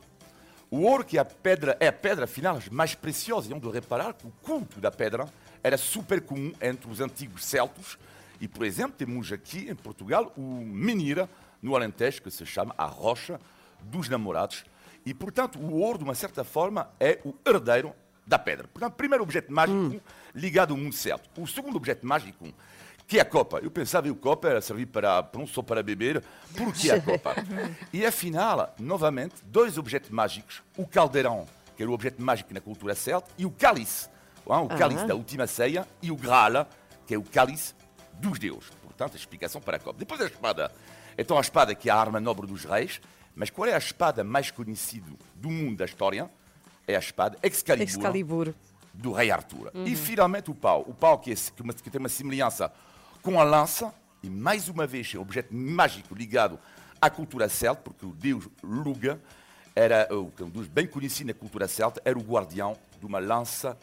O 0.70 0.82
ouro, 0.82 1.04
que 1.04 1.16
é 1.16 1.20
a 1.20 1.24
pedra, 1.24 1.76
é 1.78 1.86
a 1.86 1.92
pedra 1.92 2.26
final 2.26 2.60
mais 2.72 2.94
preciosa, 2.94 3.50
e 3.50 3.54
onde 3.54 3.68
reparar 3.70 4.14
que 4.14 4.26
o 4.26 4.32
culto 4.42 4.80
da 4.80 4.90
pedra 4.90 5.28
era 5.62 5.78
super 5.78 6.20
comum 6.20 6.52
entre 6.60 6.90
os 6.90 7.00
antigos 7.00 7.44
celtos. 7.44 7.96
E, 8.40 8.48
por 8.48 8.66
exemplo, 8.66 8.96
temos 8.96 9.32
aqui 9.32 9.70
em 9.70 9.74
Portugal 9.74 10.32
o 10.36 10.42
menira, 10.64 11.28
no 11.62 11.74
Alentejo, 11.74 12.22
que 12.22 12.30
se 12.30 12.44
chama 12.44 12.74
a 12.76 12.84
rocha 12.84 13.40
dos 13.80 14.08
namorados. 14.08 14.64
E, 15.06 15.14
portanto, 15.14 15.56
o 15.60 15.80
ouro, 15.80 15.98
de 15.98 16.04
uma 16.04 16.16
certa 16.16 16.42
forma, 16.42 16.90
é 16.98 17.20
o 17.24 17.32
herdeiro 17.46 17.94
da 18.26 18.38
pedra. 18.40 18.66
Portanto, 18.66 18.94
primeiro 18.94 19.22
objeto 19.22 19.52
mágico 19.52 20.02
ligado 20.34 20.72
ao 20.72 20.76
mundo 20.76 20.92
celto. 20.92 21.30
O 21.40 21.46
segundo 21.46 21.76
objeto 21.76 22.04
mágico, 22.04 22.52
que 23.06 23.18
é 23.18 23.22
a 23.22 23.24
copa. 23.24 23.60
Eu 23.60 23.70
pensava 23.70 24.08
que 24.08 24.12
a 24.12 24.16
copa 24.16 24.48
era 24.48 24.60
servir 24.60 24.86
para, 24.86 25.30
não 25.32 25.46
só 25.46 25.62
para 25.62 25.80
beber, 25.80 26.24
por 26.56 26.72
que 26.72 26.90
a 26.90 27.00
copa? 27.00 27.36
e 27.92 28.04
afinal, 28.04 28.74
novamente, 28.80 29.36
dois 29.44 29.78
objetos 29.78 30.10
mágicos. 30.10 30.60
O 30.76 30.84
caldeirão, 30.84 31.46
que 31.76 31.84
era 31.84 31.90
o 31.90 31.94
objeto 31.94 32.20
mágico 32.20 32.52
na 32.52 32.60
cultura 32.60 32.96
celta, 32.96 33.30
e 33.38 33.46
o 33.46 33.50
cálice, 33.52 34.08
ah, 34.50 34.60
o 34.60 34.68
cálice 34.68 35.06
da 35.06 35.14
última 35.14 35.46
ceia, 35.46 35.86
e 36.02 36.10
o 36.10 36.16
Graal, 36.16 36.68
que 37.06 37.14
é 37.14 37.18
o 37.18 37.22
cálice 37.22 37.74
dos 38.14 38.40
deuses. 38.40 38.70
Portanto, 38.82 39.12
a 39.12 39.16
explicação 39.16 39.60
para 39.60 39.76
a 39.76 39.80
copa. 39.80 40.00
Depois 40.00 40.20
a 40.20 40.24
espada. 40.24 40.72
Então 41.16 41.38
a 41.38 41.40
espada 41.40 41.74
que 41.76 41.88
é 41.88 41.92
a 41.92 41.96
arma 41.96 42.18
nobre 42.18 42.46
dos 42.46 42.64
reis, 42.64 43.00
mas 43.36 43.50
qual 43.50 43.68
é 43.68 43.74
a 43.74 43.78
espada 43.78 44.24
mais 44.24 44.50
conhecida 44.50 45.06
do 45.34 45.50
mundo 45.50 45.76
da 45.76 45.84
história? 45.84 46.28
É 46.88 46.96
a 46.96 46.98
espada 46.98 47.38
Excalibur 47.42 47.86
Excalibur. 47.88 48.54
do 48.94 49.12
rei 49.12 49.30
Arthur. 49.30 49.70
E 49.84 49.94
finalmente 49.94 50.50
o 50.50 50.54
pau. 50.54 50.82
O 50.88 50.94
pau 50.94 51.18
que, 51.18 51.30
é, 51.32 51.34
que, 51.34 51.62
uma- 51.62 51.72
que 51.74 51.90
tem 51.90 51.98
uma 51.98 52.08
semelhança 52.08 52.72
com 53.22 53.38
a 53.38 53.44
lança, 53.44 53.92
e 54.22 54.30
mais 54.30 54.68
uma 54.68 54.86
vez 54.86 55.12
é 55.14 55.18
um 55.18 55.22
objeto 55.22 55.54
mágico 55.54 56.14
ligado 56.14 56.58
à 57.00 57.10
cultura 57.10 57.48
celta, 57.48 57.82
porque 57.82 58.06
o 58.06 58.12
deus 58.12 58.48
Luga 58.62 59.20
era 59.74 60.08
que 60.34 60.42
é 60.42 60.46
um 60.46 60.48
deus 60.48 60.66
bem 60.66 60.86
conhecido 60.86 61.26
na 61.28 61.34
cultura 61.34 61.68
celta, 61.68 62.00
era 62.04 62.18
o 62.18 62.22
guardião 62.22 62.76
de 62.98 63.04
uma 63.04 63.18
lança 63.18 63.76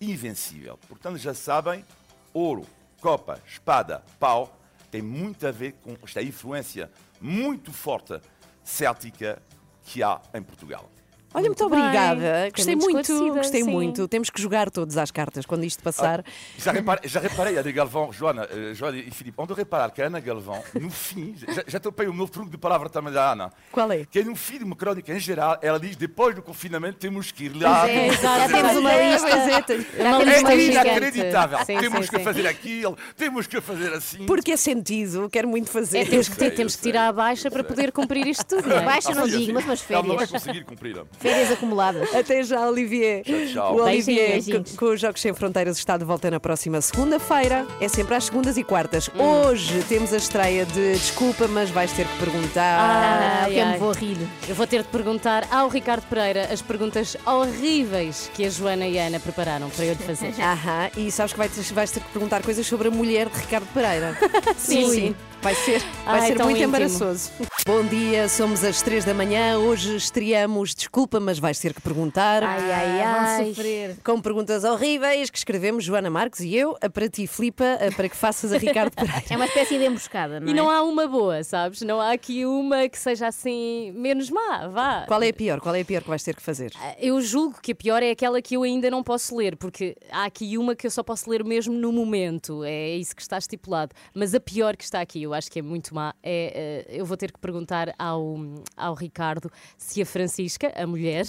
invencível. 0.00 0.78
Portanto, 0.88 1.16
já 1.18 1.34
sabem, 1.34 1.84
ouro, 2.32 2.64
copa, 3.00 3.40
espada, 3.46 4.02
pau, 4.20 4.56
tem 4.90 5.02
muito 5.02 5.46
a 5.46 5.50
ver 5.50 5.72
com 5.82 5.96
esta 6.04 6.22
influência 6.22 6.90
muito 7.20 7.72
forte 7.72 8.20
céltica 8.62 9.42
que 9.82 10.02
há 10.02 10.20
em 10.34 10.42
Portugal. 10.42 10.90
Olha, 11.32 11.46
muito, 11.46 11.60
Muito 11.62 11.74
bem. 11.76 11.80
obrigada. 11.84 12.50
Gostei 12.54 12.74
muito 12.76 13.12
muito, 13.14 13.34
gostei 13.36 13.62
sim. 13.62 13.70
muito. 13.70 14.08
Temos 14.08 14.30
que 14.30 14.40
jogar 14.42 14.68
todos 14.70 14.96
às 14.96 15.10
cartas 15.10 15.46
quando 15.46 15.64
isto 15.64 15.82
passar. 15.82 16.24
Já 16.58 16.72
reparei, 16.72 17.08
já 17.08 17.20
reparei, 17.20 17.56
Ana 17.56 17.70
Galvão, 17.70 18.12
Joana, 18.12 18.48
eh, 18.50 18.74
Joana 18.74 18.96
e 18.98 19.10
Filipe, 19.10 19.34
onde 19.40 19.54
reparar 19.54 19.90
que 19.90 20.02
a 20.02 20.06
Ana 20.06 20.18
Galvão, 20.18 20.60
no 20.74 20.90
fim, 20.90 21.36
já, 21.54 21.62
já 21.66 21.78
topei 21.80 22.08
um 22.08 22.12
novo 22.14 22.32
truque 22.32 22.50
de 22.50 22.58
palavra 22.58 22.88
também 22.88 23.12
da 23.12 23.32
Ana. 23.32 23.52
Qual 23.70 23.90
é? 23.92 24.04
Que 24.10 24.18
é 24.18 24.24
no 24.24 24.34
fim 24.34 24.58
de 24.58 24.64
uma 24.64 24.74
crónica 24.74 25.12
em 25.14 25.20
geral, 25.20 25.56
ela 25.62 25.78
diz: 25.78 25.94
depois 25.96 26.34
do 26.34 26.42
confinamento 26.42 26.98
temos 26.98 27.30
que 27.30 27.44
ir 27.44 27.54
lá. 27.62 27.88
É, 27.88 28.00
temos 28.08 28.20
já 28.20 28.48
temos 28.48 28.64
aquilo." 28.64 28.80
uma 28.80 28.96
lista. 28.96 29.28
É, 29.28 30.02
É 30.02 30.24
lista. 30.24 30.54
inacreditável. 30.54 31.58
Sim, 31.64 31.78
temos 31.78 32.06
sim, 32.06 32.10
que 32.10 32.18
sim. 32.18 32.24
fazer 32.24 32.46
aquilo, 32.46 32.98
temos 33.16 33.46
que 33.46 33.60
fazer 33.60 33.92
assim. 33.92 34.26
Porque 34.26 34.52
é 34.52 34.56
sentido, 34.56 35.28
quero 35.30 35.46
muito 35.48 35.70
fazer. 35.70 35.98
É, 35.98 36.04
temos 36.04 36.28
que, 36.28 36.36
ter- 36.36 36.46
sei, 36.46 36.50
temos 36.56 36.76
que 36.76 36.82
tirar 36.82 37.08
a 37.08 37.12
baixa 37.12 37.50
para 37.50 37.62
poder 37.62 37.92
cumprir 37.92 38.26
isto 38.26 38.44
tudo. 38.44 38.68
não 38.68 38.76
é? 38.78 38.84
Baixa 38.84 39.14
não 39.14 39.24
Assim, 39.24 39.38
digo, 39.38 39.52
mas 39.54 39.64
umas 39.64 39.90
Ela 39.90 40.02
não 40.02 40.16
vai 40.16 40.26
férias. 40.26 40.30
conseguir 40.44 40.64
cumprir. 40.64 41.00
Férias 41.20 41.52
acumuladas. 41.52 42.14
Até 42.14 42.42
já, 42.42 42.66
Olivier. 42.68 43.22
Tchau, 43.22 43.36
tchau. 43.52 43.76
O 43.76 43.82
Olivier, 43.82 44.40
com 44.76 44.86
os 44.86 45.00
Jogos 45.00 45.20
Sem 45.20 45.34
Fronteiras, 45.34 45.76
está 45.76 45.96
de 45.98 46.04
volta 46.04 46.30
na 46.30 46.40
próxima 46.40 46.80
segunda-feira. 46.80 47.66
É 47.80 47.88
sempre 47.88 48.14
às 48.14 48.24
segundas 48.24 48.56
e 48.56 48.64
quartas. 48.64 49.10
Hoje 49.18 49.82
temos 49.88 50.12
a 50.12 50.16
estreia 50.16 50.64
de 50.64 50.92
Desculpa, 50.94 51.46
mas 51.46 51.68
vais 51.70 51.92
ter 51.92 52.06
que 52.06 52.18
perguntar. 52.18 52.78
Ah, 52.80 53.40
Ai, 53.44 53.52
que 53.52 53.58
eu 53.58 53.64
ai. 53.66 53.72
me 53.74 53.78
vou 53.78 53.92
rir. 53.92 54.16
Eu 54.48 54.54
vou 54.54 54.66
ter 54.66 54.82
de 54.82 54.88
perguntar 54.88 55.46
ao 55.50 55.68
Ricardo 55.68 56.02
Pereira 56.08 56.48
as 56.52 56.62
perguntas 56.62 57.16
horríveis 57.26 58.30
que 58.34 58.44
a 58.46 58.50
Joana 58.50 58.86
e 58.86 58.98
a 58.98 59.06
Ana 59.06 59.20
prepararam 59.20 59.68
para 59.70 59.84
eu 59.84 59.92
lhe 59.92 59.98
fazer. 60.02 60.32
Aham, 60.40 60.90
e 60.96 61.10
sabes 61.10 61.32
que 61.32 61.38
vais 61.38 61.52
ter, 61.54 61.62
vais 61.74 61.90
ter 61.90 62.00
que 62.00 62.08
perguntar 62.10 62.42
coisas 62.42 62.66
sobre 62.66 62.88
a 62.88 62.90
mulher 62.90 63.28
de 63.28 63.38
Ricardo 63.38 63.66
Pereira. 63.74 64.16
Sim, 64.56 64.84
Ui. 64.84 64.94
sim. 64.94 65.16
Vai 65.42 65.54
ser, 65.54 65.80
vai 66.04 66.20
Ai, 66.20 66.26
ser 66.28 66.34
muito 66.38 66.50
íntimo. 66.50 66.64
embaraçoso. 66.68 67.30
Bom 67.66 67.82
dia, 67.84 68.28
somos 68.28 68.62
às 68.62 68.82
três 68.82 69.06
da 69.06 69.14
manhã. 69.14 69.56
Hoje 69.58 69.96
estreamos, 69.96 70.74
desculpa, 70.74 71.18
mas 71.18 71.38
vais 71.38 71.58
ter 71.58 71.72
que 71.72 71.80
perguntar. 71.80 72.42
Ai, 72.42 72.70
ai, 72.72 73.00
Ah, 73.00 73.24
ai. 73.36 73.44
vão 73.44 73.54
sofrer. 73.54 73.96
Com 74.04 74.20
perguntas 74.20 74.64
horríveis 74.64 75.30
que 75.30 75.38
escrevemos 75.38 75.82
Joana 75.84 76.10
Marques 76.10 76.40
e 76.40 76.54
eu, 76.54 76.76
a 76.82 76.90
para 76.90 77.08
ti, 77.08 77.26
Filipa, 77.26 77.64
a 77.80 77.90
para 77.94 78.08
que 78.10 78.16
faças 78.16 78.52
a 78.52 78.58
Ricardo 78.58 78.94
Pereira. 78.94 79.22
É 79.30 79.36
uma 79.36 79.46
espécie 79.46 79.78
de 79.78 79.84
emboscada, 79.86 80.40
não 80.40 80.48
E 80.48 80.50
é? 80.50 80.54
não 80.54 80.68
há 80.70 80.82
uma 80.82 81.06
boa, 81.06 81.42
sabes? 81.42 81.80
Não 81.82 82.00
há 82.02 82.12
aqui 82.12 82.44
uma 82.44 82.86
que 82.90 82.98
seja 82.98 83.26
assim 83.28 83.92
menos 83.92 84.28
má, 84.28 84.68
vá. 84.68 85.04
Qual 85.06 85.22
é 85.22 85.28
a 85.30 85.34
pior? 85.34 85.58
Qual 85.60 85.74
é 85.74 85.80
a 85.80 85.84
pior 85.86 86.02
que 86.02 86.08
vais 86.08 86.22
ter 86.22 86.36
que 86.36 86.42
fazer? 86.42 86.72
Eu 86.98 87.18
julgo 87.22 87.58
que 87.62 87.72
a 87.72 87.74
pior 87.74 88.02
é 88.02 88.10
aquela 88.10 88.42
que 88.42 88.56
eu 88.56 88.62
ainda 88.62 88.90
não 88.90 89.02
posso 89.02 89.34
ler, 89.36 89.56
porque 89.56 89.96
há 90.10 90.24
aqui 90.24 90.58
uma 90.58 90.74
que 90.76 90.86
eu 90.86 90.90
só 90.90 91.02
posso 91.02 91.30
ler 91.30 91.42
mesmo 91.44 91.72
no 91.74 91.92
momento, 91.92 92.62
é 92.62 92.90
isso 92.96 93.16
que 93.16 93.22
está 93.22 93.38
estipulado. 93.38 93.94
Mas 94.14 94.34
a 94.34 94.40
pior 94.40 94.76
que 94.76 94.84
está 94.84 95.00
aqui, 95.00 95.29
eu 95.30 95.34
acho 95.34 95.50
que 95.50 95.58
é 95.58 95.62
muito 95.62 95.94
má, 95.94 96.14
é 96.22 96.84
eh, 96.88 96.98
eu 96.98 97.06
vou 97.06 97.16
ter 97.16 97.32
que 97.32 97.38
perguntar 97.38 97.94
ao, 97.98 98.36
ao 98.76 98.94
Ricardo 98.94 99.50
se 99.78 100.02
a 100.02 100.06
Francisca, 100.06 100.72
a 100.76 100.86
mulher, 100.86 101.26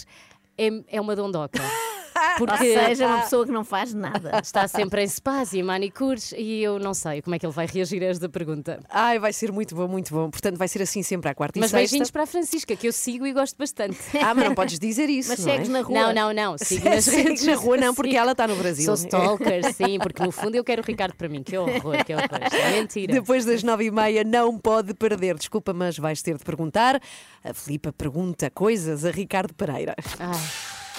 é, 0.58 0.67
é 0.88 1.01
uma 1.01 1.15
dondoca. 1.15 1.62
Ou 2.40 2.48
Porque 2.48 2.74
seja, 2.74 3.08
uma 3.08 3.22
pessoa 3.22 3.46
que 3.46 3.51
não 3.51 3.63
faz 3.63 3.94
nada. 3.94 4.40
está 4.44 4.68
sempre 4.68 5.04
em 5.04 5.08
spas 5.08 5.54
e 5.54 5.62
manicures 5.63 6.34
e 6.38 6.62
eu 6.62 6.80
não 6.80 6.94
sei 6.94 7.22
como 7.22 7.36
é 7.36 7.40
que 7.40 7.46
ele 7.46 7.54
vai 7.54 7.66
reagir 7.66 8.01
a 8.04 8.08
esta 8.08 8.30
pergunta. 8.30 8.80
Ai, 8.90 9.20
vai 9.20 9.34
ser 9.34 9.51
muito 9.51 9.75
bom, 9.75 9.88
muito 9.88 10.13
bom. 10.13 10.30
Portanto, 10.30 10.58
vai 10.58 10.68
ser 10.68 10.82
assim 10.82 11.04
sempre 11.04 11.30
à 11.30 11.36
quarta 11.36 11.58
e 11.58 11.62
Mas 11.62 11.72
sexta. 11.72 11.82
beijinhos 11.82 12.12
para 12.12 12.24
a 12.24 12.25
Francisca, 12.25 12.75
que 12.75 12.88
eu 12.88 12.94
sigo 12.94 13.25
e 13.25 13.34
gosto 13.34 13.58
bastante. 13.58 13.98
Ah, 14.22 14.34
mas 14.34 14.46
não 14.46 14.56
podes 14.56 14.80
dizer 14.80 15.10
isso. 15.10 15.30
Mas 15.30 15.40
não 15.40 15.51
é? 15.51 15.56
segues 15.56 15.70
na 15.70 15.82
rua. 15.82 16.00
Não, 16.00 16.13
não, 16.13 16.34
não. 16.34 16.58
Sigo 16.58 16.86
nas 16.90 17.06
Segues 17.06 17.24
redes. 17.25 17.46
na 17.46 17.56
rua, 17.56 17.78
não, 17.78 17.90
Sim. 17.90 17.96
porque 17.96 18.16
ela 18.18 18.32
está 18.32 18.48
no 18.48 18.56
Brasil. 18.56 18.86
Sou 18.86 18.96
stalker, 18.96 19.74
sim, 19.74 20.00
porque 20.00 20.24
no 20.24 20.32
fundo 20.32 20.56
eu 20.56 20.63
quero 20.63 20.82
o 20.82 20.86
Ricardo 20.86 21.16
para 21.16 21.28
mim. 21.30 21.44
Que 21.44 21.58
horror, 21.58 22.04
que 22.06 22.13
horror. 22.13 22.30
É 22.51 22.72
mentira. 22.80 23.13
Depois 23.13 23.46
das 23.46 23.63
nove 23.63 23.86
e 23.86 23.92
meia 23.92 24.24
não 24.24 24.58
pode 24.58 24.94
perder. 24.94 25.36
Desculpa, 25.38 25.74
mas 25.74 25.98
vais 25.98 26.22
ter 26.22 26.38
de 26.38 26.44
perguntar. 26.44 27.00
A 27.44 27.54
Filipa 27.54 27.92
pergunta 27.92 28.50
coisas 28.50 29.04
a 29.06 29.12
Ricardo 29.12 29.54
Pereira. 29.54 29.96
Ai, 30.20 30.40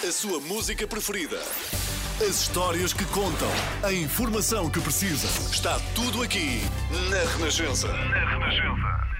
A 0.05 0.11
sua 0.11 0.37
música 0.41 0.85
preferida. 0.85 1.39
As 2.19 2.41
histórias 2.41 2.91
que 2.91 3.05
contam. 3.05 3.47
A 3.81 3.93
informação 3.93 4.69
que 4.69 4.81
precisa. 4.81 5.27
Está 5.49 5.79
tudo 5.95 6.21
aqui 6.21 6.59
na 7.09 7.31
Renascença. 7.37 7.87
Na 7.87 8.29
Renascença. 8.29 9.13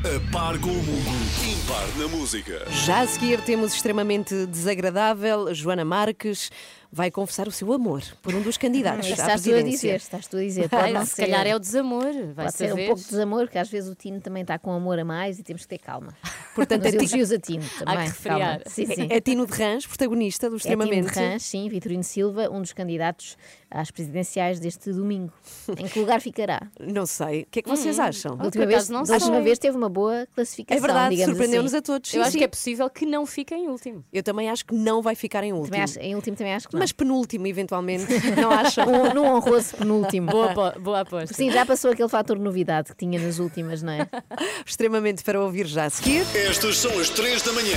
A 0.00 0.32
par 0.32 0.58
com 0.58 0.70
o 0.70 0.82
mundo. 0.82 1.10
Impar 1.44 1.86
na 1.96 2.08
música. 2.08 2.66
Já 2.84 3.02
a 3.02 3.06
seguir 3.06 3.40
temos 3.42 3.72
extremamente 3.72 4.44
desagradável. 4.46 5.54
Joana 5.54 5.84
Marques 5.84 6.50
vai 6.90 7.10
confessar 7.10 7.46
o 7.46 7.52
seu 7.52 7.72
amor 7.72 8.02
por 8.22 8.34
um 8.34 8.40
dos 8.40 8.56
candidatos 8.56 9.06
à 9.06 9.10
Estás 9.10 9.42
tu 9.42 9.54
a 9.54 9.62
dizer, 9.62 9.96
estás 9.96 10.26
tu 10.26 10.36
a 10.36 10.40
dizer. 10.40 10.68
Pode 10.70 10.92
não 10.92 11.04
se 11.04 11.12
ser. 11.12 11.22
calhar 11.22 11.46
é 11.46 11.54
o 11.54 11.58
desamor. 11.58 12.12
Vai 12.34 12.46
Pode 12.46 12.56
ser 12.56 12.72
um 12.72 12.86
pouco 12.86 13.00
de 13.00 13.08
desamor, 13.08 13.40
porque 13.44 13.58
às 13.58 13.68
vezes 13.68 13.90
o 13.90 13.94
Tino 13.94 14.20
também 14.20 14.42
está 14.42 14.58
com 14.58 14.72
amor 14.72 14.98
a 14.98 15.04
mais 15.04 15.38
e 15.38 15.42
temos 15.42 15.62
que 15.62 15.68
ter 15.68 15.78
calma. 15.78 16.14
Portanto, 16.54 16.84
Nos 16.84 16.94
é 16.94 16.96
elogios 16.96 17.30
a 17.32 17.38
Tino 17.38 17.64
também. 17.78 17.98
refriar. 18.06 18.38
calma. 18.38 18.62
Sim, 18.66 18.86
sim. 18.86 19.06
É 19.10 19.20
Tino 19.20 19.46
de 19.46 19.52
Rãs, 19.52 19.86
protagonista 19.86 20.48
do 20.50 20.56
É 20.56 20.58
Tino 20.58 20.72
Extremamente. 20.82 21.12
de 21.12 21.18
Rãs, 21.18 21.42
sim, 21.42 21.68
Vitorino 21.68 22.02
Silva, 22.02 22.48
um 22.50 22.60
dos 22.60 22.72
candidatos 22.72 23.36
às 23.70 23.90
presidenciais 23.90 24.58
deste 24.58 24.90
domingo. 24.92 25.32
Em 25.78 25.86
que 25.86 26.00
lugar 26.00 26.20
ficará? 26.20 26.62
Não 26.80 27.06
sei. 27.06 27.42
O 27.42 27.46
que 27.50 27.58
é 27.60 27.62
que 27.62 27.68
vocês 27.68 27.98
acham? 27.98 28.36
Da 28.36 28.44
última, 28.44 28.66
vez, 28.66 28.88
não 28.88 29.02
da 29.02 29.14
última 29.14 29.40
vez 29.42 29.58
teve 29.58 29.76
uma 29.76 29.88
boa 29.88 30.26
classificação. 30.34 30.76
É 30.78 30.80
verdade, 30.80 31.24
surpreendeu-nos 31.24 31.74
assim. 31.74 31.78
a 31.78 31.82
todos. 31.82 32.12
Eu 32.14 32.20
Sim, 32.20 32.22
acho 32.22 32.30
sim. 32.32 32.38
que 32.38 32.44
é 32.44 32.48
possível 32.48 32.88
que 32.90 33.04
não 33.06 33.26
fique 33.26 33.54
em 33.54 33.68
último. 33.68 34.04
Eu 34.12 34.22
também 34.22 34.48
acho 34.48 34.64
que 34.64 34.74
não 34.74 35.02
vai 35.02 35.14
ficar 35.14 35.44
em 35.44 35.52
último. 35.52 35.66
Também 35.66 35.82
acho, 35.82 35.98
em 36.00 36.14
último 36.14 36.36
também 36.36 36.54
acho 36.54 36.68
que 36.68 36.74
não. 36.74 36.77
Mas 36.78 36.92
penúltimo, 36.92 37.46
eventualmente. 37.46 38.06
Não 38.40 38.50
acham? 38.50 38.86
Um, 38.86 39.14
num 39.14 39.24
honroso 39.26 39.76
penúltimo. 39.76 40.30
Boa, 40.30 40.74
boa 40.78 41.00
aposta. 41.00 41.34
Sim, 41.34 41.50
já 41.50 41.64
passou 41.66 41.90
aquele 41.90 42.08
fator 42.08 42.38
novidade 42.38 42.90
que 42.90 42.96
tinha 42.96 43.18
nas 43.20 43.38
últimas, 43.38 43.82
não 43.82 43.92
é? 43.92 44.06
Extremamente 44.64 45.22
para 45.24 45.40
ouvir 45.40 45.66
já 45.66 45.84
a 45.86 45.90
seguir. 45.90 46.24
Estas 46.34 46.76
são 46.76 46.98
as 46.98 47.10
três 47.10 47.42
da 47.42 47.52
manhã. 47.52 47.76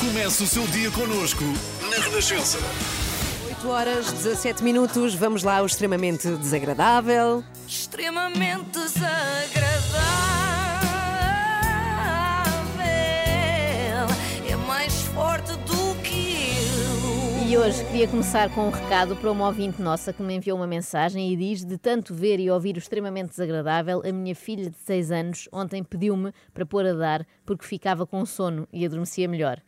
Comece 0.00 0.42
o 0.42 0.46
seu 0.46 0.66
dia 0.68 0.90
connosco 0.90 1.44
na 1.90 1.96
Renascença. 2.04 2.58
8 3.48 3.68
horas, 3.68 4.12
17 4.12 4.62
minutos. 4.62 5.14
Vamos 5.14 5.42
lá 5.42 5.58
ao 5.58 5.66
extremamente 5.66 6.28
desagradável. 6.36 7.42
extremamente 7.66 8.78
desagradável. 8.78 10.45
E 17.48 17.56
hoje 17.56 17.84
queria 17.84 18.08
começar 18.08 18.52
com 18.52 18.62
um 18.62 18.70
recado 18.70 19.14
para 19.14 19.30
uma 19.30 19.46
ouvinte 19.46 19.80
nossa 19.80 20.12
que 20.12 20.20
me 20.20 20.34
enviou 20.34 20.58
uma 20.58 20.66
mensagem 20.66 21.32
e 21.32 21.36
diz: 21.36 21.64
De 21.64 21.78
tanto 21.78 22.12
ver 22.12 22.40
e 22.40 22.50
ouvir 22.50 22.74
o 22.74 22.78
extremamente 22.78 23.28
desagradável, 23.28 24.02
a 24.04 24.10
minha 24.10 24.34
filha 24.34 24.68
de 24.68 24.76
6 24.78 25.12
anos 25.12 25.48
ontem 25.52 25.84
pediu-me 25.84 26.32
para 26.52 26.66
pôr 26.66 26.84
a 26.84 26.92
dar 26.92 27.24
porque 27.44 27.64
ficava 27.64 28.04
com 28.04 28.26
sono 28.26 28.66
e 28.72 28.84
adormecia 28.84 29.28
melhor. 29.28 29.60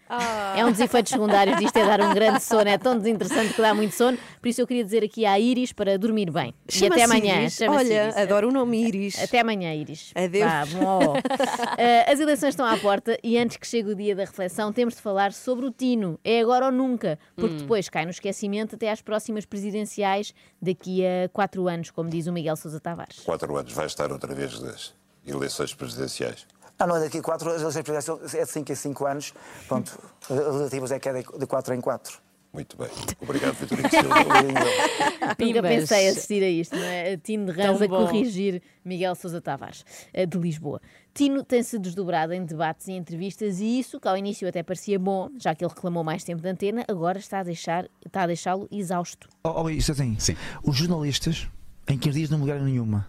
É 0.57 0.65
um 0.65 0.73
dos 0.73 0.81
efeitos 0.81 1.13
secundários 1.13 1.57
disto 1.59 1.77
é 1.77 1.87
dar 1.87 2.01
um 2.01 2.13
grande 2.13 2.43
sono, 2.43 2.69
é 2.69 2.77
tão 2.77 2.99
desinteressante 2.99 3.55
que 3.55 3.63
dá 3.63 3.73
muito 3.73 3.95
sono. 3.95 4.19
Por 4.43 4.49
isso 4.49 4.61
eu 4.61 4.67
queria 4.67 4.83
dizer 4.83 5.05
aqui 5.05 5.25
à 5.25 5.39
Iris 5.39 5.73
para 5.73 5.97
dormir 5.97 6.33
bem. 6.33 6.53
E 6.75 6.87
até 6.87 7.05
amanhã. 7.05 7.47
Olha, 7.69 8.05
Iris. 8.05 8.17
adoro 8.17 8.49
o 8.49 8.53
nome 8.53 8.85
Iris. 8.89 9.23
Até 9.23 9.39
amanhã, 9.39 9.73
Iris. 9.73 10.13
Adeus. 10.17 10.45
Vá, 10.45 10.67
bom. 10.67 11.15
Eh, 11.77 12.11
as 12.11 12.19
eleições 12.19 12.51
estão 12.51 12.67
à 12.67 12.77
porta 12.77 13.17
e 13.23 13.39
antes 13.39 13.57
que 13.57 13.67
chegue 13.67 13.93
o 13.93 13.95
dia 13.95 14.17
da 14.17 14.25
reflexão, 14.25 14.73
temos 14.73 14.97
de 14.97 15.01
falar 15.01 15.33
sobre 15.33 15.67
o 15.67 15.71
Tino. 15.71 16.19
É 16.25 16.41
agora 16.41 16.67
ou 16.67 16.73
nunca, 16.73 17.19
porque 17.37 17.68
depois 17.69 17.89
cai 17.91 18.05
no 18.05 18.11
esquecimento 18.11 18.77
até 18.77 18.91
às 18.91 19.03
próximas 19.03 19.45
presidenciais 19.45 20.35
daqui 20.61 21.05
a 21.05 21.29
quatro 21.29 21.69
anos, 21.69 21.91
como 21.91 22.09
diz 22.09 22.27
o 22.27 22.33
Miguel 22.33 22.57
Sousa 22.57 22.81
Tavares. 22.81 23.21
quatro 23.21 23.55
anos 23.57 23.73
vai 23.73 23.87
estar 23.87 24.11
outra 24.11 24.35
vez 24.35 24.59
das 24.59 24.95
eleições 25.27 25.75
presidenciais. 25.75 26.47
Não, 26.81 26.87
não 26.87 26.97
é 26.97 27.01
daqui 27.01 27.19
a 27.19 27.23
quatro, 27.23 27.51
as 27.51 27.61
eleições 27.61 27.83
presidenciais 27.83 28.35
é 28.35 28.45
de 28.45 28.51
5 28.51 28.73
em 28.73 28.75
5 28.75 29.07
anos. 29.07 29.35
Pronto, 29.67 30.01
relativas 30.29 30.93
é 30.93 30.99
que 30.99 31.09
é 31.09 31.23
de 31.23 31.47
4 31.47 31.75
em 31.75 31.81
4. 31.81 32.29
Muito 32.53 32.77
bem. 32.79 32.89
Obrigado, 33.21 33.53
Vitorino 33.55 33.89
Silva. 33.91 34.15
Nunca 35.39 35.63
pensei 35.63 36.09
assistir 36.09 36.43
a 36.43 36.49
isto, 36.49 36.75
não 36.75 36.83
é? 36.83 37.13
A 37.13 37.19
Tino 37.19 37.47
de 37.47 37.53
Rãs 37.53 37.83
a 37.83 37.89
corrigir 37.89 38.63
Miguel 38.83 39.15
Sousa 39.15 39.41
Tavares, 39.41 39.85
eh, 40.15 40.25
de 40.25 40.39
Lisboa. 40.39 40.81
Tino 41.19 41.43
tem-se 41.43 41.81
desdobrado 41.81 42.33
em 42.33 42.45
debates 42.45 42.87
e 42.87 42.93
entrevistas 42.93 43.59
e 43.59 43.81
isso, 43.81 43.99
que 43.99 44.07
ao 44.07 44.17
início 44.17 44.47
até 44.47 44.63
parecia 44.63 45.01
bom, 45.01 45.29
já 45.37 45.53
que 45.53 45.65
ele 45.65 45.75
reclamou 45.75 46.05
mais 46.05 46.23
tempo 46.23 46.41
de 46.41 46.49
antena, 46.49 46.85
agora 46.87 47.19
está 47.19 47.41
a, 47.41 47.43
deixar, 47.43 47.91
está 48.07 48.23
a 48.23 48.27
deixá-lo 48.29 48.69
exausto. 48.71 49.29
Oh, 49.43 49.63
oh, 49.63 49.69
isso 49.69 49.91
assim, 49.91 50.17
os 50.63 50.77
jornalistas, 50.77 51.49
em 51.89 51.99
15 51.99 52.17
dias 52.17 52.31
não 52.31 52.39
mudaram 52.39 52.65
nenhuma. 52.65 53.09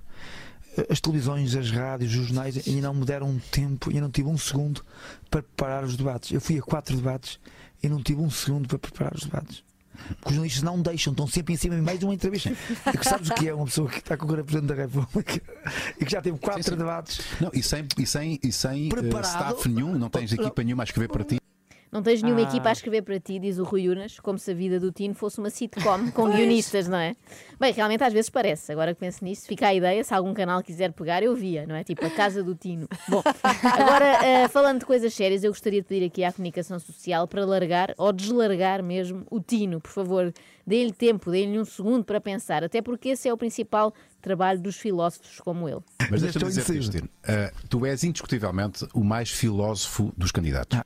As 0.90 1.00
televisões, 1.00 1.56
as 1.56 1.70
rádios, 1.70 2.16
os 2.16 2.26
jornais 2.26 2.68
ainda 2.68 2.88
não 2.88 2.96
me 2.96 3.06
deram 3.06 3.30
um 3.30 3.38
tempo, 3.38 3.92
ainda 3.92 4.02
não 4.02 4.10
tive 4.10 4.28
um 4.28 4.40
segundo 4.40 4.84
para 5.30 5.44
preparar 5.44 5.84
os 5.84 5.96
debates. 5.96 6.32
Eu 6.32 6.42
fui 6.42 6.58
a 6.58 6.64
quatro 6.64 6.96
debates 6.96 7.40
e 7.84 7.88
não 7.88 8.02
tive 8.02 8.22
um 8.22 8.30
segundo 8.32 8.68
para 8.68 8.80
preparar 8.80 9.14
os 9.14 9.22
debates. 9.22 9.64
Porque 10.08 10.30
os 10.30 10.34
jornalistas 10.34 10.64
não 10.64 10.82
deixam, 10.82 11.12
estão 11.12 11.28
sempre 11.28 11.54
em 11.54 11.58
cima 11.58 11.76
de 11.76 11.82
mais 11.82 12.00
de 12.00 12.06
uma 12.06 12.14
entrevista. 12.14 12.52
E 12.94 12.98
que 12.98 13.08
sabes 13.08 13.30
o 13.30 13.34
que 13.34 13.48
é 13.48 13.54
uma 13.54 13.66
pessoa 13.66 13.90
que 13.90 14.00
está 14.00 14.18
com 14.18 14.26
o 14.26 14.44
Presidente 14.44 14.68
da 14.68 14.76
República 14.76 15.42
e 16.00 16.06
que 16.06 16.12
já 16.12 16.22
teve 16.22 16.38
quatro 16.38 16.76
debates. 16.76 17.22
Não, 17.40 17.52
e 17.54 17.62
sem, 17.62 17.88
e 17.98 18.06
sem, 18.06 18.40
e 18.44 18.52
sem 18.52 18.88
eh, 18.88 18.90
Preparado. 18.90 19.26
staff 19.26 19.70
nenhum, 19.70 19.98
não 19.98 20.10
tens 20.10 20.32
equipa 20.32 20.64
nenhuma 20.64 20.84
a 20.84 20.86
escrever 20.86 21.10
para 21.10 21.24
ti. 21.24 21.40
Não 21.92 22.04
tens 22.04 22.22
nenhuma 22.22 22.42
Ah. 22.42 22.44
equipa 22.44 22.70
a 22.70 22.72
escrever 22.72 23.02
para 23.02 23.20
ti, 23.20 23.40
diz 23.40 23.58
o 23.58 23.64
Rui 23.64 23.90
Unas, 23.90 24.20
como 24.20 24.38
se 24.38 24.52
a 24.52 24.54
vida 24.54 24.80
do 24.80 24.92
Tino 24.92 25.16
fosse 25.16 25.40
uma 25.40 25.50
sitcom 25.50 26.12
com 26.14 26.30
guionistas, 26.30 26.88
não 26.88 26.98
é? 27.00 27.16
Bem, 27.60 27.74
realmente 27.74 28.04
às 28.04 28.14
vezes 28.14 28.30
parece. 28.30 28.72
Agora 28.72 28.94
que 28.94 29.00
penso 29.00 29.24
nisso, 29.26 29.48
fica 29.48 29.68
a 29.68 29.74
ideia, 29.74 30.04
se 30.04 30.14
algum 30.14 30.34
canal 30.34 30.62
quiser 30.62 30.92
pegar, 30.94 31.24
eu 31.24 31.36
via, 31.36 31.66
não 31.66 31.74
é? 31.76 31.84
Tipo 31.84 32.06
a 32.06 32.10
casa 32.12 32.44
do 32.44 32.54
Tino. 32.54 32.88
Bom, 33.10 33.24
agora, 33.64 34.24
eh, 34.26 34.48
falando 34.50 34.80
de 34.80 34.86
coisas 34.86 35.14
sérias, 35.14 35.44
eu 35.44 35.52
gostaria 35.52 35.82
de 35.82 35.88
pedir 35.88 36.06
aqui 36.06 36.24
à 36.24 36.32
comunicação 36.32 36.80
social 36.80 37.28
para 37.28 37.44
largar 37.44 37.94
ou 37.98 38.14
deslargar 38.14 38.84
mesmo 38.84 39.26
o 39.32 39.40
Tino, 39.40 39.82
por 39.82 39.92
favor. 39.92 40.32
Deem-lhe 40.68 40.94
tempo, 40.94 41.32
deem-lhe 41.32 41.58
um 41.60 41.66
segundo 41.66 42.04
para 42.06 42.22
pensar, 42.22 42.64
até 42.64 42.80
porque 42.84 43.10
esse 43.10 43.28
é 43.28 43.34
o 43.34 43.38
principal 43.38 43.92
trabalho 44.22 44.60
dos 44.62 44.76
filósofos 44.78 45.40
como 45.40 45.68
ele. 45.68 45.80
Mas 46.12 46.22
estou 46.22 46.42
deixa-me 46.48 46.52
indeciso. 46.78 46.92
Tino. 46.92 47.10
Eh, 47.28 47.52
tu 47.68 47.84
és 47.86 48.04
indiscutivelmente 48.04 48.88
o 48.94 49.04
mais 49.04 49.32
filósofo 49.32 50.14
dos 50.16 50.32
candidatos. 50.32 50.80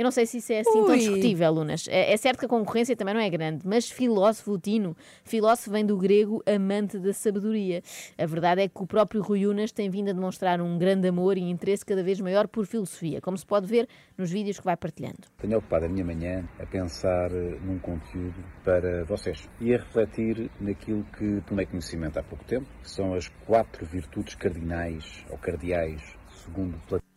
Eu 0.00 0.04
não 0.04 0.10
sei 0.10 0.24
se 0.24 0.38
isso 0.38 0.50
é 0.50 0.60
assim 0.60 0.82
tão 0.82 0.92
Ui. 0.92 0.96
discutível, 0.96 1.52
Lunas. 1.52 1.86
É 1.86 2.14
é 2.14 2.16
certo 2.16 2.38
que 2.38 2.46
a 2.46 2.48
concorrência 2.48 2.96
também 2.96 3.12
não 3.12 3.20
é 3.20 3.28
grande, 3.28 3.68
mas 3.68 3.90
filósofo, 3.90 4.58
Tino, 4.58 4.96
filósofo 5.24 5.70
vem 5.70 5.84
do 5.84 5.94
grego 5.98 6.42
amante 6.46 6.98
da 6.98 7.12
sabedoria. 7.12 7.82
A 8.16 8.24
verdade 8.24 8.62
é 8.62 8.68
que 8.68 8.82
o 8.82 8.86
próprio 8.86 9.20
Rui 9.20 9.44
Unas 9.44 9.72
tem 9.72 9.90
vindo 9.90 10.08
a 10.08 10.14
demonstrar 10.14 10.58
um 10.62 10.78
grande 10.78 11.06
amor 11.08 11.36
e 11.36 11.42
interesse 11.42 11.84
cada 11.84 12.02
vez 12.02 12.18
maior 12.18 12.48
por 12.48 12.64
filosofia, 12.64 13.20
como 13.20 13.36
se 13.36 13.44
pode 13.44 13.66
ver 13.66 13.86
nos 14.16 14.30
vídeos 14.30 14.58
que 14.58 14.64
vai 14.64 14.74
partilhando. 14.74 15.28
Tenho 15.36 15.58
ocupado 15.58 15.84
a 15.84 15.88
minha 15.90 16.06
manhã 16.06 16.48
a 16.58 16.64
pensar 16.64 17.30
eh, 17.30 17.58
num 17.62 17.78
conteúdo 17.78 18.42
para 18.64 19.04
vocês 19.04 19.50
e 19.60 19.74
a 19.74 19.76
refletir 19.76 20.50
naquilo 20.58 21.04
que 21.18 21.42
tomei 21.46 21.66
conhecimento 21.66 22.18
há 22.18 22.22
pouco 22.22 22.42
tempo, 22.46 22.66
que 22.82 22.90
são 22.90 23.12
as 23.12 23.28
quatro 23.46 23.84
virtudes 23.84 24.34
cardinais 24.34 25.26
ou 25.28 25.36
cardeais, 25.36 26.00
segundo 26.42 26.78
Platão. 26.88 27.09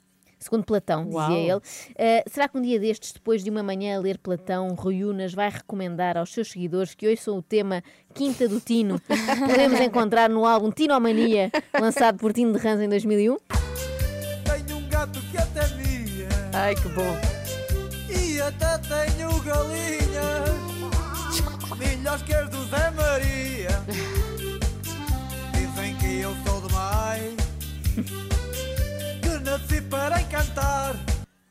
Segundo 0.44 0.64
Platão, 0.64 1.10
Uau. 1.10 1.28
dizia 1.28 1.42
ele. 1.42 1.56
Uh, 1.56 2.30
será 2.30 2.48
que 2.48 2.58
um 2.58 2.62
dia 2.62 2.80
destes, 2.80 3.12
depois 3.14 3.44
de 3.44 3.50
uma 3.50 3.64
manhã 3.64 3.98
a 3.98 4.00
ler 4.00 4.18
Platão, 4.18 4.74
Rui 4.76 5.04
Unas 5.04 5.34
vai 5.34 5.50
recomendar 5.50 6.18
aos 6.18 6.34
seus 6.34 6.52
seguidores 6.52 6.94
que 6.94 7.08
ouçam 7.08 7.38
o 7.38 7.42
tema 7.42 7.84
Quinta 8.14 8.48
do 8.48 8.60
Tino? 8.60 9.02
Podemos 9.48 9.80
encontrar 9.80 10.30
no 10.30 10.46
álbum 10.46 10.72
Tinomania, 10.72 11.52
lançado 11.80 12.18
por 12.18 12.34
Tino 12.34 12.54
de 12.54 12.60
Rãs 12.60 12.80
em 12.80 12.90
2001? 12.90 13.38
Tenho 14.44 14.78
um 14.78 14.90
gato 14.90 15.20
que 15.32 15.38
até 15.38 15.68
mia. 15.76 16.28
Ai, 16.54 16.76
que 16.76 16.90
bom. 16.90 17.18
E 18.10 18.42
até 18.42 18.78
tenho 18.78 19.40
galinhas. 19.42 20.64
Milhas 21.78 22.22
que 22.22 22.34
as 22.34 22.50
do 22.50 22.64
Zé 22.66 22.92
Maria. 22.92 23.84
Dizem 25.54 25.96
que 25.96 26.20
eu 26.20 26.36
sou 26.46 26.62
demais. 26.68 28.33
Que 29.68 29.70
nasci 29.70 29.82
para 29.90 30.22
encantar. 30.22 30.96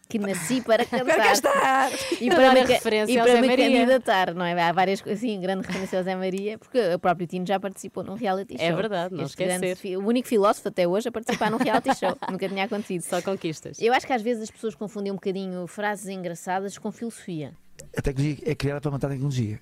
que 0.09 0.19
nasci 0.19 0.61
para 0.61 0.85
cantar. 0.87 1.17
cá 1.17 1.33
estar. 1.33 1.91
E 2.21 2.29
Para 2.29 2.37
para 2.39 2.53
me, 2.55 2.61
referência 2.67 3.13
e 3.13 3.17
para 3.19 3.41
me 3.41 3.49
Maria. 3.49 3.71
candidatar, 3.71 4.35
não 4.35 4.45
é? 4.45 4.61
Há 4.63 4.73
várias 4.73 5.01
coisas, 5.01 5.21
sim, 5.21 5.41
grande 5.41 5.67
referência 5.67 5.99
ao 5.99 6.05
Zé 6.05 6.15
Maria, 6.15 6.59
porque 6.59 6.79
o 6.95 6.99
próprio 6.99 7.27
Tino 7.27 7.47
já 7.47 7.59
participou 7.59 8.05
num 8.05 8.15
reality 8.15 8.57
show. 8.59 8.67
É 8.67 8.73
verdade, 8.75 9.15
não 9.15 9.25
Este 9.25 9.43
esquecer. 9.43 9.77
grande 9.79 9.97
o 9.97 10.07
único 10.07 10.29
filósofo 10.29 10.69
até 10.69 10.87
hoje 10.87 11.09
a 11.09 11.13
participar 11.13 11.51
num 11.51 11.57
reality 11.57 11.95
show. 11.99 12.15
Nunca 12.31 12.47
tinha 12.49 12.65
acontecido. 12.65 13.03
Só 13.03 13.23
conquistas. 13.23 13.79
Eu 13.81 13.93
acho 13.95 14.07
que 14.07 14.13
às 14.13 14.21
vezes 14.23 14.43
as 14.43 14.51
pessoas 14.51 14.75
confundem 14.75 15.11
um 15.11 15.17
bocadinho 15.17 15.67
frases 15.67 16.09
engraçadas 16.09 16.77
com 16.77 16.93
filosofia. 16.93 17.55
A 17.97 18.03
tecnologia 18.03 18.39
é 18.45 18.55
criada 18.55 18.81
para 18.83 18.91
matar 18.91 19.07
a 19.07 19.11
tecnologia. 19.11 19.61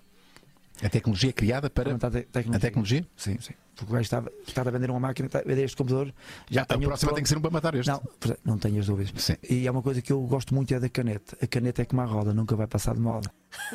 A 0.83 0.89
tecnologia 0.89 1.31
é 1.31 1.33
criada 1.33 1.71
para. 1.71 1.93
matar 1.93 2.09
a 2.09 2.11
te- 2.11 2.23
tecnologia. 2.23 2.57
A 2.57 2.61
tecnologia? 2.61 3.07
Sim, 3.17 3.37
sim. 3.41 3.53
Porque 3.81 3.93
o 3.93 3.95
gajo 3.95 4.03
está, 4.03 4.23
está 4.47 4.61
a 4.61 4.71
vender 4.71 4.91
uma 4.91 5.01
máquina, 5.01 5.27
está 5.27 5.39
a 5.39 5.43
vender 5.43 5.65
este 5.65 5.77
computador. 5.77 6.13
Já 6.51 6.63
A 6.63 6.67
próxima 6.67 6.89
pronto. 6.99 7.15
tem 7.15 7.23
que 7.23 7.29
ser 7.29 7.39
um 7.39 7.41
para 7.41 7.51
matar 7.51 7.75
este. 7.75 7.89
Não, 7.89 8.03
não 8.45 8.59
tenho 8.59 8.79
as 8.79 8.87
dúvidas. 8.87 9.13
Sim. 9.23 9.37
E 9.49 9.67
é 9.67 9.71
uma 9.71 9.83
coisa 9.83 10.03
que 10.03 10.13
eu 10.13 10.21
gosto 10.23 10.55
muito 10.55 10.75
é 10.75 10.79
da 10.79 10.89
caneta. 10.89 11.37
A 11.43 11.47
caneta 11.47 11.81
é 11.83 11.85
como 11.87 12.03
a 12.03 12.05
roda, 12.05 12.35
nunca 12.35 12.55
vai 12.55 12.67
passar 12.67 12.95
de 12.95 13.01
moda. 13.01 13.31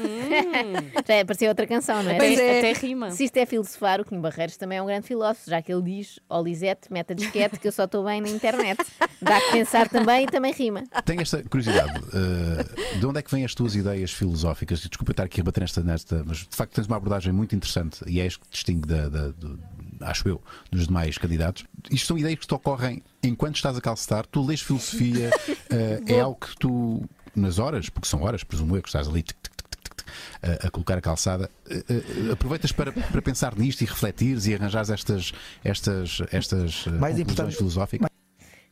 Já 1.07 1.21
apareceu 1.21 1.49
outra 1.49 1.67
canção, 1.67 2.01
não 2.03 2.11
é? 2.11 2.15
Até, 2.15 2.27
Se 2.27 2.33
isto- 2.33 2.43
até 2.43 2.73
rima. 2.73 3.11
Se 3.11 3.23
isto 3.25 3.37
é 3.37 3.45
filosofar, 3.45 3.99
o 3.99 4.05
Kim 4.05 4.19
Barreiros 4.21 4.57
também 4.57 4.77
é 4.77 4.81
um 4.81 4.85
grande 4.85 5.07
filósofo, 5.07 5.49
já 5.49 5.61
que 5.61 5.73
ele 5.73 5.81
diz: 5.81 6.19
Ó 6.29 6.41
Lisete, 6.41 6.91
mete 6.91 7.11
a 7.11 7.15
disquete 7.15 7.59
que 7.59 7.67
eu 7.67 7.71
só 7.71 7.83
estou 7.85 8.03
bem 8.05 8.21
na 8.21 8.29
internet. 8.29 8.79
Dá 9.21 9.39
que 9.41 9.51
pensar 9.51 9.89
também 9.89 10.23
e 10.23 10.27
também 10.27 10.53
rima. 10.53 10.83
Tenho 11.03 11.21
esta 11.21 11.43
curiosidade. 11.43 11.91
eh, 12.13 12.97
de 12.99 13.05
onde 13.05 13.19
é 13.19 13.21
que 13.21 13.31
vêm 13.31 13.43
as 13.43 13.53
tuas 13.55 13.75
ideias 13.75 14.11
filosóficas? 14.11 14.79
E 14.85 14.89
Desculpa 14.89 15.11
estar 15.11 15.23
aqui 15.23 15.41
a 15.41 15.43
bater 15.43 15.61
nesta, 15.61 15.81
nesta, 15.83 16.23
mas 16.25 16.37
de 16.37 16.55
facto 16.55 16.73
tens 16.73 16.87
uma 16.87 16.95
abordagem 16.97 17.33
muito 17.33 17.55
interessante 17.55 18.03
e 18.07 18.19
é 18.21 18.25
isto 18.27 18.39
que 18.41 18.47
te 18.47 18.51
distingue, 18.53 18.87
da, 18.87 19.09
da- 19.09 19.27
do- 19.29 19.59
acho 20.01 20.27
eu, 20.27 20.41
dos 20.71 20.87
demais 20.87 21.17
candidatos. 21.17 21.65
Isto 21.89 22.07
são 22.07 22.17
ideias 22.17 22.39
que 22.39 22.47
te 22.47 22.53
ocorrem 22.53 23.01
enquanto 23.23 23.55
estás 23.55 23.77
a 23.77 23.81
calcetar, 23.81 24.25
tu 24.25 24.45
lês 24.45 24.61
filosofia, 24.61 25.31
eh, 25.69 26.01
é 26.07 26.19
algo 26.19 26.37
que 26.39 26.55
tu, 26.57 27.03
nas 27.35 27.59
horas, 27.59 27.89
porque 27.89 28.07
são 28.07 28.21
horas, 28.23 28.43
presumo 28.43 28.75
eu, 28.75 28.81
que 28.81 28.89
estás 28.89 29.07
ali 29.07 29.23
tic, 29.23 29.37
tic, 29.41 29.53
tic, 29.69 30.05
a, 30.41 30.67
a 30.67 30.71
colocar 30.71 30.97
a 30.97 31.01
calçada, 31.01 31.49
eh, 31.69 31.83
eh, 31.89 32.31
aproveitas 32.31 32.71
para, 32.71 32.91
para 32.91 33.21
pensar 33.21 33.57
nisto 33.57 33.81
e 33.81 33.85
refletires 33.85 34.47
e 34.47 34.53
arranjares 34.53 34.89
estas, 34.89 35.31
estas, 35.63 36.21
estas 36.31 36.85
eh, 36.87 36.91
Mais 36.91 37.17
conclusões 37.17 37.55
filosóficas. 37.55 38.14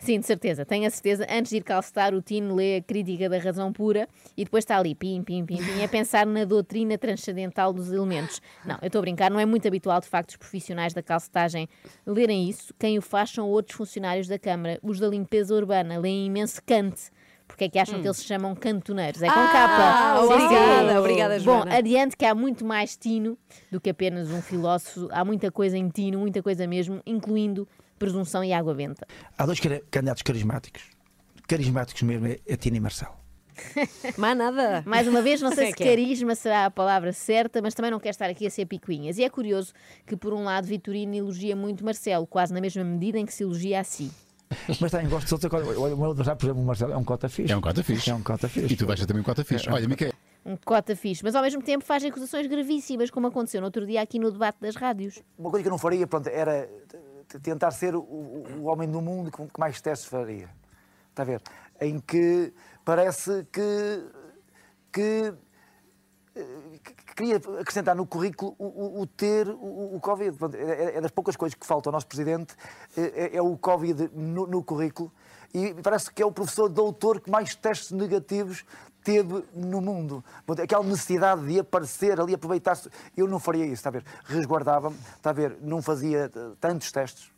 Sim, 0.04 0.20
de 0.20 0.26
certeza, 0.26 0.66
tenho 0.66 0.86
a 0.86 0.90
certeza. 0.90 1.26
Antes 1.30 1.52
de 1.52 1.58
ir 1.58 1.64
calcetar, 1.64 2.14
o 2.14 2.22
Tino 2.22 2.54
lê 2.56 2.76
a 2.78 2.82
crítica 2.82 3.30
da 3.30 3.38
razão 3.38 3.72
pura 3.72 4.08
e 4.36 4.44
depois 4.44 4.64
está 4.64 4.78
ali, 4.78 4.94
pim, 4.94 5.24
pim, 5.24 5.46
pim, 5.46 5.58
pim, 5.58 5.82
a 5.82 5.88
pensar 5.88 6.26
na 6.26 6.44
doutrina 6.44 6.98
transcendental 6.98 7.72
dos 7.72 7.92
elementos. 7.92 8.42
Não, 8.66 8.78
eu 8.82 8.88
estou 8.88 9.00
a 9.00 9.02
brincar, 9.02 9.32
não 9.32 9.40
é 9.40 9.46
muito 9.46 9.66
habitual, 9.66 10.02
de 10.02 10.08
facto, 10.08 10.32
os 10.32 10.36
profissionais 10.36 10.94
da 10.94 11.02
calcetagem 11.02 11.70
lerem 12.06 12.50
isso. 12.50 12.74
Quem 12.78 12.98
o 12.98 13.02
faz 13.02 13.30
são 13.30 13.48
outros 13.50 13.78
funcionários 13.78 14.28
da 14.28 14.38
Câmara, 14.38 14.78
os 14.84 15.00
da 15.00 15.08
limpeza 15.08 15.56
urbana, 15.56 15.98
leem 15.98 16.26
imenso 16.26 16.62
Kant. 16.66 16.96
Porque 17.48 17.66
é 17.66 17.70
que 17.70 17.78
acham 17.78 18.02
que 18.02 18.08
eles 18.08 18.18
se 18.18 18.24
chamam 18.24 18.56
cantoneiros? 18.56 19.22
É 19.22 19.28
com 19.28 19.40
Ah, 19.40 19.48
capa. 19.52 20.22
Obrigada, 20.26 21.00
obrigada, 21.00 21.36
Bom, 21.40 21.44
Joana. 21.44 21.78
adiante 21.78 22.18
que 22.18 22.26
há 22.26 22.34
muito 22.34 22.66
mais 22.66 22.98
Tino 22.98 23.38
do 23.72 23.80
que 23.80 23.90
apenas 23.92 24.32
um 24.32 24.42
filósofo. 24.42 25.08
Há 25.12 25.24
muita 25.24 25.52
coisa 25.52 25.78
em 25.78 25.88
Tino, 25.90 26.20
muita 26.20 26.42
coisa 26.42 26.66
mesmo, 26.66 27.02
incluindo 27.06 27.68
presunção 28.04 28.44
e 28.44 28.52
água 28.52 28.74
benta. 28.74 29.08
Há 29.38 29.46
dois 29.46 29.60
candidatos 29.60 30.24
carismáticos. 30.24 30.84
Carismáticos 31.48 32.02
mesmo 32.02 32.28
é, 32.28 32.40
é 32.46 32.58
Tina 32.58 32.78
e 32.78 32.80
Marcelo. 32.80 33.14
Mas 34.18 34.38
nada. 34.38 34.84
Mais 34.86 35.08
uma 35.08 35.22
vez, 35.22 35.42
não 35.42 35.52
sei 35.56 35.68
Sim, 35.68 35.74
se 35.78 35.84
é. 35.84 35.86
carisma 35.86 36.36
será 36.36 36.66
a 36.66 36.72
palavra 36.72 37.14
certa, 37.14 37.62
mas 37.62 37.74
também 37.74 37.92
não 37.92 38.00
quero 38.00 38.10
estar 38.10 38.30
aqui 38.30 38.48
a 38.48 38.50
ser 38.50 38.66
picuinhas. 38.66 39.18
E 39.20 39.24
é 39.24 39.30
curioso 39.30 39.74
que, 40.08 40.18
por 40.18 40.34
um 40.34 40.44
lado, 40.44 40.66
Vitorino 40.66 41.14
elogia 41.16 41.56
muito 41.56 41.86
Marcelo, 41.86 42.26
quase 42.26 42.54
na 42.54 42.60
mesma 42.60 42.84
medida 42.84 43.20
em 43.20 43.26
que 43.26 43.34
se 43.34 43.44
elogia 43.44 43.80
a 43.80 43.84
si. 43.84 44.12
Mas 44.82 44.92
também 44.92 45.08
gosto 45.08 45.28
de 45.28 45.34
outra 45.34 45.50
coisa. 45.50 45.80
Olha, 45.80 45.94
o 45.94 45.98
meu 45.98 46.10
adversário, 46.10 46.40
por 46.40 46.46
exemplo, 46.48 46.62
o 46.64 46.66
Marcelo 46.66 46.94
é 46.94 46.98
um 46.98 47.04
cota 47.04 47.30
fixe. 47.30 47.54
É 47.54 47.56
um 47.56 47.62
cota 47.62 47.84
fixe. 47.84 48.10
É 48.10 48.16
um 48.16 48.24
cota 48.24 48.50
fixe. 48.50 48.74
E 48.74 48.76
tu 48.76 48.86
vais 48.86 49.06
também 49.06 49.22
um 49.22 49.24
cota 49.24 49.44
fixe. 49.44 49.70
Olha, 49.70 49.88
Micael, 49.88 50.14
Um 50.46 50.58
cota 50.58 50.96
fixe, 50.96 51.24
mas 51.24 51.36
ao 51.36 51.44
mesmo 51.44 51.62
tempo 51.62 51.86
faz 51.86 52.04
acusações 52.04 52.48
gravíssimas, 52.48 53.10
como 53.12 53.28
aconteceu 53.28 53.62
no 53.62 53.66
outro 53.68 53.86
dia 53.86 54.02
aqui 54.02 54.18
no 54.20 54.32
debate 54.32 54.58
das 54.62 54.76
rádios. 54.76 55.22
Uma 55.38 55.50
coisa 55.52 55.64
que 55.64 55.68
eu 55.68 55.72
não 55.72 55.78
faria 55.78 56.08
pronto, 56.08 56.28
era 56.28 56.68
tentar 57.42 57.72
ser 57.72 57.96
o, 57.96 58.00
o- 58.02 58.64
homem 58.66 58.90
do 58.90 59.02
mundo 59.02 59.32
que, 59.32 59.60
mais 59.60 59.80
testes 59.82 60.08
faria. 60.08 60.50
Está 61.10 61.24
a 61.24 61.26
ver? 61.26 61.42
Em 61.82 62.00
que 62.00 62.54
parece 62.84 63.46
que, 63.52 64.06
que, 64.92 65.34
que- 66.82 66.94
que 66.96 67.16
queria 67.16 67.36
acrescentar 67.38 67.96
no 67.96 68.06
currículo 68.08 68.56
o, 68.58 68.66
o- 68.66 69.02
o 69.02 69.08
ter 69.08 69.48
o, 69.48 69.96
o 69.96 70.00
Covid. 70.00 70.36
É, 70.58 70.98
é 70.98 71.02
das 71.02 71.12
poucas 71.12 71.36
coisas 71.36 71.54
que 71.56 71.66
falta 71.66 71.90
ao 71.90 71.94
nosso 71.94 72.08
presidente, 72.08 72.56
é, 72.98 73.38
é 73.38 73.42
o 73.42 73.56
Covid 73.58 74.10
no, 74.14 74.48
no 74.48 74.64
currículo. 74.64 75.12
E 75.54 75.74
parece 75.84 76.12
que 76.12 76.22
é 76.24 76.26
o 76.26 76.32
professor 76.32 76.68
doutor 76.70 77.22
que 77.22 77.30
mais 77.30 77.54
testes 77.56 77.92
negativos 77.92 78.66
teve 79.04 79.44
no 79.54 79.82
mundo. 79.82 80.24
Aquela 80.62 80.84
necessidade 80.84 81.46
de 81.46 81.60
aparecer 81.60 82.20
ali, 82.20 82.34
aproveitar-se. 82.34 82.90
Eu 83.16 83.28
não 83.28 83.40
faria 83.40 83.66
isso, 83.66 83.76
está 83.76 83.90
a 83.90 83.94
ver? 83.94 84.06
Resguardava-me, 84.26 84.98
está 85.16 85.32
a 85.32 85.34
ver? 85.34 85.58
Não 85.62 85.82
fazia 85.82 86.32
eh, 86.34 86.52
tantos 86.60 86.92
testes. 86.92 87.33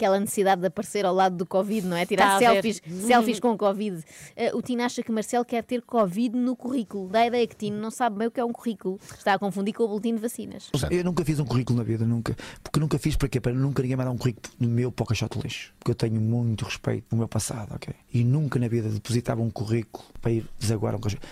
Aquela 0.00 0.18
necessidade 0.18 0.62
de 0.62 0.66
aparecer 0.66 1.04
ao 1.04 1.14
lado 1.14 1.36
do 1.36 1.44
Covid, 1.44 1.86
não 1.86 1.94
é? 1.94 2.06
Tirar 2.06 2.24
Está 2.24 2.36
a 2.36 2.54
ver. 2.54 2.62
selfies, 2.62 2.82
selfies 3.06 3.38
com 3.38 3.54
Covid. 3.54 4.02
Eh, 4.34 4.50
o 4.54 4.62
Tino 4.62 4.82
acha 4.82 5.02
que 5.02 5.12
Marcelo 5.12 5.44
quer 5.44 5.62
ter 5.62 5.82
Covid 5.82 6.34
no 6.34 6.56
currículo. 6.56 7.06
Dá 7.10 7.18
a 7.20 7.26
ideia 7.26 7.46
que 7.46 7.54
Tino 7.54 7.76
não 7.76 7.90
sabe 7.90 8.16
bem 8.16 8.28
o 8.28 8.30
que 8.30 8.40
é 8.40 8.44
um 8.44 8.50
currículo. 8.50 8.98
Está 9.14 9.34
a 9.34 9.38
confundir 9.38 9.74
com 9.74 9.82
o 9.82 9.88
boletim 9.88 10.14
de 10.14 10.22
vacinas. 10.22 10.70
Eu 10.90 11.04
nunca 11.04 11.22
fiz 11.22 11.38
um 11.38 11.44
currículo 11.44 11.80
na 11.80 11.84
vida, 11.84 12.06
nunca. 12.06 12.34
Porque 12.62 12.80
nunca 12.80 12.98
fiz 12.98 13.14
para 13.14 13.28
quê? 13.28 13.42
Para 13.42 13.52
nunca 13.52 13.82
ninguém 13.82 13.94
mandar 13.94 14.10
um 14.10 14.16
currículo 14.16 14.54
no 14.58 14.68
meu 14.70 14.90
para 14.90 15.02
o 15.02 15.06
caixote 15.06 15.36
de 15.36 15.44
lixo. 15.44 15.74
Porque 15.78 15.90
eu 15.90 15.94
tenho 15.94 16.18
muito 16.18 16.64
respeito 16.64 17.04
no 17.10 17.18
meu 17.18 17.28
passado, 17.28 17.74
ok? 17.74 17.94
E 18.10 18.24
nunca 18.24 18.58
na 18.58 18.68
vida 18.68 18.88
depositava 18.88 19.42
um 19.42 19.50
currículo 19.50 20.06
para 20.22 20.32
ir 20.32 20.48
desaguar 20.58 20.94
um 20.94 20.98
caixote. 20.98 21.26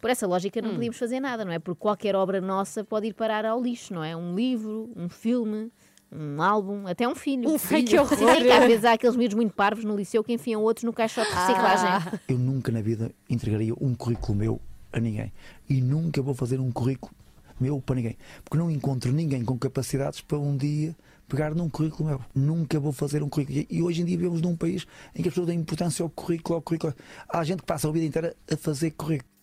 Por 0.00 0.10
essa 0.10 0.28
lógica, 0.28 0.62
não 0.62 0.74
podíamos 0.74 0.96
fazer 0.96 1.18
nada, 1.18 1.44
não 1.44 1.50
é? 1.50 1.58
Porque 1.58 1.80
qualquer 1.80 2.14
obra 2.14 2.40
nossa 2.40 2.84
pode 2.84 3.08
ir 3.08 3.14
parar 3.14 3.44
ao 3.44 3.60
lixo, 3.60 3.92
não 3.92 4.04
é? 4.04 4.14
Um 4.14 4.36
livro, 4.36 4.88
um 4.94 5.08
filme, 5.08 5.72
um 6.10 6.40
álbum, 6.40 6.86
até 6.86 7.06
um 7.08 7.14
filho. 7.14 7.48
Um 7.48 7.58
filho. 7.58 7.76
Ai, 7.76 7.82
que 7.82 7.98
horror. 7.98 8.16
sim, 8.16 8.44
que 8.44 8.50
às 8.50 8.64
vezes 8.66 8.84
há 8.84 8.92
aqueles 8.92 9.16
miúdos 9.16 9.34
muito 9.34 9.52
parvos 9.54 9.84
no 9.84 9.96
liceu 9.96 10.22
que 10.22 10.32
enfiam 10.32 10.62
outros 10.62 10.84
no 10.84 10.92
caixote 10.92 11.28
de 11.28 11.36
reciclagem. 11.36 12.20
Eu 12.28 12.38
nunca 12.38 12.70
na 12.72 12.80
vida 12.80 13.10
entregaria 13.28 13.74
um 13.80 13.94
currículo 13.94 14.38
meu 14.38 14.60
a 14.92 15.00
ninguém. 15.00 15.32
E 15.68 15.80
nunca 15.80 16.22
vou 16.22 16.34
fazer 16.34 16.60
um 16.60 16.70
currículo 16.70 17.12
meu 17.60 17.80
para 17.80 17.96
ninguém. 17.96 18.16
Porque 18.44 18.56
não 18.56 18.70
encontro 18.70 19.12
ninguém 19.12 19.44
com 19.44 19.58
capacidades 19.58 20.20
para 20.20 20.38
um 20.38 20.56
dia 20.56 20.94
pegar 21.28 21.54
num 21.54 21.68
currículo 21.68 22.08
meu. 22.08 22.20
Nunca 22.34 22.78
vou 22.78 22.92
fazer 22.92 23.22
um 23.22 23.28
currículo. 23.28 23.66
E 23.68 23.82
hoje 23.82 24.02
em 24.02 24.04
dia 24.04 24.16
vivemos 24.16 24.40
num 24.40 24.56
país 24.56 24.86
em 25.14 25.22
que 25.22 25.28
as 25.28 25.34
pessoas 25.34 25.48
dão 25.48 25.56
importância 25.56 26.02
ao 26.02 26.10
currículo, 26.10 26.56
ao 26.56 26.62
currículo. 26.62 26.94
Há 27.28 27.44
gente 27.44 27.60
que 27.60 27.66
passa 27.66 27.88
a 27.88 27.92
vida 27.92 28.06
inteira 28.06 28.36
a 28.50 28.56
fazer 28.56 28.92
currículo. 28.92 29.35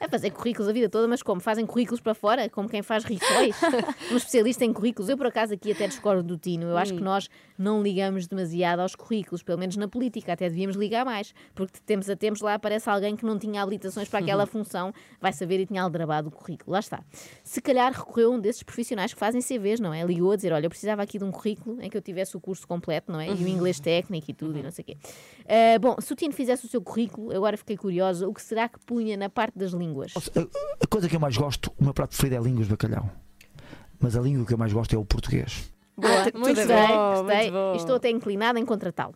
A 0.00 0.08
fazer 0.10 0.30
currículos 0.30 0.68
a 0.68 0.72
vida 0.72 0.88
toda, 0.88 1.06
mas 1.06 1.22
como? 1.22 1.40
Fazem 1.40 1.64
currículos 1.64 2.00
para 2.00 2.14
fora? 2.14 2.48
Como 2.48 2.68
quem 2.68 2.82
faz 2.82 3.04
rituais? 3.04 3.54
um 4.10 4.16
especialista 4.16 4.64
em 4.64 4.72
currículos. 4.72 5.08
Eu, 5.08 5.16
por 5.16 5.26
acaso, 5.26 5.54
aqui 5.54 5.70
até 5.70 5.86
discordo 5.86 6.22
do 6.24 6.36
Tino. 6.36 6.66
Eu 6.66 6.76
acho 6.76 6.94
que 6.94 7.02
nós 7.02 7.28
não 7.56 7.80
ligamos 7.80 8.26
demasiado 8.26 8.80
aos 8.80 8.96
currículos, 8.96 9.44
pelo 9.44 9.58
menos 9.58 9.76
na 9.76 9.86
política. 9.86 10.32
Até 10.32 10.48
devíamos 10.48 10.74
ligar 10.76 11.04
mais, 11.04 11.32
porque 11.54 11.74
de 11.74 11.82
tempos 11.82 12.10
a 12.10 12.16
tempos 12.16 12.40
lá 12.40 12.54
aparece 12.54 12.90
alguém 12.90 13.14
que 13.14 13.24
não 13.24 13.38
tinha 13.38 13.62
habilitações 13.62 14.08
para 14.08 14.18
aquela 14.18 14.46
função, 14.46 14.92
vai 15.20 15.32
saber 15.32 15.60
e 15.60 15.66
tinha 15.66 15.80
aldrabado 15.80 16.28
o 16.28 16.32
currículo. 16.32 16.72
Lá 16.72 16.80
está. 16.80 17.04
Se 17.44 17.60
calhar 17.60 17.92
recorreu 17.92 18.32
um 18.32 18.40
desses 18.40 18.64
profissionais 18.64 19.14
que 19.14 19.18
fazem 19.20 19.40
CVs, 19.40 19.78
não 19.78 19.94
é? 19.94 20.04
Ligou 20.04 20.32
a 20.32 20.36
dizer: 20.36 20.52
Olha, 20.52 20.66
eu 20.66 20.70
precisava 20.70 21.02
aqui 21.02 21.18
de 21.18 21.24
um 21.24 21.30
currículo 21.30 21.80
em 21.80 21.88
que 21.88 21.96
eu 21.96 22.02
tivesse 22.02 22.36
o 22.36 22.40
curso 22.40 22.66
completo, 22.66 23.12
não 23.12 23.20
é? 23.20 23.28
E 23.28 23.44
o 23.44 23.48
inglês 23.48 23.78
técnico 23.78 24.28
e 24.28 24.34
tudo, 24.34 24.58
e 24.58 24.62
não 24.62 24.72
sei 24.72 24.82
o 24.82 24.86
quê. 24.86 24.96
Ah, 25.46 25.78
bom, 25.78 25.94
se 26.00 26.12
o 26.12 26.16
Tino 26.16 26.34
fizesse 26.34 26.66
o 26.66 26.68
seu 26.68 26.82
currículo, 26.82 27.34
agora 27.34 27.56
fiquei 27.56 27.76
curiosa, 27.76 28.26
o 28.26 28.34
que 28.34 28.42
será 28.42 28.68
que 28.68 28.80
punha 28.80 29.16
na 29.16 29.28
parte 29.36 29.58
das 29.58 29.72
línguas? 29.72 30.14
A, 30.82 30.86
coisa 30.86 31.08
que 31.08 31.14
eu 31.14 31.20
mais 31.20 31.36
gosto, 31.36 31.70
o 31.78 31.84
meu 31.84 31.92
prato 31.92 32.10
preferido 32.10 32.42
é 32.42 32.48
línguas 32.48 32.66
de 32.66 32.72
bacalhau. 32.72 33.10
Mas 34.00 34.16
a 34.16 34.20
língua 34.20 34.46
que 34.46 34.54
eu 34.54 34.58
mais 34.58 34.72
gosto 34.72 34.94
é 34.94 34.98
o 34.98 35.04
português. 35.04 35.70
Boa, 35.96 36.24
muito 36.34 36.56
gostei, 36.56 36.66
bom, 36.66 37.22
gostei. 37.22 37.36
muito 37.36 37.52
bom. 37.52 37.72
E 37.74 37.76
Estou 37.76 37.96
até 37.96 38.10
inclinada 38.10 38.58
em 38.58 38.64
contratá-lo. 38.64 39.14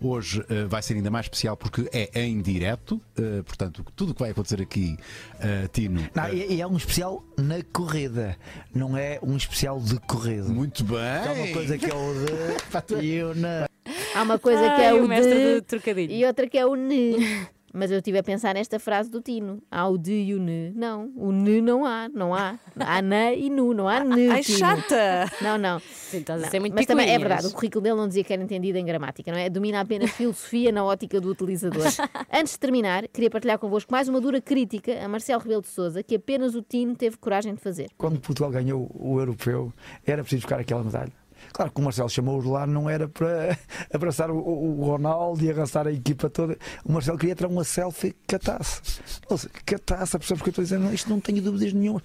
Hoje 0.00 0.44
eh, 0.48 0.64
vai 0.64 0.82
ser 0.82 0.94
ainda 0.94 1.10
mais 1.10 1.26
especial 1.26 1.56
porque 1.56 1.88
é 1.92 2.22
em 2.24 2.40
direto, 2.42 3.00
eh, 3.16 3.42
portanto, 3.42 3.84
tudo 3.94 4.10
o 4.10 4.14
que 4.14 4.20
vai 4.20 4.30
acontecer 4.30 4.60
aqui, 4.60 4.96
eh, 5.40 5.68
Tino. 5.72 6.00
Não, 6.14 6.28
e, 6.32 6.54
e 6.54 6.60
é 6.60 6.66
um 6.66 6.76
especial 6.76 7.22
na 7.38 7.62
corrida, 7.72 8.36
não 8.74 8.96
é 8.96 9.18
um 9.22 9.36
especial 9.36 9.78
de 9.80 9.98
corrida. 10.00 10.48
muito 10.48 10.82
bem. 10.84 10.98
É 10.98 11.30
uma 11.30 11.52
coisa 11.52 11.78
que 11.78 11.86
é 11.86 11.94
o 11.94 12.14
de. 12.14 12.94
e 13.06 13.14
eu 13.14 13.34
na. 13.34 13.66
Há 14.14 14.22
uma 14.22 14.38
coisa 14.38 14.62
que 14.62 14.80
é 14.80 14.88
Ai, 14.88 15.00
o, 15.00 15.04
o 15.04 15.08
mestre 15.08 15.34
de 15.34 15.54
do 15.54 15.62
trocadilho. 15.62 16.12
e 16.12 16.24
outra 16.24 16.48
que 16.48 16.58
é 16.58 16.66
o 16.66 16.74
ne. 16.74 17.16
Mas 17.76 17.90
eu 17.90 17.98
estive 17.98 18.18
a 18.18 18.22
pensar 18.22 18.54
nesta 18.54 18.78
frase 18.78 19.10
do 19.10 19.20
Tino. 19.20 19.60
Há 19.68 19.88
o 19.88 19.98
de 19.98 20.12
e 20.12 20.34
o 20.34 20.38
ne. 20.38 20.70
Não, 20.76 21.10
o 21.16 21.32
ne 21.32 21.60
não 21.60 21.84
há, 21.84 22.08
não 22.08 22.32
há. 22.32 22.56
Há 22.78 23.02
ne 23.02 23.36
e 23.36 23.50
nu, 23.50 23.74
não 23.74 23.88
há 23.88 24.04
ne. 24.04 24.30
Ai, 24.30 24.42
Tino. 24.42 24.58
chata! 24.58 25.28
Não, 25.42 25.58
não. 25.58 25.80
Sim, 25.80 26.18
estás 26.18 26.40
a 26.40 26.44
Não, 26.44 26.50
ser 26.52 26.60
muito 26.60 26.74
Mas 26.74 26.86
também 26.86 27.10
é 27.10 27.18
verdade, 27.18 27.48
o 27.48 27.50
currículo 27.52 27.82
dele 27.82 27.96
não 27.96 28.06
dizia 28.06 28.22
que 28.22 28.32
era 28.32 28.40
entendido 28.40 28.78
em 28.78 28.84
gramática, 28.84 29.32
não 29.32 29.38
é? 29.38 29.50
Domina 29.50 29.80
apenas 29.80 30.10
filosofia 30.12 30.70
na 30.70 30.84
ótica 30.84 31.20
do 31.20 31.28
utilizador. 31.28 31.82
Antes 32.32 32.52
de 32.52 32.60
terminar, 32.60 33.08
queria 33.08 33.28
partilhar 33.28 33.58
convosco 33.58 33.90
mais 33.90 34.08
uma 34.08 34.20
dura 34.20 34.40
crítica 34.40 35.04
a 35.04 35.08
Marcelo 35.08 35.42
Rebelo 35.42 35.62
de 35.62 35.68
Souza, 35.68 36.00
que 36.00 36.14
apenas 36.14 36.54
o 36.54 36.62
Tino 36.62 36.94
teve 36.94 37.16
coragem 37.16 37.54
de 37.54 37.60
fazer. 37.60 37.90
Quando 37.98 38.20
Portugal 38.20 38.52
ganhou 38.52 38.88
o 38.94 39.18
europeu, 39.18 39.72
era 40.06 40.22
preciso 40.22 40.42
buscar 40.42 40.60
aquela 40.60 40.84
medalha. 40.84 41.12
Claro 41.54 41.70
que 41.70 41.80
o 41.80 41.84
Marcelo 41.84 42.10
chamou-os 42.10 42.44
lá, 42.44 42.66
não 42.66 42.90
era 42.90 43.06
para 43.08 43.56
abraçar 43.94 44.28
o, 44.28 44.36
o- 44.36 44.84
Ronaldo 44.84 45.44
e 45.44 45.48
abraçar 45.48 45.86
a 45.86 45.92
equipa 45.92 46.28
toda. 46.28 46.58
O 46.84 46.90
Marcelo 46.92 47.16
queria 47.16 47.34
tirar 47.36 47.48
uma 47.48 47.62
selfie 47.62 48.12
com 48.28 48.34
a 48.34 48.38
taça. 48.40 48.82
Ou 49.30 49.38
seja, 49.38 49.52
com 49.66 49.74
a 49.76 49.78
taça, 49.78 50.18
percebes 50.18 50.40
o 50.40 50.44
que 50.44 50.48
eu 50.48 50.50
estou 50.50 50.64
dizendo? 50.64 50.92
Isto 50.92 51.08
não 51.08 51.20
tenho 51.20 51.40
dúvidas 51.40 51.72
nenhuma. 51.72 52.02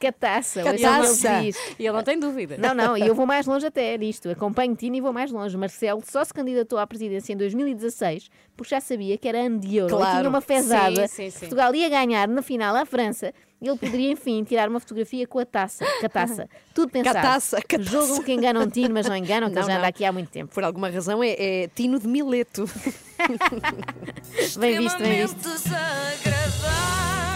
Cataça, 0.00 0.62
Cataça. 0.62 1.28
E 1.42 1.48
ele 1.48 1.56
E 1.80 1.86
ele 1.86 1.92
não 1.96 2.02
tem 2.04 2.18
dúvida. 2.18 2.56
Não, 2.58 2.72
não, 2.74 2.96
e 2.96 3.06
eu 3.06 3.14
vou 3.14 3.26
mais 3.26 3.44
longe 3.46 3.66
até 3.66 3.98
nisto. 3.98 4.28
Acompanho 4.30 4.74
Tino 4.76 4.94
e 4.96 5.00
vou 5.00 5.12
mais 5.12 5.32
longe. 5.32 5.56
Marcelo 5.56 6.02
só 6.08 6.24
se 6.24 6.32
candidatou 6.32 6.78
à 6.78 6.86
presidência 6.86 7.32
em 7.32 7.36
2016 7.36 8.30
porque 8.56 8.70
já 8.74 8.80
sabia 8.80 9.18
que 9.18 9.26
era 9.28 9.38
ano 9.46 9.58
de 9.58 9.76
euro. 9.76 9.96
Claro. 9.96 10.14
E 10.14 10.18
tinha 10.18 10.28
uma 10.28 10.40
fezada. 10.40 11.08
Sim, 11.08 11.24
sim, 11.24 11.30
sim. 11.30 11.38
Portugal 11.40 11.74
ia 11.74 11.88
ganhar 11.88 12.28
na 12.28 12.42
final 12.42 12.76
à 12.76 12.84
França. 12.84 13.32
Ele 13.60 13.76
poderia, 13.76 14.12
enfim, 14.12 14.42
tirar 14.42 14.68
uma 14.68 14.80
fotografia 14.80 15.26
com 15.26 15.38
a 15.38 15.44
taça. 15.44 15.84
Com 16.00 16.06
a 16.06 16.08
taça. 16.08 16.48
Tudo 16.74 16.90
pensado. 16.90 17.14
Cataça, 17.14 17.60
cataça. 17.60 17.90
Julgam 17.90 18.22
que 18.22 18.32
enganam 18.32 18.68
Tino, 18.70 18.94
mas 18.94 19.06
não 19.06 19.14
enganam, 19.14 19.48
que 19.48 19.54
Não, 19.54 19.62
ele 19.62 19.70
já 19.70 19.74
anda 19.74 19.82
não. 19.82 19.88
aqui 19.88 20.04
há 20.04 20.12
muito 20.12 20.30
tempo. 20.30 20.54
Por 20.54 20.64
alguma 20.64 20.88
razão 20.88 21.22
é, 21.22 21.34
é 21.38 21.68
Tino 21.68 21.98
de 21.98 22.08
Mileto. 22.08 22.64
Bem 24.58 24.78
visto, 24.78 24.98
bem 24.98 25.20
visto. 25.22 25.36
Desagradável. 25.36 27.29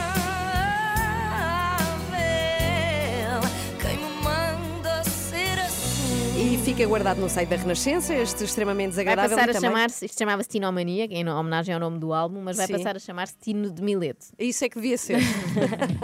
E 6.45 6.59
fica 6.59 6.87
guardado 6.87 7.19
no 7.23 7.29
site 7.29 7.49
da 7.49 7.57
Renascença, 7.57 8.15
este 8.15 8.45
extremamente 8.45 8.93
Vai 8.93 9.05
desagradável. 9.05 9.37
passar 9.39 9.49
a 9.57 9.61
chamar-se, 9.61 10.05
isto 10.05 10.19
chamava-se 10.19 10.47
Tinomania, 10.51 11.07
em 11.07 11.27
homenagem 11.27 11.73
ao 11.73 11.81
nome 11.81 11.99
do 11.99 12.13
álbum, 12.13 12.43
mas 12.43 12.59
vai 12.59 12.67
Sim. 12.67 12.75
passar 12.75 12.97
a 12.97 12.99
chamar-se 12.99 13.35
Tino 13.41 13.71
de 13.71 13.81
Mileto. 13.81 14.27
Isso 14.39 14.63
é 14.63 14.69
que 14.69 14.75
devia 14.75 14.99
ser. 14.99 15.21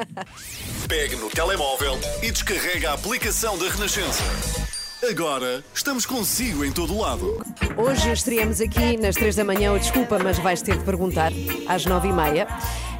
Pegue 0.88 1.16
no 1.16 1.28
telemóvel 1.28 1.92
e 2.22 2.30
descarrega 2.30 2.90
a 2.90 2.94
aplicação 2.94 3.58
da 3.58 3.68
Renascença. 3.68 4.79
Agora 5.08 5.64
estamos 5.74 6.04
consigo 6.04 6.62
em 6.64 6.70
todo 6.70 6.98
lado. 6.98 7.42
Hoje 7.76 8.12
estreamos 8.12 8.60
aqui 8.60 8.98
nas 8.98 9.14
3 9.14 9.34
da 9.36 9.44
manhã, 9.44 9.76
desculpa, 9.78 10.18
mas 10.22 10.38
vais 10.38 10.60
ter 10.60 10.76
de 10.76 10.84
perguntar 10.84 11.32
às 11.66 11.86
9 11.86 12.08
e 12.08 12.12
meia. 12.12 12.46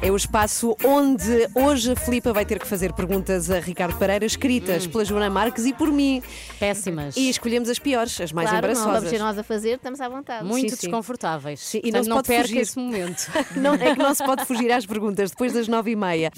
É 0.01 0.09
o 0.09 0.15
espaço 0.15 0.75
onde 0.83 1.47
hoje 1.53 1.91
a 1.91 1.95
Filipa 1.95 2.33
vai 2.33 2.43
ter 2.43 2.57
que 2.57 2.65
fazer 2.67 2.91
perguntas 2.93 3.51
a 3.51 3.59
Ricardo 3.59 3.95
Pereira, 3.99 4.25
escritas 4.25 4.87
pela 4.87 5.05
Joana 5.05 5.29
Marques 5.29 5.63
e 5.67 5.73
por 5.73 5.91
mim. 5.91 6.23
Péssimas. 6.59 7.15
E 7.15 7.29
escolhemos 7.29 7.69
as 7.69 7.77
piores, 7.77 8.19
as 8.19 8.31
mais 8.31 8.49
claro, 8.49 8.65
não 8.67 8.73
vamos 8.73 8.83
embaraçosas. 8.87 9.09
ser 9.11 9.19
nós 9.19 9.37
a 9.37 9.43
fazer, 9.43 9.75
estamos 9.75 10.01
à 10.01 10.09
vontade. 10.09 10.43
Muito 10.43 10.71
Sim, 10.71 10.75
sim. 10.75 10.87
desconfortáveis. 10.87 11.59
Sim, 11.59 11.77
e 11.83 11.91
Portanto, 11.91 12.07
não 12.07 12.15
se 12.17 12.23
pode 12.23 12.27
perca 12.29 12.43
fugir. 12.47 12.57
esse 12.61 12.79
momento. 12.79 13.31
Não, 13.55 13.75
é 13.75 13.93
que 13.93 13.99
não 14.01 14.15
se 14.15 14.23
pode 14.23 14.45
fugir 14.45 14.71
às 14.71 14.85
perguntas 14.87 15.29
depois 15.29 15.53
das 15.53 15.67
nove 15.67 15.91
e 15.91 15.95
meia. 15.95 16.31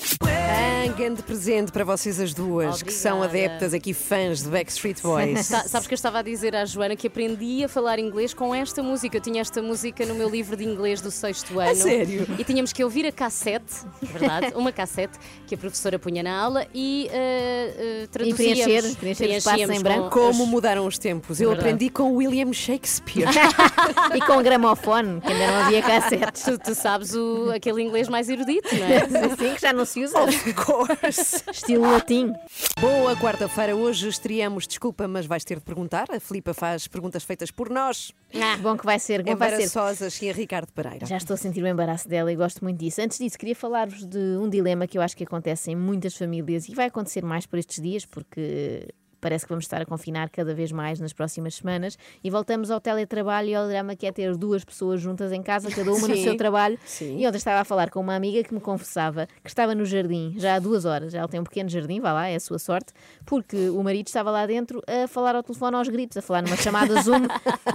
Um 0.89 0.91
grande 0.93 1.23
presente 1.23 1.71
para 1.71 1.85
vocês 1.85 2.19
as 2.19 2.33
duas, 2.33 2.83
que 2.83 2.91
são 2.91 3.21
Obrigada. 3.21 3.45
adeptas 3.53 3.73
aqui, 3.73 3.93
fãs 3.93 4.43
de 4.43 4.49
Backstreet 4.49 5.01
Boys. 5.01 5.52
Sa- 5.61 5.67
Sabes 5.67 5.87
que 5.87 5.93
eu 5.93 5.95
estava 5.95 6.19
a 6.19 6.21
dizer 6.21 6.55
à 6.55 6.65
Joana 6.65 6.95
que 6.95 7.07
aprendi 7.07 7.63
a 7.63 7.67
falar 7.67 7.99
inglês 7.99 8.33
com 8.33 8.53
esta 8.53 8.81
música. 8.81 9.17
Eu 9.17 9.21
tinha 9.21 9.41
esta 9.41 9.61
música 9.61 10.05
no 10.05 10.15
meu 10.15 10.29
livro 10.29 10.55
de 10.57 10.63
inglês 10.63 10.99
do 11.01 11.11
sexto 11.11 11.59
ano. 11.59 11.75
sério? 11.75 12.27
E 12.37 12.43
tínhamos 12.43 12.73
que 12.73 12.83
ouvir 12.83 13.05
a 13.05 13.11
cassete, 13.11 13.73
verdade? 14.01 14.53
Uma 14.55 14.71
cassete 14.71 15.17
que 15.47 15.55
a 15.55 15.57
professora 15.57 15.97
punha 15.99 16.23
na 16.23 16.35
aula 16.39 16.65
e 16.73 17.09
uh, 17.09 18.03
uh, 18.03 18.07
traduzíamos. 18.07 18.63
preencher- 18.63 18.95
preencher 18.97 19.29
os 19.29 19.35
espaços 19.37 19.69
em 19.69 19.79
branco. 19.81 20.09
com 20.09 20.19
Como 20.19 20.43
as- 20.43 20.49
mudaram 20.49 20.85
os 20.87 20.97
tempos. 20.97 21.39
Eu 21.39 21.49
Verdade. 21.49 21.69
aprendi 21.69 21.89
com 21.89 22.11
William 22.15 22.51
Shakespeare. 22.53 23.27
E 24.15 24.21
com 24.21 24.41
gramofone, 24.41 25.19
que 25.21 25.27
ainda 25.31 25.47
não 25.47 25.55
havia 25.65 25.81
cassetes. 25.81 26.43
Tu, 26.43 26.57
tu 26.57 26.75
sabes 26.75 27.13
o, 27.15 27.51
aquele 27.53 27.81
inglês 27.81 28.07
mais 28.07 28.29
erudito, 28.29 28.69
não 28.75 28.85
é? 28.85 28.99
Sim, 29.07 29.35
sim, 29.37 29.55
que 29.55 29.61
já 29.61 29.73
não 29.73 29.85
se 29.85 30.03
usa. 30.03 30.21
of 30.23 30.53
course. 30.53 31.43
Estilo 31.51 31.91
latim. 31.91 32.31
Boa 32.79 33.15
quarta-feira. 33.17 33.75
Hoje 33.75 34.07
estreamos, 34.07 34.67
desculpa, 34.67 35.07
mas 35.07 35.25
vais 35.25 35.42
ter 35.45 35.59
de 35.59 35.65
perguntar. 35.65 36.05
A 36.09 36.19
Filipa 36.19 36.53
faz 36.53 36.87
perguntas 36.87 37.23
feitas 37.23 37.51
por 37.51 37.69
nós. 37.69 38.11
Ah, 38.33 38.57
bom 38.57 38.77
que 38.77 38.85
vai 38.85 38.99
ser, 38.99 39.23
bom 39.23 39.31
que 39.31 39.35
vai 39.35 39.49
ser. 39.49 39.55
Embaraçosas 39.55 40.21
e 40.21 40.29
a 40.29 40.33
Ricardo 40.33 40.71
Pereira. 40.71 41.05
Já 41.05 41.17
estou 41.17 41.33
a 41.33 41.37
sentir 41.37 41.63
o 41.63 41.67
embaraço 41.67 42.07
dela 42.07 42.31
e 42.31 42.35
gosto 42.35 42.63
muito 42.63 42.79
disso. 42.79 43.01
Antes 43.01 43.17
disso, 43.17 43.37
queria 43.37 43.55
falar-vos 43.55 44.05
de 44.05 44.37
um 44.37 44.49
dilema 44.49 44.87
que 44.87 44.97
eu 44.97 45.01
acho 45.01 45.15
que 45.15 45.23
acontece 45.23 45.71
em 45.71 45.75
muitas 45.75 46.15
famílias 46.15 46.67
e 46.67 46.75
vai 46.75 46.87
acontecer 46.87 47.23
mais 47.23 47.45
por 47.45 47.59
estes 47.59 47.81
dias, 47.81 48.05
porque 48.05 48.87
parece 49.23 49.45
que 49.45 49.49
vamos 49.49 49.63
estar 49.63 49.81
a 49.81 49.85
confinar 49.85 50.29
cada 50.29 50.53
vez 50.53 50.71
mais 50.71 50.99
nas 50.99 51.13
próximas 51.13 51.55
semanas 51.55 51.97
e 52.23 52.29
voltamos 52.29 52.69
ao 52.69 52.81
teletrabalho 52.81 53.47
e 53.49 53.55
ao 53.55 53.67
drama 53.67 53.95
que 53.95 54.05
é 54.05 54.11
ter 54.11 54.35
duas 54.35 54.63
pessoas 54.65 54.99
juntas 54.99 55.31
em 55.31 55.41
casa, 55.41 55.69
cada 55.71 55.89
uma 55.93 56.07
no 56.07 56.13
Sim, 56.15 56.23
seu 56.23 56.35
trabalho. 56.37 56.77
sim. 56.85 57.17
E 57.19 57.25
ontem 57.25 57.37
estava 57.37 57.61
a 57.61 57.63
falar 57.63 57.89
com 57.89 58.01
uma 58.01 58.15
amiga 58.15 58.43
que 58.43 58.53
me 58.53 58.59
confessava 58.59 59.25
que 59.41 59.49
estava 59.49 59.73
no 59.73 59.85
jardim 59.85 60.35
já 60.37 60.55
há 60.55 60.59
duas 60.59 60.83
horas. 60.83 61.13
Ela 61.13 61.27
tem 61.29 61.39
um 61.39 61.43
pequeno 61.45 61.69
jardim, 61.69 62.01
vá 62.01 62.11
lá, 62.11 62.27
é 62.27 62.35
a 62.35 62.39
sua 62.39 62.59
sorte, 62.59 62.91
porque 63.25 63.69
o 63.69 63.81
marido 63.81 64.07
estava 64.07 64.29
lá 64.29 64.45
dentro 64.45 64.81
a 64.85 65.07
falar 65.07 65.35
ao 65.35 65.41
telefone 65.43 65.77
aos 65.77 65.87
gritos, 65.87 66.17
a 66.17 66.21
falar 66.21 66.41
numa 66.43 66.57
chamada 66.57 67.01
Zoom. 67.01 67.21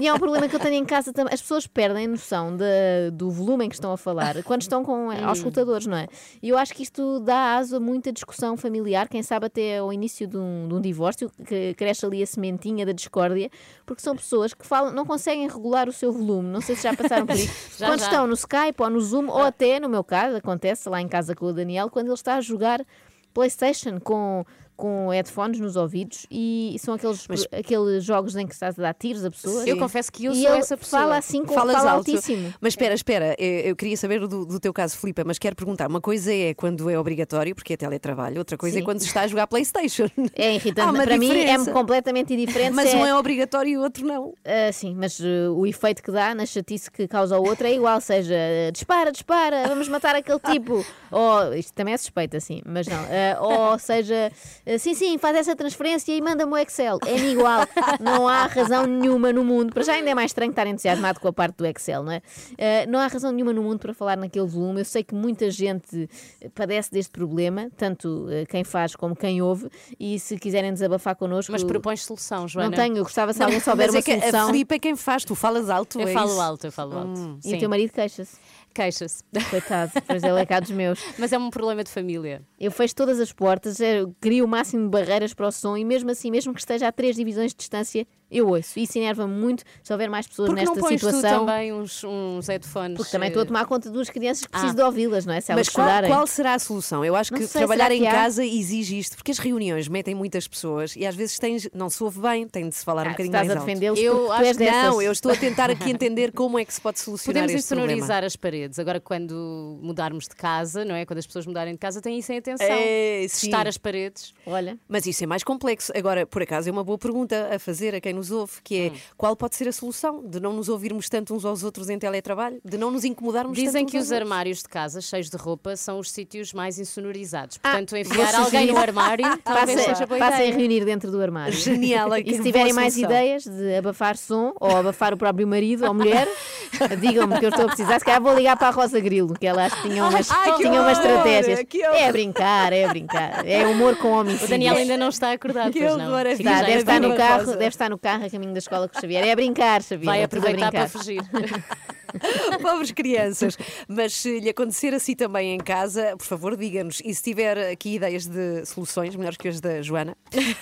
e 0.00 0.06
é 0.06 0.12
um 0.12 0.18
problema 0.18 0.46
que 0.48 0.54
eu 0.54 0.60
tenho 0.60 0.74
em 0.74 0.84
casa 0.84 1.12
também. 1.12 1.32
As 1.32 1.40
pessoas 1.40 1.66
perdem 1.66 2.06
noção 2.06 2.54
de- 2.56 3.10
do 3.12 3.30
volume 3.30 3.64
em 3.64 3.68
que 3.68 3.74
estão 3.74 3.92
a 3.92 3.96
falar 3.96 4.42
quando 4.42 4.62
estão 4.62 4.84
com, 4.84 5.10
aos 5.10 5.38
escutadores, 5.38 5.86
não 5.86 5.96
é? 5.96 6.06
E 6.42 6.48
eu 6.50 6.58
acho 6.58 6.74
que 6.74 6.82
isto 6.82 7.20
dá 7.20 7.56
aso 7.56 7.76
a 7.76 7.80
muita 7.80 8.12
discussão 8.12 8.56
familiar, 8.56 9.08
quem 9.08 9.22
sabe 9.22 9.46
até 9.46 9.78
ao 9.78 9.92
início 9.92 10.26
de 10.26 10.36
um, 10.36 10.66
de 10.68 10.74
um 10.74 10.80
divórcio, 10.80 11.30
que 11.46 11.74
cresce 11.74 12.04
ali 12.04 12.22
a 12.22 12.26
sementinha 12.26 12.84
da 12.84 12.92
discórdia, 12.92 13.50
porque 13.86 14.02
são 14.02 14.16
pessoas 14.16 14.54
que 14.54 14.66
falam, 14.66 14.92
não 14.92 15.06
conseguem 15.06 15.48
regular 15.48 15.88
o 15.88 15.92
seu 15.92 16.12
volume. 16.12 16.48
Não 16.48 16.60
sei 16.60 16.76
se 16.76 16.82
já 16.82 16.94
passaram 16.94 17.26
por 17.26 17.36
isso. 17.36 17.78
Já, 17.78 17.86
quando 17.86 18.00
já. 18.00 18.06
estão 18.06 18.26
no 18.26 18.34
Skype 18.34 18.80
ou 18.80 18.90
no 18.90 19.00
Zoom, 19.00 19.28
ou 19.28 19.42
até, 19.42 19.78
no 19.78 19.88
meu 19.88 20.02
caso, 20.04 20.36
acontece 20.36 20.88
lá 20.88 21.00
em 21.00 21.08
casa 21.08 21.34
com 21.34 21.46
o 21.46 21.52
Daniel, 21.52 21.90
quando 21.90 22.06
ele 22.06 22.14
está 22.14 22.34
a 22.34 22.40
jogar 22.40 22.84
PlayStation 23.32 24.00
com. 24.00 24.44
Com 24.78 25.08
headphones 25.08 25.58
nos 25.58 25.76
ouvidos 25.76 26.24
e 26.30 26.76
são 26.78 26.94
aqueles, 26.94 27.26
aqueles 27.52 28.04
jogos 28.04 28.36
em 28.36 28.46
que 28.46 28.54
estás 28.54 28.78
a 28.78 28.82
dar 28.82 28.94
tiros 28.94 29.24
a 29.24 29.30
pessoas. 29.30 29.66
Eu 29.66 29.76
confesso 29.76 30.10
que 30.10 30.24
eu 30.24 30.32
e 30.32 30.42
sou 30.42 30.54
essa 30.54 30.76
pessoa. 30.76 31.02
Fala 31.02 31.16
assim 31.18 31.44
com 31.44 31.52
Falas 31.52 31.76
fala 31.76 31.90
alto. 31.90 32.10
altíssimo. 32.10 32.54
Mas 32.60 32.72
espera, 32.72 32.94
espera, 32.94 33.36
eu, 33.38 33.70
eu 33.70 33.76
queria 33.76 33.96
saber 33.96 34.20
do, 34.20 34.46
do 34.46 34.60
teu 34.60 34.72
caso, 34.72 34.96
Filipa, 34.96 35.24
mas 35.26 35.38
quero 35.38 35.56
perguntar: 35.56 35.88
uma 35.88 36.00
coisa 36.00 36.32
é 36.32 36.54
quando 36.54 36.88
é 36.88 36.98
obrigatório, 36.98 37.54
porque 37.54 37.74
é 37.74 37.76
teletrabalho, 37.76 38.38
outra 38.38 38.56
coisa 38.56 38.76
Sim. 38.76 38.82
é 38.82 38.84
quando 38.84 39.00
se 39.00 39.06
está 39.06 39.22
a 39.22 39.26
jogar 39.26 39.46
PlayStation. 39.48 40.08
É 40.34 40.54
irritante. 40.54 40.92
Para 40.92 41.18
mim 41.18 41.26
é 41.26 41.34
diferença. 41.34 41.72
completamente 41.72 42.32
indiferente. 42.32 42.72
Mas 42.72 42.90
se 42.90 42.96
um 42.96 43.04
é 43.04 43.14
obrigatório 43.16 43.70
e 43.70 43.76
o 43.76 43.82
outro 43.82 44.06
não. 44.06 44.34
Ah, 44.44 44.72
sim, 44.72 44.94
mas 44.94 45.18
uh, 45.18 45.52
o 45.54 45.66
efeito 45.66 46.02
que 46.02 46.10
dá 46.10 46.34
na 46.34 46.46
chatice 46.46 46.90
que 46.90 47.08
causa 47.08 47.36
ao 47.36 47.42
outro 47.42 47.66
é 47.66 47.74
igual, 47.74 48.00
seja 48.00 48.34
uh, 48.34 48.72
dispara, 48.72 49.10
dispara, 49.10 49.66
vamos 49.68 49.88
matar 49.88 50.14
aquele 50.14 50.38
tipo. 50.38 50.84
ou 51.10 51.54
isto 51.54 51.72
também 51.72 51.94
é 51.94 51.96
suspeito, 51.96 52.36
assim, 52.36 52.62
mas 52.64 52.86
não. 52.86 52.98
Ah, 52.98 53.38
ou 53.40 53.78
seja, 53.78 54.30
uh, 54.66 54.67
sim, 54.76 54.94
sim, 54.94 55.16
faz 55.18 55.36
essa 55.36 55.54
transferência 55.54 56.12
e 56.12 56.20
manda-me 56.20 56.52
o 56.52 56.56
Excel. 56.58 56.98
É 57.06 57.16
igual. 57.16 57.60
Não 58.00 58.26
há 58.26 58.46
razão 58.46 58.86
nenhuma 58.86 59.32
no 59.32 59.44
mundo. 59.44 59.72
Para 59.72 59.84
já 59.84 59.92
ainda 59.92 60.10
é 60.10 60.14
mais 60.14 60.30
estranho 60.30 60.50
estar 60.50 60.66
entusiasmado 60.66 61.20
com 61.20 61.28
a 61.28 61.32
parte 61.32 61.56
do 61.56 61.66
Excel, 61.66 62.02
não 62.02 62.12
é? 62.12 62.22
Ah, 62.58 62.86
não 62.88 62.98
há 62.98 63.06
razão 63.06 63.30
nenhuma 63.32 63.52
no 63.52 63.62
mundo 63.62 63.78
para 63.78 63.94
falar 63.94 64.16
naquele 64.16 64.46
volume. 64.46 64.80
Eu 64.80 64.84
sei 64.84 65.02
que 65.02 65.14
muita 65.14 65.50
gente 65.50 66.08
padece 66.54 66.90
deste 66.90 67.10
problema, 67.10 67.70
tanto 67.76 68.26
uh, 68.26 68.46
quem 68.48 68.64
faz 68.64 68.96
como 68.96 69.14
quem 69.14 69.40
ouve, 69.40 69.68
e 69.98 70.18
se 70.18 70.36
quiserem 70.38 70.72
desabafar 70.72 71.14
connosco. 71.16 71.52
Mas 71.52 71.62
propões 71.62 72.04
solução, 72.04 72.48
Joana. 72.48 72.70
Não 72.70 72.76
tenho, 72.76 72.96
eu 72.96 73.04
gostava 73.04 73.32
se 73.32 73.42
alguém 73.42 73.60
souber 73.60 73.86
mas 73.86 73.94
uma 73.94 73.98
é 73.98 74.02
que 74.02 74.12
a 74.12 74.20
solução. 74.20 74.46
Filipa 74.48 74.74
é 74.74 74.78
quem 74.78 74.96
faz, 74.96 75.24
tu 75.24 75.34
falas 75.34 75.70
alto. 75.70 76.00
Eu 76.00 76.08
é 76.08 76.12
falo 76.12 76.30
isso? 76.30 76.40
alto, 76.40 76.66
eu 76.66 76.72
falo 76.72 76.98
alto. 76.98 77.20
Hum. 77.20 77.38
E 77.44 77.48
o 77.48 77.50
Sim. 77.52 77.58
teu 77.58 77.68
marido 77.68 77.92
queixa-se. 77.92 78.36
Queixa-se. 78.74 79.22
Coitado, 79.50 79.92
pois 80.06 80.22
é 80.22 80.46
cá 80.46 80.60
dos 80.60 80.70
meus. 80.70 81.00
Mas 81.18 81.32
é 81.32 81.38
um 81.38 81.50
problema 81.50 81.82
de 81.82 81.90
família. 81.90 82.42
Eu 82.58 82.70
fecho 82.70 82.94
todas 82.94 83.20
as 83.20 83.32
portas, 83.32 83.78
crio 84.20 84.44
o 84.44 84.48
máximo 84.48 84.84
de 84.84 84.90
barreiras 84.90 85.34
para 85.34 85.48
o 85.48 85.52
som 85.52 85.76
e 85.76 85.84
mesmo 85.84 86.10
assim, 86.10 86.30
mesmo 86.30 86.54
que 86.54 86.60
esteja 86.60 86.88
a 86.88 86.92
três 86.92 87.16
divisões 87.16 87.52
de 87.52 87.58
distância, 87.58 88.06
eu 88.30 88.48
ouço. 88.48 88.78
Isso 88.78 88.98
enerva-me 88.98 89.32
muito 89.34 89.64
se 89.82 89.92
houver 89.92 90.08
mais 90.10 90.26
pessoas 90.26 90.48
Porque 90.48 90.64
não 90.64 90.74
nesta 90.74 90.88
pões 90.88 91.00
tu 91.00 91.06
situação. 91.10 91.46
também 91.46 91.72
uns, 91.72 92.04
uns 92.04 92.46
headphones? 92.48 92.96
Porque 92.96 93.10
também 93.12 93.28
estou 93.28 93.42
a 93.42 93.46
tomar 93.46 93.64
conta 93.66 93.88
de 93.88 93.94
duas 93.94 94.10
crianças 94.10 94.44
que 94.44 94.50
preciso 94.50 94.72
Ah. 94.72 94.76
de 94.76 94.82
ouvi-las, 94.82 95.24
não 95.26 95.34
é? 95.34 95.40
Se 95.40 95.52
elas 95.52 95.66
Mas 95.66 95.74
qual, 95.74 96.02
qual 96.06 96.26
será 96.26 96.54
a 96.54 96.58
solução? 96.58 97.04
Eu 97.04 97.14
acho 97.16 97.32
Não 97.32 97.38
que 97.40 97.46
sei, 97.46 97.60
trabalhar 97.60 97.90
em 97.92 98.06
há? 98.06 98.10
casa 98.10 98.44
exige 98.44 98.98
isto, 98.98 99.16
porque 99.16 99.30
as 99.30 99.38
reuniões 99.38 99.88
metem 99.88 100.14
muitas 100.14 100.46
pessoas 100.48 100.94
e 100.96 101.06
às 101.06 101.14
vezes 101.14 101.38
tens, 101.38 101.68
não 101.74 101.88
se 101.88 102.02
ouve 102.02 102.20
bem, 102.20 102.46
tem 102.48 102.68
de 102.68 102.74
se 102.74 102.84
falar 102.84 103.02
um 103.06 103.10
Ah, 103.10 103.10
tu 103.10 103.12
bocadinho 103.12 103.32
estás 103.32 103.46
mais 103.48 103.56
a 103.58 103.60
defendê-los 103.64 103.98
Eu 104.00 104.26
tu 104.26 104.32
acho 104.32 104.42
que 104.52 104.54
dessas. 104.58 104.82
Não, 104.84 105.02
eu 105.02 105.12
estou 105.12 105.32
a 105.32 105.36
tentar 105.36 105.70
aqui 105.70 105.90
entender 105.90 106.32
como 106.32 106.58
é 106.58 106.64
que 106.64 106.72
se 106.74 106.80
pode 106.80 106.98
solucionar 107.00 107.42
Podemos 107.42 107.60
este 107.60 107.68
problema. 107.68 107.92
insonorizar 107.92 108.24
as 108.24 108.36
paredes. 108.36 108.78
Agora, 108.78 109.00
quando 109.00 109.78
mudarmos 109.82 110.24
de 110.28 110.34
casa, 110.36 110.84
não 110.84 110.94
é? 110.94 111.04
Quando 111.06 111.18
as 111.18 111.26
pessoas 111.26 111.46
mudarem 111.46 111.72
de 111.72 111.78
casa, 111.78 112.00
têm 112.00 112.18
isso 112.18 112.32
em 112.32 112.38
atenção. 112.38 112.66
É. 112.68 113.22
Testar 113.22 113.66
as 113.66 113.78
paredes. 113.78 114.34
Olha, 114.46 114.78
Mas 114.88 115.06
isso 115.06 115.22
é 115.24 115.26
mais 115.26 115.42
complexo. 115.42 115.92
Agora, 115.96 116.26
por 116.26 116.42
acaso, 116.42 116.68
é 116.68 116.72
uma 116.72 116.84
boa 116.84 116.98
pergunta 116.98 117.50
a 117.54 117.58
fazer 117.58 117.94
a 117.94 118.00
quem 118.00 118.12
nos 118.18 118.30
ouve, 118.30 118.52
que 118.62 118.78
é 118.78 118.92
qual 119.16 119.34
pode 119.34 119.56
ser 119.56 119.66
a 119.68 119.72
solução 119.72 120.22
de 120.24 120.38
não 120.40 120.52
nos 120.52 120.68
ouvirmos 120.68 121.08
tanto 121.08 121.34
uns 121.34 121.44
aos 121.44 121.62
outros 121.64 121.88
em 121.88 121.98
teletrabalho, 121.98 122.60
de 122.64 122.76
não 122.76 122.90
nos 122.90 123.04
incomodarmos 123.04 123.56
Dizem 123.56 123.82
tanto 123.84 123.92
que 123.92 123.98
uns 123.98 124.04
os 124.06 124.12
armários 124.12 124.58
de 124.58 124.68
casa 124.68 125.00
cheios 125.00 125.30
de 125.30 125.36
roupa 125.36 125.76
são 125.76 125.98
os 125.98 126.10
sítios 126.10 126.52
mais 126.52 126.78
insonorizados. 126.78 127.58
Ah, 127.62 127.70
Portanto, 127.70 127.90
vou 127.90 127.98
enfiar 128.00 128.34
alguém 128.34 128.66
no 128.66 128.76
armário 128.76 129.24
talvez 129.42 129.78
Passem- 129.78 129.94
seja 129.94 130.06
boa 130.06 130.18
Passem 130.18 130.52
a 130.52 130.54
reunir 130.54 130.84
dentro 130.84 131.10
do 131.10 131.20
armário. 131.20 131.52
Genial, 131.54 132.12
é 132.14 132.20
E 132.20 132.34
se 132.36 132.42
tiverem 132.42 132.72
mais 132.72 132.94
solução. 132.94 133.10
ideias 133.16 133.44
de 133.44 133.76
abafar 133.76 134.16
som 134.16 134.52
ou 134.60 134.76
abafar 134.76 135.14
o 135.14 135.16
próprio 135.16 135.46
marido 135.46 135.86
ou 135.86 135.94
mulher, 135.94 136.28
digam-me 137.00 137.38
que 137.38 137.44
eu 137.46 137.50
estou 137.50 137.64
a 137.64 137.68
precisar. 137.68 137.98
Se 137.98 138.04
calhar 138.04 138.20
vou 138.20 138.34
ligar 138.34 138.56
para 138.56 138.68
a 138.68 138.70
Rosa 138.70 139.00
Grilo, 139.00 139.34
que 139.34 139.46
ela 139.46 139.64
acho 139.66 139.80
que 139.82 139.88
tinha 139.88 140.04
umas, 140.04 140.30
Ai, 140.30 140.52
que 140.52 140.62
tinha 140.62 140.80
umas 140.80 140.98
estratégias. 140.98 141.60
É 141.94 142.12
brincar, 142.12 142.72
é 142.72 142.88
brincar. 142.88 143.46
É 143.46 143.66
humor 143.66 143.96
com 143.96 144.08
homicídios. 144.12 144.48
O 144.48 144.50
Daniel 144.50 144.76
ainda 144.76 144.96
não 144.96 145.08
está 145.08 145.32
acordado, 145.32 145.72
Que 145.72 145.80
pois 145.80 145.96
não. 145.96 146.18
é 146.18 146.32
Está, 146.32 146.50
já 146.50 146.60
deve, 146.62 146.72
a 146.72 146.78
estar 146.78 147.00
no 147.00 147.16
carro, 147.16 147.46
deve 147.52 147.66
estar 147.68 147.90
no 147.90 147.98
carro 147.98 148.07
a 148.16 148.30
caminho 148.30 148.52
da 148.52 148.58
escola 148.58 148.88
com 148.88 148.96
o 148.96 149.00
Xavier. 149.00 149.26
É 149.26 149.34
brincar, 149.36 149.82
Xavier. 149.82 150.06
Vai 150.06 150.18
é 150.20 150.22
a 150.22 150.26
aproveitar 150.26 150.70
para 150.70 150.88
fugir. 150.88 151.20
Pobres 152.60 152.92
crianças. 152.92 153.56
Mas 153.88 154.14
se 154.14 154.40
lhe 154.40 154.48
acontecer 154.48 154.94
assim 154.94 155.14
também 155.14 155.54
em 155.54 155.58
casa, 155.58 156.14
por 156.16 156.24
favor, 156.26 156.56
diga-nos. 156.56 157.00
E 157.04 157.14
se 157.14 157.22
tiver 157.22 157.58
aqui 157.70 157.96
ideias 157.96 158.26
de 158.26 158.64
soluções, 158.66 159.14
melhores 159.16 159.36
que 159.36 159.48
as 159.48 159.60
da 159.60 159.82
Joana, 159.82 160.16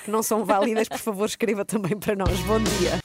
que 0.04 0.10
não 0.10 0.22
são 0.22 0.44
válidas, 0.44 0.88
por 0.88 0.98
favor, 0.98 1.26
escreva 1.26 1.64
também 1.64 1.96
para 1.98 2.14
nós. 2.14 2.38
Bom 2.40 2.60
dia. 2.60 2.98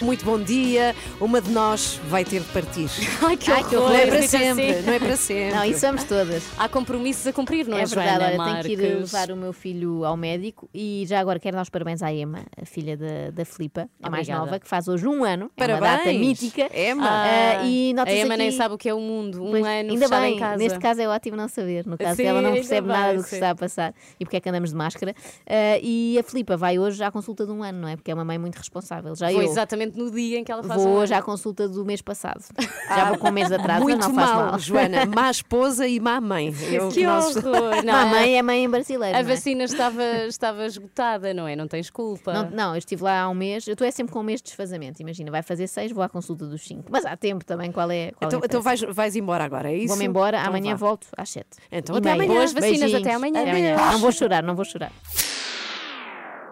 Muito 0.00 0.24
bom 0.24 0.38
dia. 0.40 0.94
Uma 1.20 1.40
de 1.40 1.50
nós 1.50 2.00
vai 2.08 2.24
ter 2.24 2.40
de 2.40 2.48
partir. 2.52 2.88
Ai, 3.22 3.36
que 3.36 3.50
Ai, 3.50 3.64
que 3.64 3.76
horror. 3.76 3.90
horror. 3.90 3.92
Não 3.92 3.96
é 3.98 4.06
para 4.06 4.22
Fica 4.22 4.28
sempre, 4.28 4.70
assim. 4.70 4.86
não 4.86 4.92
é 4.92 4.98
para 4.98 5.16
sempre. 5.16 5.54
Não, 5.56 5.64
isso 5.64 5.80
somos 5.80 6.04
todas. 6.04 6.44
Há 6.56 6.68
compromissos 6.68 7.26
a 7.26 7.32
cumprir, 7.32 7.66
não 7.66 7.76
é, 7.76 7.82
é 7.82 7.86
verdade, 7.86 8.08
Joana 8.08 8.44
olha, 8.44 8.62
tenho 8.62 8.78
que 8.78 8.84
ir 8.84 8.96
levar 8.98 9.30
o 9.30 9.36
meu 9.36 9.52
filho 9.52 10.04
ao 10.04 10.16
médico 10.16 10.68
e 10.72 11.04
já 11.06 11.18
agora 11.18 11.40
quero 11.40 11.56
dar 11.56 11.62
os 11.62 11.68
parabéns 11.68 12.02
à 12.02 12.12
Emma, 12.12 12.44
a 12.60 12.64
filha 12.64 12.96
da, 12.96 13.30
da 13.32 13.44
Filipa, 13.44 13.88
a 14.02 14.08
mais 14.08 14.28
nova, 14.28 14.60
que 14.60 14.68
faz 14.68 14.86
hoje 14.86 15.06
um 15.06 15.24
ano. 15.24 15.50
É 15.56 15.66
uma 15.66 15.78
Parabéns, 15.78 15.98
data 15.98 16.12
mítica. 16.12 16.70
Emma. 16.72 17.08
Ah, 17.08 17.64
e 17.64 17.92
a 17.98 18.04
nota-se 18.04 18.18
Emma 18.18 18.36
nem 18.36 18.48
aqui- 18.48 18.56
sabe 18.56 18.74
o 18.74 18.78
que 18.78 18.88
é 18.88 18.94
o 18.94 19.00
mundo. 19.00 19.42
Um 19.44 19.50
Pois, 19.50 19.64
ano 19.66 19.90
ainda 19.92 20.08
bem, 20.08 20.34
em 20.36 20.38
casa. 20.38 20.56
neste 20.56 20.78
caso 20.78 21.00
é 21.00 21.08
ótimo 21.08 21.36
não 21.36 21.48
saber. 21.48 21.86
No 21.86 21.96
caso 21.98 22.16
Sim, 22.16 22.24
ela 22.24 22.40
não 22.42 22.52
percebe 22.52 22.86
bem, 22.88 22.96
nada 22.96 23.16
do 23.16 23.22
que 23.22 23.28
sim. 23.30 23.36
está 23.36 23.50
a 23.50 23.54
passar 23.54 23.94
e 24.18 24.24
porque 24.24 24.36
é 24.36 24.40
que 24.40 24.48
andamos 24.48 24.70
de 24.70 24.76
máscara. 24.76 25.14
Ah, 25.46 25.78
e 25.82 26.18
a 26.18 26.22
Filipa 26.22 26.56
vai 26.56 26.78
hoje 26.78 27.02
à 27.02 27.10
consulta 27.10 27.44
de 27.46 27.52
um 27.52 27.62
ano, 27.62 27.80
não 27.80 27.88
é? 27.88 27.96
Porque 27.96 28.10
é 28.10 28.14
uma 28.14 28.24
mãe 28.24 28.38
muito 28.38 28.56
responsável. 28.56 29.14
Já 29.14 29.26
Foi 29.30 29.36
eu 29.36 29.42
exatamente 29.42 29.96
no 29.98 30.10
dia 30.10 30.38
em 30.38 30.44
que 30.44 30.52
ela 30.52 30.62
faz 30.62 30.82
vou 30.82 30.92
um 30.92 30.96
hoje 30.96 31.14
à 31.14 31.22
consulta 31.22 31.68
do 31.68 31.84
mês 31.84 32.02
passado. 32.02 32.42
Já 32.88 33.08
vou 33.08 33.18
com 33.18 33.28
um 33.28 33.32
mês 33.32 33.48
de 33.48 33.54
atraso, 33.54 33.84
mas 33.84 33.94
Muito 33.96 34.08
não 34.08 34.14
faz 34.14 34.30
mal, 34.30 34.46
mal. 34.50 34.58
Joana. 34.58 35.06
Má 35.14 35.30
esposa 35.30 35.86
e 35.86 35.98
má 36.00 36.20
mãe. 36.20 36.54
Eu- 36.70 36.88
Que 36.90 37.04
nós- 37.04 37.36
horror! 37.36 37.82
Não, 37.84 37.94
a 37.94 38.06
mãe 38.06 38.36
é 38.38 38.42
mãe 38.42 38.64
em 38.64 38.68
brasileiro. 38.68 39.16
A 39.16 39.20
é? 39.20 39.22
vacina 39.22 39.64
estava, 39.64 40.02
estava 40.26 40.66
esgotada, 40.66 41.32
não 41.32 41.46
é? 41.46 41.54
Não 41.56 41.66
tens 41.68 41.90
culpa. 41.90 42.32
Não, 42.32 42.50
não, 42.50 42.72
eu 42.74 42.78
estive 42.78 43.02
lá 43.02 43.22
há 43.22 43.28
um 43.28 43.34
mês. 43.34 43.66
Eu 43.66 43.72
estou 43.72 43.86
é 43.86 43.90
sempre 43.90 44.12
com 44.12 44.20
um 44.20 44.22
mês 44.22 44.40
de 44.40 44.46
desfazamento. 44.46 45.00
Imagina, 45.00 45.30
vai 45.30 45.42
fazer 45.42 45.66
seis, 45.66 45.92
vou 45.92 46.02
à 46.02 46.08
consulta 46.08 46.46
dos 46.46 46.62
cinco. 46.66 46.84
Mas 46.90 47.04
há 47.06 47.16
tempo 47.16 47.44
também. 47.44 47.70
Qual 47.78 47.90
é? 47.92 48.10
Qual 48.10 48.28
Então, 48.28 48.40
é 48.40 48.46
então 48.46 48.60
pressa? 48.62 48.86
vais, 48.86 48.96
vais 48.96 49.14
embora 49.16 49.44
agora, 49.44 49.70
é 49.70 49.76
isso? 49.76 49.86
Vou-me 49.88 50.04
embora. 50.04 50.38
Então 50.38 50.48
amanhã 50.48 50.74
vá. 50.74 50.86
volto 50.88 51.06
às 51.16 51.30
sete. 51.30 51.46
Então 51.70 51.94
E 51.94 51.98
até 52.00 52.10
amanhã. 52.10 52.34
Boas 52.34 52.52
vacinas, 52.52 52.80
Beijinhos. 52.80 53.02
até 53.06 53.14
amanhã. 53.14 53.40
Adeus. 53.40 53.92
Não 53.92 53.98
vou 54.00 54.10
chorar, 54.10 54.42
não 54.42 54.56
vou 54.56 54.64
chorar. 54.64 54.90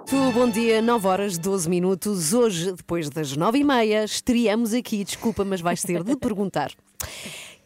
Tu, 0.08 0.30
bom 0.32 0.48
dia, 0.48 0.80
9 0.80 1.06
horas 1.08 1.36
12 1.36 1.68
minutos. 1.68 2.32
Hoje, 2.32 2.70
depois 2.70 3.10
das 3.10 3.36
9 3.36 3.58
e 3.58 3.64
meia, 3.64 4.04
estreamos 4.04 4.72
aqui. 4.72 5.02
Desculpa, 5.02 5.44
mas 5.44 5.60
vais 5.60 5.82
ter 5.82 6.04
de 6.04 6.14
perguntar. 6.16 6.70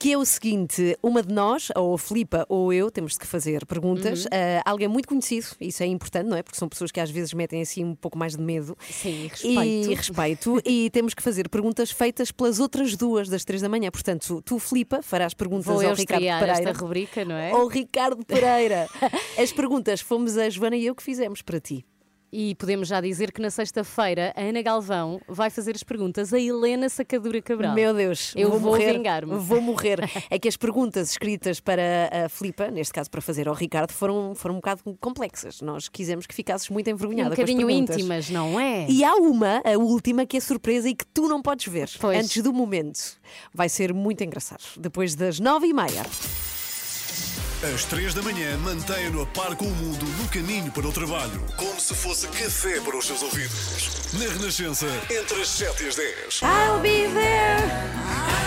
Que 0.00 0.14
é 0.14 0.16
o 0.18 0.24
seguinte: 0.24 0.96
uma 1.02 1.22
de 1.22 1.30
nós, 1.32 1.68
ou 1.76 1.94
a 1.94 1.98
Filipa 1.98 2.46
ou 2.48 2.72
eu, 2.72 2.90
temos 2.90 3.18
que 3.18 3.26
fazer 3.26 3.66
perguntas 3.66 4.26
a 4.64 4.70
alguém 4.70 4.88
muito 4.88 5.06
conhecido. 5.06 5.48
Isso 5.60 5.82
é 5.82 5.86
importante, 5.86 6.26
não 6.26 6.38
é? 6.38 6.42
Porque 6.42 6.58
são 6.58 6.70
pessoas 6.70 6.90
que 6.90 6.98
às 6.98 7.10
vezes 7.10 7.34
metem 7.34 7.60
assim 7.60 7.84
um 7.84 7.94
pouco 7.94 8.16
mais 8.16 8.34
de 8.34 8.42
medo. 8.42 8.74
Sim, 8.90 9.24
E 9.24 9.28
respeito. 9.28 9.94
respeito. 9.94 10.62
e 10.64 10.88
temos 10.90 11.12
que 11.12 11.22
fazer 11.22 11.50
perguntas 11.50 11.90
feitas 11.90 12.32
pelas 12.32 12.58
outras 12.58 12.96
duas 12.96 13.28
das 13.28 13.44
três 13.44 13.60
da 13.60 13.68
manhã. 13.68 13.90
Portanto, 13.90 14.40
tu, 14.42 14.58
Filipa, 14.58 15.02
farás 15.02 15.34
perguntas 15.34 15.66
Vou 15.66 15.86
ao 15.86 15.94
Ricardo 15.94 16.22
Pereira. 16.22 16.52
esta 16.52 16.72
rubrica, 16.72 17.22
não 17.26 17.34
é? 17.36 17.54
Ou 17.54 17.68
Ricardo 17.68 18.24
Pereira. 18.24 18.88
As 19.38 19.52
perguntas 19.52 20.00
fomos 20.00 20.38
a 20.38 20.48
Joana 20.48 20.76
e 20.76 20.86
eu 20.86 20.94
que 20.94 21.02
fizemos 21.02 21.42
para 21.42 21.60
ti. 21.60 21.84
E 22.32 22.54
podemos 22.54 22.86
já 22.86 23.00
dizer 23.00 23.32
que 23.32 23.42
na 23.42 23.50
sexta-feira 23.50 24.32
a 24.36 24.40
Ana 24.40 24.62
Galvão 24.62 25.20
vai 25.26 25.50
fazer 25.50 25.74
as 25.74 25.82
perguntas 25.82 26.32
a 26.32 26.38
Helena 26.38 26.88
Sacadura 26.88 27.42
Cabral. 27.42 27.74
Meu 27.74 27.92
Deus, 27.92 28.32
Eu 28.36 28.50
vou 28.50 28.60
morrer, 28.60 28.92
vingar-me. 28.92 29.34
Vou 29.36 29.60
morrer. 29.60 30.00
É 30.30 30.38
que 30.38 30.46
as 30.46 30.56
perguntas 30.56 31.10
escritas 31.10 31.58
para 31.58 32.08
a 32.26 32.28
Filipa, 32.28 32.70
neste 32.70 32.92
caso 32.92 33.10
para 33.10 33.20
fazer 33.20 33.48
ao 33.48 33.54
Ricardo, 33.54 33.90
foram, 33.90 34.34
foram 34.34 34.54
um 34.54 34.58
bocado 34.58 34.82
complexas. 35.00 35.60
Nós 35.60 35.88
quisemos 35.88 36.24
que 36.26 36.34
ficasses 36.34 36.68
muito 36.68 36.88
um 36.88 36.92
envergonhada 36.92 37.34
com 37.34 37.42
as 37.42 37.48
bocadinho 37.50 37.66
perguntas. 37.66 37.96
íntimas, 37.96 38.30
não 38.30 38.60
é? 38.60 38.86
E 38.88 39.02
há 39.02 39.14
uma, 39.16 39.60
a 39.64 39.76
última, 39.76 40.24
que 40.24 40.36
é 40.36 40.40
surpresa 40.40 40.88
e 40.88 40.94
que 40.94 41.04
tu 41.06 41.26
não 41.26 41.42
podes 41.42 41.66
ver 41.66 41.90
Pois. 41.98 42.16
antes 42.24 42.42
do 42.42 42.52
momento. 42.52 43.18
Vai 43.52 43.68
ser 43.68 43.92
muito 43.92 44.22
engraçado. 44.22 44.62
Depois 44.78 45.16
das 45.16 45.40
nove 45.40 45.66
e 45.66 45.72
meia. 45.72 46.04
Às 47.62 47.84
três 47.84 48.14
da 48.14 48.22
manhã, 48.22 48.56
mantenha-no 48.58 49.20
a 49.22 49.26
par 49.26 49.54
com 49.54 49.66
o 49.66 49.70
mundo 49.70 50.06
no 50.18 50.28
caminho 50.28 50.72
para 50.72 50.86
o 50.88 50.92
trabalho. 50.92 51.42
Como 51.58 51.78
se 51.78 51.94
fosse 51.94 52.26
café 52.28 52.80
para 52.80 52.96
os 52.96 53.06
seus 53.06 53.22
ouvidos. 53.22 54.10
Na 54.14 54.32
Renascença, 54.32 54.86
entre 55.10 55.40
as 55.42 55.48
7 55.48 55.84
e 55.84 55.88
as 55.88 55.94
10. 55.96 56.40
I'll 56.42 56.80
be 56.80 57.06
there. 57.12 57.60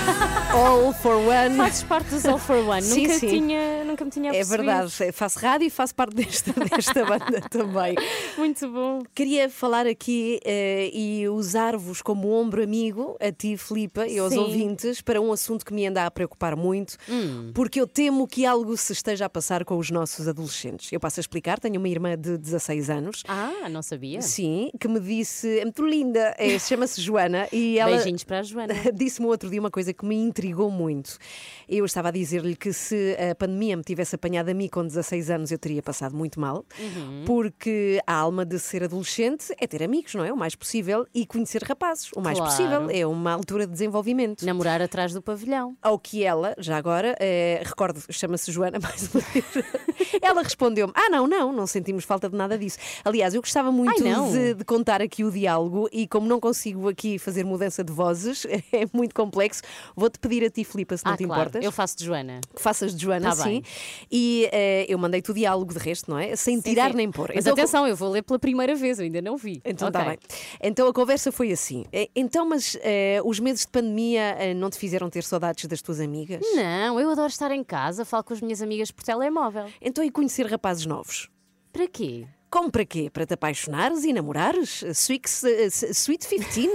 All 0.54 0.92
for 0.94 1.16
one. 1.16 1.56
Fazes 1.58 1.84
parte 1.84 2.10
dos 2.10 2.26
All 2.26 2.38
for 2.38 2.58
One. 2.58 2.82
Sim, 2.82 3.04
nunca, 3.08 3.20
sim. 3.20 3.28
Tinha, 3.30 3.84
nunca 3.86 4.04
me 4.06 4.12
tinha 4.12 4.30
É 4.30 4.34
percebido. 4.34 4.64
verdade, 4.66 5.12
faço 5.14 5.40
rádio 5.40 5.68
e 5.68 5.70
faço 5.70 5.96
parte 5.96 6.16
desta, 6.16 6.52
desta 6.76 7.06
banda 7.06 7.42
também. 7.50 7.96
Muito 8.38 8.68
bom. 8.70 9.02
Queria 9.16 9.50
falar 9.50 9.88
aqui 9.88 10.40
eh, 10.44 10.90
e 10.94 11.30
usar-vos 11.30 12.02
como 12.02 12.32
ombro 12.34 12.62
amigo, 12.62 13.16
a 13.22 13.32
ti, 13.32 13.56
Filipa, 13.58 14.06
e 14.08 14.20
aos 14.20 14.34
Sim. 14.34 14.40
ouvintes, 14.40 15.02
para 15.02 15.22
um 15.22 15.32
assunto 15.32 15.66
que 15.66 15.74
me 15.74 15.86
anda 15.88 16.06
a 16.06 16.12
preocupar 16.12 16.56
muito, 16.56 16.98
Hum. 17.08 17.52
porque 17.54 17.80
eu 17.80 17.88
temo 17.88 18.28
que 18.28 18.46
algo 18.46 18.76
se 18.76 18.92
esteja 19.04 19.26
a 19.26 19.30
passar 19.30 19.66
com 19.66 19.78
os 19.78 19.92
nossos 19.92 20.28
adolescentes. 20.30 20.92
Eu 20.92 21.00
passo 21.00 21.20
a 21.20 21.22
explicar, 21.22 21.60
tenho 21.60 21.78
uma 21.78 21.90
irmã 21.90 22.18
de 22.18 22.38
16 22.38 22.90
anos. 22.90 23.24
Ah, 23.28 23.68
não 23.70 23.82
sabia. 23.82 24.22
Sim, 24.22 24.70
que 24.80 24.88
me 24.88 25.00
disse, 25.00 25.60
é 25.60 25.64
muito 25.64 25.86
linda, 25.86 26.34
é, 26.38 26.58
chama-se 26.58 27.02
Joana, 27.02 27.48
e 27.52 27.78
ela 27.78 27.92
Beijinhos 27.92 28.24
para 28.24 28.40
a 28.40 28.44
Joana. 28.44 28.74
disse-me 28.96 29.28
outro 29.28 29.50
dia 29.50 29.60
uma 29.60 29.70
coisa 29.70 29.94
que 29.94 30.06
me 30.06 30.16
intrigou 30.16 30.72
muito. 30.72 31.18
Eu 31.68 31.84
estava 31.84 32.08
a 32.08 32.12
dizer-lhe 32.12 32.56
que 32.56 32.72
se 32.72 33.18
a 33.32 33.36
pandemia 33.36 33.76
me 33.76 33.84
tivesse 33.84 34.16
apanhado 34.16 34.50
a 34.50 34.54
mim 34.54 34.70
com 34.70 34.86
16 34.86 35.30
anos, 35.30 35.52
eu 35.52 35.58
teria 35.60 35.84
passado 35.84 36.16
muito 36.16 36.40
mal, 36.40 36.66
Uhum. 36.80 37.24
porque 37.26 38.00
a 38.08 38.14
alma 38.14 38.46
de 38.46 38.58
ser 38.58 38.84
adolescente 38.86 39.54
é 39.60 39.68
ter 39.68 39.84
amigos, 39.84 40.16
não 40.16 40.24
é? 40.24 40.32
O 40.32 40.38
mais 40.38 40.56
possível, 40.56 41.06
e 41.14 41.26
conhecer 41.26 41.62
rapazes, 41.64 42.10
o 42.16 42.22
mais 42.22 42.38
Claro. 42.38 42.52
possível. 42.56 42.90
É 42.90 43.06
uma 43.06 43.32
altura 43.34 43.66
de 43.68 43.74
desenvolvimento. 43.74 44.46
Namorar 44.46 44.82
atrás 44.82 45.12
do 45.14 45.22
pavilhão. 45.22 45.76
Ao 45.82 46.00
que 46.00 46.24
ela, 46.24 46.56
já 46.58 46.78
agora, 46.78 47.16
eh, 47.20 47.62
recordo, 47.66 48.02
chama-se 48.10 48.52
Joana 48.52 48.80
mais 48.94 49.10
ela 50.22 50.42
respondeu-me: 50.44 50.94
Ah, 50.96 51.10
não, 51.10 51.28
não, 51.28 51.52
não 51.52 51.68
sentimos 51.68 52.04
falta 52.04 52.30
de 52.30 52.36
nada 52.36 52.58
disso. 52.58 52.78
Aliás, 53.04 53.34
eu 53.34 53.42
gostava 53.42 53.72
muito 53.72 54.04
Ai, 54.04 54.12
não. 54.12 54.32
de, 54.32 54.54
de 54.56 54.64
contar 54.66 55.02
aqui 55.02 55.24
o 55.24 55.32
diálogo 55.32 55.88
e, 55.92 56.08
como 56.08 56.28
não 56.28 56.40
consigo 56.40 56.88
aqui 56.90 57.18
fazer 57.18 57.44
mudança 57.46 57.84
de 57.84 57.92
vozes, 57.92 58.46
é 58.72 58.86
muito 58.94 59.14
complexo, 59.16 59.62
vou-te 59.96 60.20
pedir 60.20 60.44
a 60.46 60.50
ti, 60.50 60.64
Filipa, 60.64 60.96
se 60.98 61.06
não 61.06 61.14
ah, 61.14 61.18
te 61.18 61.26
claro. 61.26 61.42
importas. 61.42 61.64
Eu 61.64 61.72
faço 61.72 61.98
de 61.98 62.06
Joana. 62.06 62.42
Faças 62.56 62.96
de 62.96 63.02
Joana, 63.04 63.30
Tá 63.30 63.36
sim. 63.44 63.44
bem. 63.50 63.64
E 64.12 64.50
eh, 64.52 64.86
eu 64.88 64.98
mandei-te 64.98 65.32
o 65.32 65.34
diálogo 65.34 65.74
de 65.74 65.80
resto, 65.80 66.10
não 66.12 66.18
é? 66.20 66.36
Sem 66.36 66.60
tirar 66.60 66.92
Sim. 66.92 66.98
nem 66.98 67.12
pôr. 67.12 67.32
Mas 67.34 67.46
Então, 67.46 67.54
atenção, 67.54 67.88
eu 67.88 67.96
vou 67.96 68.10
ler 68.10 68.22
pela 68.22 68.40
primeira 68.40 68.76
vez, 68.76 69.00
eu 69.00 69.06
ainda 69.06 69.22
não 69.22 69.38
vi. 69.38 69.62
então 69.66 69.88
está 69.88 70.04
bem. 70.04 70.18
Então 70.62 70.88
a 70.88 70.94
conversa 70.94 71.32
foi 71.32 71.52
assim. 71.52 71.86
Eh, 71.92 72.10
Então, 72.16 72.48
mas 72.48 72.78
eh, 72.82 73.20
os 73.24 73.40
meses 73.40 73.62
de 73.62 73.68
pandemia 73.72 74.36
eh, 74.40 74.54
não 74.54 74.70
te 74.70 74.78
fizeram 74.78 75.10
ter 75.10 75.24
saudades 75.24 75.66
das 75.66 75.82
tuas 75.82 76.00
amigas? 76.00 76.42
Não, 76.56 77.00
eu 77.00 77.10
adoro 77.10 77.28
estar 77.28 77.52
em 77.52 77.64
casa, 77.64 78.06
falo 78.06 78.24
com 78.24 78.34
as 78.34 78.42
minhas 78.42 78.62
amigas 78.62 78.83
por 78.92 79.04
telemóvel. 79.04 79.66
Então 79.82 80.04
e 80.04 80.10
conhecer 80.12 80.46
rapazes 80.48 80.86
novos? 80.86 81.30
Para 81.72 81.88
quê? 81.88 82.28
Como 82.52 82.70
para 82.70 82.86
quê? 82.86 83.10
Para 83.12 83.26
te 83.26 83.34
apaixonares 83.34 84.04
e 84.04 84.14
namorares? 84.14 84.84
Sweet, 84.94 85.28
eh, 85.48 85.70
sweet 85.92 86.28
15? 86.28 86.70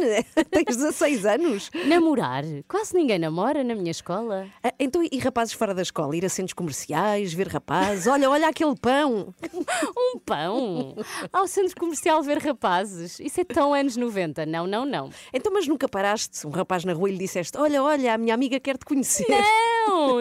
Tens 0.50 0.76
16 0.76 1.24
anos? 1.24 1.70
Namorar? 1.86 2.42
Quase 2.66 2.96
ninguém 2.96 3.16
namora 3.16 3.62
na 3.62 3.76
minha 3.76 3.92
escola. 3.92 4.48
Ah, 4.60 4.74
Então, 4.76 5.00
e 5.08 5.18
rapazes 5.18 5.54
fora 5.54 5.72
da 5.72 5.82
escola? 5.82 6.16
Ir 6.16 6.24
a 6.26 6.28
centros 6.28 6.52
comerciais, 6.54 7.32
ver 7.32 7.46
rapazes? 7.46 8.08
Olha, 8.08 8.28
olha 8.28 8.48
aquele 8.48 8.74
pão! 8.74 9.32
Um 9.96 10.18
pão? 10.18 10.96
Ao 11.32 11.46
centro 11.46 11.76
comercial 11.78 12.22
ver 12.24 12.38
rapazes? 12.38 13.20
Isso 13.20 13.40
é 13.40 13.44
tão 13.44 13.72
anos 13.72 13.96
90. 13.96 14.46
Não, 14.46 14.66
não, 14.66 14.84
não. 14.84 15.10
Então, 15.32 15.52
mas 15.52 15.68
nunca 15.68 15.88
paraste 15.88 16.44
um 16.44 16.50
rapaz 16.50 16.84
na 16.84 16.92
rua 16.92 17.08
e 17.08 17.12
lhe 17.12 17.18
disseste: 17.18 17.56
Olha, 17.56 17.80
olha, 17.84 18.14
a 18.14 18.18
minha 18.18 18.34
amiga 18.34 18.58
quer 18.58 18.76
te 18.78 18.84
conhecer. 18.84 19.26
Não, 19.28 19.38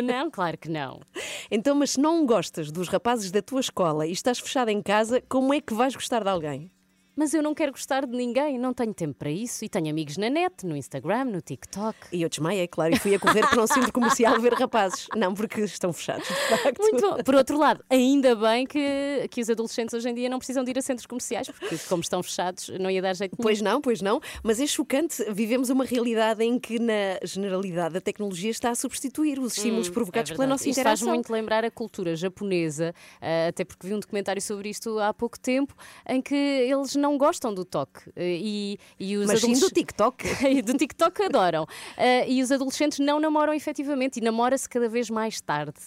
não, 0.01 0.30
claro 0.32 0.58
que 0.58 0.69
não. 0.69 1.01
Então, 1.49 1.75
mas 1.75 1.91
se 1.91 1.99
não 1.99 2.25
gostas 2.25 2.71
dos 2.71 2.88
rapazes 2.88 3.32
da 3.32 3.41
tua 3.41 3.60
escola 3.60 4.06
e 4.06 4.12
estás 4.12 4.39
fechada 4.39 4.71
em 4.71 4.82
casa, 4.82 5.21
como 5.30 5.53
é 5.53 5.62
que 5.62 5.73
vais 5.73 5.95
gostar 5.95 6.23
de 6.23 6.30
alguém? 6.30 6.71
Mas 7.17 7.34
eu 7.34 7.41
não 7.41 7.53
quero 7.53 7.71
gostar 7.71 8.06
de 8.06 8.15
ninguém, 8.15 8.58
não 8.60 8.73
tenho 8.73 8.93
tempo 8.93 9.15
para 9.15 9.30
isso 9.32 9.65
e 9.65 9.69
tenho 9.69 9.89
amigos 9.89 10.18
na 10.18 10.30
net, 10.30 10.65
no 10.65 10.76
Instagram, 10.78 11.26
no 11.26 11.41
TikTok. 11.41 11.97
E 12.11 12.22
eu 12.22 12.30
desmaiei, 12.30 12.68
claro, 12.68 12.93
e 12.93 12.99
fui 12.99 13.15
a 13.15 13.20
correr 13.20 13.47
para 13.49 13.61
um 13.61 13.65
centro 13.68 13.91
comercial 13.91 14.39
ver 14.39 14.53
rapazes. 14.53 15.07
Não, 15.15 15.34
porque 15.34 15.61
estão 15.61 15.91
fechados, 15.91 16.28
de 16.28 16.34
facto. 16.57 16.80
Muito 16.80 17.01
bom. 17.01 17.24
Por 17.24 17.36
outro 17.36 17.57
lado, 17.57 17.84
ainda 17.89 18.36
bem 18.36 18.68
que, 18.68 19.28
que 19.32 19.41
os 19.41 19.49
adolescentes 19.49 19.93
hoje 19.95 20.07
em 20.09 20.13
dia 20.13 20.30
não 20.30 20.38
precisam 20.38 20.63
de 20.63 20.70
ir 20.72 20.78
a 20.78 20.82
centros 20.82 21.07
comerciais, 21.07 21.49
porque 21.49 21.76
como 21.89 22.01
estão 22.01 22.22
fechados, 22.22 22.70
não 22.80 22.89
ia 22.89 23.01
dar 23.01 23.15
jeito 23.15 23.34
nenhum. 23.38 23.43
Pois 23.43 23.61
não, 23.61 23.82
pois 23.82 24.01
não, 24.01 24.22
mas 24.43 24.59
é 24.59 24.68
chocante. 24.68 25.24
Vivemos 25.32 25.70
uma 25.72 25.86
realidade 25.86 26.43
em 26.43 26.59
que, 26.59 26.78
na 26.78 27.18
generalidade, 27.24 27.97
a 27.97 28.01
tecnologia 28.01 28.51
está 28.51 28.70
a 28.70 28.76
substituir 28.76 29.39
os 29.39 29.57
estímulos 29.57 29.88
Hum, 29.89 29.93
provocados 29.93 30.32
é 30.32 30.36
pela 30.36 30.45
nossa 30.47 30.68
Isto 30.70 30.80
interação. 30.80 31.07
faz 31.07 31.15
muito 31.15 31.32
lembrar 31.34 31.65
a 31.65 31.72
cultura 31.72 32.15
japonesa, 32.15 32.93
eh, 33.22 33.47
até 33.49 33.63
porque 33.65 33.88
vi 33.88 33.93
um 33.93 33.99
documentário 33.99 34.41
sobre 34.41 34.70
isto 34.70 34.99
há 34.99 35.13
pouco 35.13 35.39
tempo, 35.39 35.74
em 36.07 36.22
que 36.22 36.36
eles 36.36 36.95
não 36.95 37.07
gostam 37.16 37.53
do 37.53 37.64
toque. 37.64 38.10
eh, 38.16 38.39
E, 38.41 38.80
e 38.99 39.16
os 39.18 39.28
Mas 39.28 39.39
sim 39.39 39.53
do 39.53 39.70
TikTok. 39.70 40.26
do 40.66 40.74
TikTok 40.74 41.22
adoram. 41.22 41.68
Eh, 41.95 42.28
e 42.32 42.41
os 42.41 42.51
adolescentes 42.51 42.97
não 42.97 43.20
namoram 43.20 43.53
efetivamente 43.53 44.18
e 44.18 44.22
namora-se 44.22 44.68
cada 44.68 44.89
vez 44.89 45.12
mais 45.12 45.39
tarde. 45.39 45.78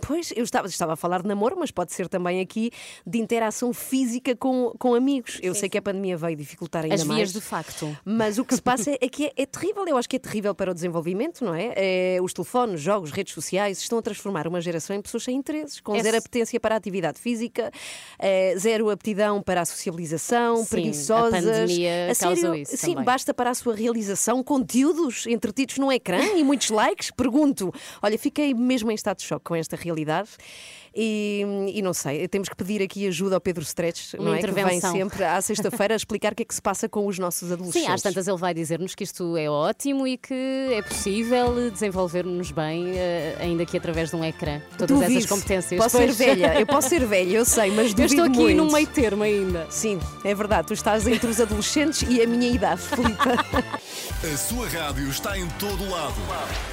Pois, 0.00 0.32
eu 0.36 0.44
estava, 0.44 0.66
estava 0.66 0.92
a 0.94 0.96
falar 0.96 1.22
de 1.22 1.28
namoro, 1.28 1.56
mas 1.58 1.70
pode 1.70 1.92
ser 1.92 2.08
também 2.08 2.40
aqui 2.40 2.70
de 3.06 3.18
interação 3.18 3.72
física 3.72 4.34
com, 4.36 4.72
com 4.78 4.94
amigos. 4.94 5.38
Eu 5.42 5.54
sei 5.54 5.68
que 5.68 5.78
a 5.78 5.82
pandemia 5.82 6.16
veio 6.16 6.36
dificultar 6.36 6.84
ainda 6.84 6.94
As 6.94 7.04
mais. 7.04 7.18
vias 7.18 7.32
de 7.32 7.40
facto. 7.40 7.96
Mas 8.04 8.38
o 8.38 8.44
que 8.44 8.54
se 8.54 8.62
passa 8.62 8.90
é, 8.90 8.98
é 9.00 9.08
que 9.08 9.26
é, 9.26 9.32
é 9.36 9.46
terrível. 9.46 9.86
Eu 9.86 9.96
acho 9.96 10.08
que 10.08 10.16
é 10.16 10.18
terrível 10.18 10.54
para 10.54 10.70
o 10.70 10.74
desenvolvimento, 10.74 11.44
não 11.44 11.54
é? 11.54 11.72
É, 11.76 12.18
os 12.22 12.32
telefones, 12.32 12.80
jogos, 12.80 13.10
redes 13.10 13.32
sociais 13.34 13.78
estão 13.78 13.98
a 13.98 14.02
transformar 14.02 14.46
uma 14.46 14.60
geração 14.60 14.94
em 14.96 15.02
pessoas 15.02 15.24
sem 15.24 15.36
interesses, 15.36 15.80
com 15.80 15.94
É 15.94 16.02
zero 16.02 16.16
apetência 16.16 16.58
para 16.58 16.74
a 16.74 16.78
atividade 16.78 17.18
física, 17.18 17.70
eh, 18.18 18.54
zero 18.58 18.90
aptidão 18.90 19.42
para 19.42 19.60
a 19.60 19.64
socialização, 19.64 20.56
Sim, 20.58 20.66
preguiçosas. 20.68 21.46
a 21.46 21.50
pandemia 21.52 22.10
A 22.10 22.14
causou 22.16 22.36
sério, 22.36 22.54
isso 22.62 22.76
Sim, 22.76 22.90
também. 22.92 23.04
basta 23.04 23.34
para 23.34 23.50
a 23.50 23.54
sua 23.54 23.74
realização 23.74 24.42
conteúdos 24.42 25.26
entretidos 25.26 25.78
no 25.78 25.90
ecrã 25.92 26.22
e 26.36 26.42
muitos 26.44 26.70
likes. 26.70 27.10
Pergunto, 27.10 27.72
olha, 28.02 28.18
fiquei 28.18 28.54
mesmo 28.54 28.90
em 28.90 28.94
estado 28.94 29.18
de 29.18 29.24
choque 29.24 29.44
com 29.44 29.54
esta 29.54 29.73
realidade. 29.76 30.30
E, 30.96 31.44
e 31.74 31.82
não 31.82 31.92
sei, 31.92 32.28
temos 32.28 32.48
que 32.48 32.54
pedir 32.54 32.80
aqui 32.82 33.06
ajuda 33.08 33.34
ao 33.34 33.40
Pedro 33.40 33.62
Stretch, 33.64 34.14
Uma 34.14 34.24
não 34.26 34.34
é? 34.34 34.38
Que 34.38 34.46
vem 34.46 34.52
intervenção. 34.62 34.92
sempre 34.92 35.24
à 35.24 35.40
sexta-feira 35.42 35.94
a 35.94 35.96
explicar 35.96 36.32
o 36.32 36.36
que 36.36 36.42
é 36.42 36.46
que 36.46 36.54
se 36.54 36.62
passa 36.62 36.88
com 36.88 37.06
os 37.06 37.18
nossos 37.18 37.50
adolescentes. 37.50 37.82
Sim, 37.88 37.92
às 37.92 38.00
tantas 38.02 38.28
ele 38.28 38.36
vai 38.38 38.54
dizer-nos 38.54 38.94
que 38.94 39.02
isto 39.02 39.36
é 39.36 39.50
ótimo 39.50 40.06
e 40.06 40.16
que 40.16 40.68
é 40.72 40.80
possível 40.82 41.70
desenvolver-nos 41.70 42.52
bem, 42.52 42.92
eh, 42.96 43.36
ainda 43.40 43.66
que 43.66 43.76
através 43.76 44.10
de 44.10 44.16
um 44.16 44.24
ecrã. 44.24 44.60
Todas 44.78 44.96
Duvido. 44.96 45.18
essas 45.18 45.26
competências. 45.28 45.82
Posso 45.82 45.96
Pois. 45.96 46.14
ser 46.14 46.26
velha, 46.26 46.60
eu 46.60 46.66
posso 46.66 46.88
ser 46.88 47.04
velha, 47.04 47.36
eu 47.38 47.44
sei, 47.44 47.70
mas 47.72 47.88
Eu 47.94 47.94
duvido 47.96 48.04
estou 48.04 48.24
aqui 48.26 48.38
muito. 48.38 48.56
num 48.64 48.70
meio 48.72 48.86
termo 48.86 49.22
ainda. 49.24 49.66
Sim, 49.70 49.98
é 50.24 50.34
verdade, 50.34 50.68
tu 50.68 50.74
estás 50.74 51.06
entre 51.08 51.28
os 51.28 51.40
adolescentes 51.40 52.02
e 52.08 52.22
a 52.22 52.26
minha 52.26 52.48
idade, 52.50 52.80
Filipe. 52.82 53.18
A 54.24 54.36
sua 54.38 54.66
rádio 54.68 55.06
está 55.10 55.36
em 55.38 55.46
todo 55.58 55.86
lado. 55.90 56.14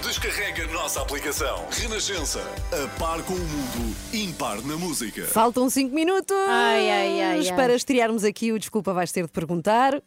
Descarrega 0.02 0.64
a 0.64 0.68
nossa 0.68 1.02
aplicação. 1.02 1.66
Renascença. 1.70 2.40
A 2.72 2.88
par 2.98 3.22
com 3.24 3.34
o 3.34 3.38
mundo, 3.40 3.96
impar 4.14 4.62
na 4.64 4.76
música. 4.76 5.24
Faltam 5.26 5.70
5 5.70 5.96
minutos 5.96 6.36
Ai, 6.50 6.90
ai, 6.90 7.22
ai, 7.22 7.48
ai. 7.50 7.56
para 7.56 7.74
estrearmos 7.74 8.24
aqui 8.26 8.52
o 8.52 8.60
Desculpa 8.60 8.94
Vais 8.94 9.10
Ter 9.12 9.26
de 9.26 9.32
Perguntar. 9.32 10.02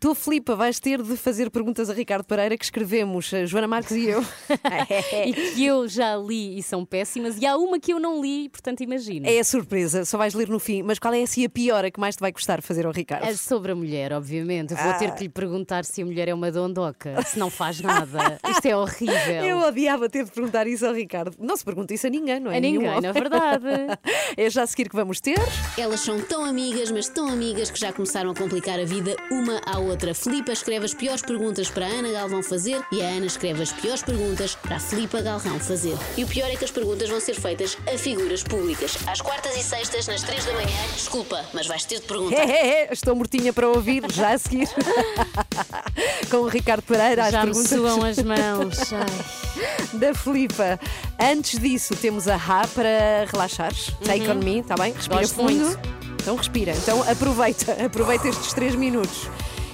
Tu, 0.00 0.14
Filipe, 0.14 0.54
vais 0.54 0.80
ter 0.80 1.02
de 1.02 1.16
fazer 1.18 1.50
perguntas 1.50 1.90
a 1.90 1.92
Ricardo 1.92 2.24
Pereira 2.24 2.56
que 2.56 2.64
escrevemos, 2.64 3.32
a 3.34 3.44
Joana 3.44 3.68
Marques 3.68 3.90
e 3.92 4.06
eu. 4.06 4.24
e 5.26 5.32
que 5.32 5.64
eu 5.66 5.86
já 5.86 6.16
li 6.16 6.58
e 6.58 6.62
são 6.62 6.84
péssimas, 6.84 7.36
e 7.38 7.44
há 7.46 7.56
uma 7.56 7.78
que 7.78 7.92
eu 7.92 8.00
não 8.00 8.22
li, 8.22 8.48
portanto 8.48 8.82
imagina. 8.82 9.28
É 9.28 9.38
a 9.38 9.44
surpresa, 9.44 10.04
só 10.06 10.16
vais 10.16 10.32
ler 10.32 10.48
no 10.48 10.58
fim. 10.58 10.82
Mas 10.82 10.98
qual 10.98 11.12
é 11.12 11.22
assim 11.22 11.44
a 11.44 11.50
pior, 11.50 11.84
a 11.84 11.90
que 11.90 12.00
mais 12.00 12.16
te 12.16 12.20
vai 12.20 12.32
custar 12.32 12.62
fazer 12.62 12.86
ao 12.86 12.92
Ricardo? 12.92 13.24
É 13.26 13.34
sobre 13.36 13.72
a 13.72 13.74
mulher, 13.74 14.12
obviamente. 14.14 14.72
Eu 14.72 14.78
vou 14.78 14.94
ter 14.94 15.08
Ah. 15.08 15.10
que 15.12 15.24
lhe 15.24 15.28
perguntar 15.28 15.84
se 15.84 16.00
a 16.00 16.06
mulher 16.06 16.28
é 16.28 16.34
uma 16.34 16.50
dondoca, 16.50 17.22
se 17.24 17.38
não 17.38 17.50
faz 17.50 17.80
nada. 17.80 18.40
Isto 18.48 18.66
é 18.66 18.76
horrível. 18.76 19.44
Eu 19.44 19.58
odiava 19.58 20.08
ter 20.08 20.24
de 20.24 20.30
perguntar 20.32 20.66
isso 20.66 20.86
ao 20.86 20.94
Ricardo. 20.94 21.36
Não 21.38 21.54
se 21.56 21.64
pergunta 21.64 21.92
isso 21.92 22.06
a 22.06 22.10
ninguém, 22.10 22.40
não 22.40 22.50
é? 22.50 22.56
A 22.56 22.60
ninguém, 22.60 22.88
na 22.88 22.96
homem. 22.96 23.12
Verdade. 23.58 23.98
É 24.34 24.48
já 24.48 24.62
a 24.62 24.66
seguir 24.66 24.88
que 24.88 24.96
vamos 24.96 25.20
ter. 25.20 25.38
Elas 25.76 26.00
são 26.00 26.18
tão 26.20 26.42
amigas, 26.44 26.90
mas 26.90 27.06
tão 27.08 27.28
amigas 27.28 27.70
que 27.70 27.78
já 27.78 27.92
começaram 27.92 28.30
a 28.30 28.34
complicar 28.34 28.80
a 28.80 28.84
vida 28.84 29.14
uma 29.30 29.60
à 29.66 29.78
outra. 29.78 30.14
Filipa 30.14 30.52
escreve 30.52 30.86
as 30.86 30.94
piores 30.94 31.20
perguntas 31.20 31.68
para 31.68 31.84
a 31.86 31.88
Ana 31.90 32.10
Galvão 32.12 32.42
fazer 32.42 32.82
e 32.90 33.02
a 33.02 33.06
Ana 33.08 33.26
escreve 33.26 33.62
as 33.62 33.70
piores 33.72 34.02
perguntas 34.02 34.54
para 34.54 34.76
a 34.76 34.80
Filipa 34.80 35.20
Galrão 35.20 35.60
fazer. 35.60 35.96
E 36.16 36.24
o 36.24 36.26
pior 36.26 36.48
é 36.50 36.56
que 36.56 36.64
as 36.64 36.70
perguntas 36.70 37.10
vão 37.10 37.20
ser 37.20 37.34
feitas 37.34 37.76
a 37.92 37.98
figuras 37.98 38.42
públicas. 38.42 38.96
Às 39.06 39.20
quartas 39.20 39.54
e 39.54 39.62
sextas, 39.62 40.06
nas 40.06 40.22
três 40.22 40.44
da 40.46 40.52
manhã. 40.54 40.66
Desculpa, 40.94 41.44
mas 41.52 41.66
vais 41.66 41.84
ter 41.84 42.00
de 42.00 42.06
perguntar. 42.06 42.36
É, 42.36 42.50
é, 42.50 42.84
é, 42.84 42.92
estou 42.92 43.14
mortinha 43.14 43.52
para 43.52 43.68
ouvir, 43.68 44.02
já 44.12 44.30
a 44.32 44.38
seguir. 44.38 44.68
Com 46.30 46.38
o 46.38 46.48
Ricardo 46.48 46.82
Pereira, 46.82 47.26
às 47.26 47.32
Já 47.32 47.44
me 47.44 47.52
perguntas. 47.52 47.70
suam 47.70 48.02
as 48.04 48.18
mãos. 48.18 48.92
Ai. 48.92 49.98
da 49.98 50.14
Filipa. 50.14 50.80
Antes 51.20 51.58
disso, 51.60 51.94
temos 51.96 52.26
a 52.26 52.36
Rá 52.36 52.66
para 52.74 53.26
relaxares. 53.32 53.90
Take 54.04 54.28
on 54.28 54.34
me, 54.36 54.60
está 54.60 54.74
bem? 54.76 54.92
Respira 54.92 55.16
Uhum. 55.16 55.22
Gosto 55.22 55.34
fundo. 55.36 55.52
muito. 55.64 55.78
Então 56.22 56.36
respira. 56.36 56.72
Então 56.72 57.02
aproveita, 57.10 57.72
aproveita 57.84 58.28
estes 58.28 58.52
3 58.52 58.74
minutos. 58.76 59.28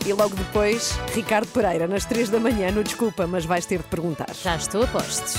E 0.06 0.12
logo 0.12 0.34
depois, 0.34 0.98
Ricardo 1.14 1.48
Pereira, 1.48 1.86
nas 1.86 2.04
3 2.06 2.30
da 2.30 2.38
manhã, 2.40 2.70
no 2.70 2.82
Desculpa, 2.82 3.26
mas 3.26 3.44
vais 3.44 3.66
ter 3.66 3.78
de 3.78 3.84
perguntar. 3.84 4.28
Já 4.42 4.56
estou 4.56 4.82
a 4.82 4.86
postos. 4.86 5.34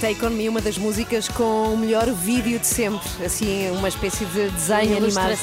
Take 0.00 0.24
On 0.24 0.30
Me, 0.30 0.48
uma 0.48 0.60
das 0.60 0.78
músicas 0.78 1.28
com 1.28 1.74
o 1.74 1.76
melhor 1.76 2.10
vídeo 2.12 2.58
de 2.58 2.66
sempre. 2.66 3.08
Assim, 3.24 3.70
uma 3.70 3.88
espécie 3.88 4.24
de 4.26 4.50
desenho 4.50 4.96
animado. 4.98 5.36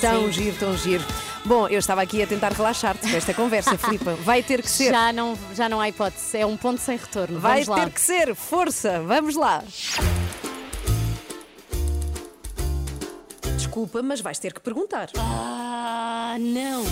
Tão 0.00 0.26
sim. 0.26 0.32
giro, 0.32 0.56
tão 0.58 0.76
giro. 0.76 1.04
Bom, 1.44 1.68
eu 1.68 1.78
estava 1.78 2.02
aqui 2.02 2.22
a 2.22 2.26
tentar 2.26 2.52
relaxar-te 2.52 3.08
com 3.08 3.16
esta 3.16 3.32
conversa, 3.32 3.76
Filipa. 3.78 4.14
Vai 4.24 4.42
ter 4.42 4.62
que 4.62 4.70
ser. 4.70 4.90
Já 4.90 5.12
não, 5.12 5.38
já 5.54 5.68
não 5.68 5.80
há 5.80 5.88
hipótese, 5.88 6.38
é 6.38 6.46
um 6.46 6.56
ponto 6.56 6.80
sem 6.80 6.96
retorno. 6.96 7.38
Vai 7.38 7.62
Vamos 7.64 7.68
lá. 7.68 7.84
ter 7.84 7.92
que 7.92 8.00
ser. 8.00 8.34
Força, 8.34 9.00
vamos 9.06 9.36
lá. 9.36 9.62
Desculpa, 13.76 14.00
mas 14.00 14.22
vais 14.22 14.38
ter 14.38 14.54
que 14.54 14.60
perguntar. 14.60 15.10
Ah, 15.18 16.38
não! 16.40 16.82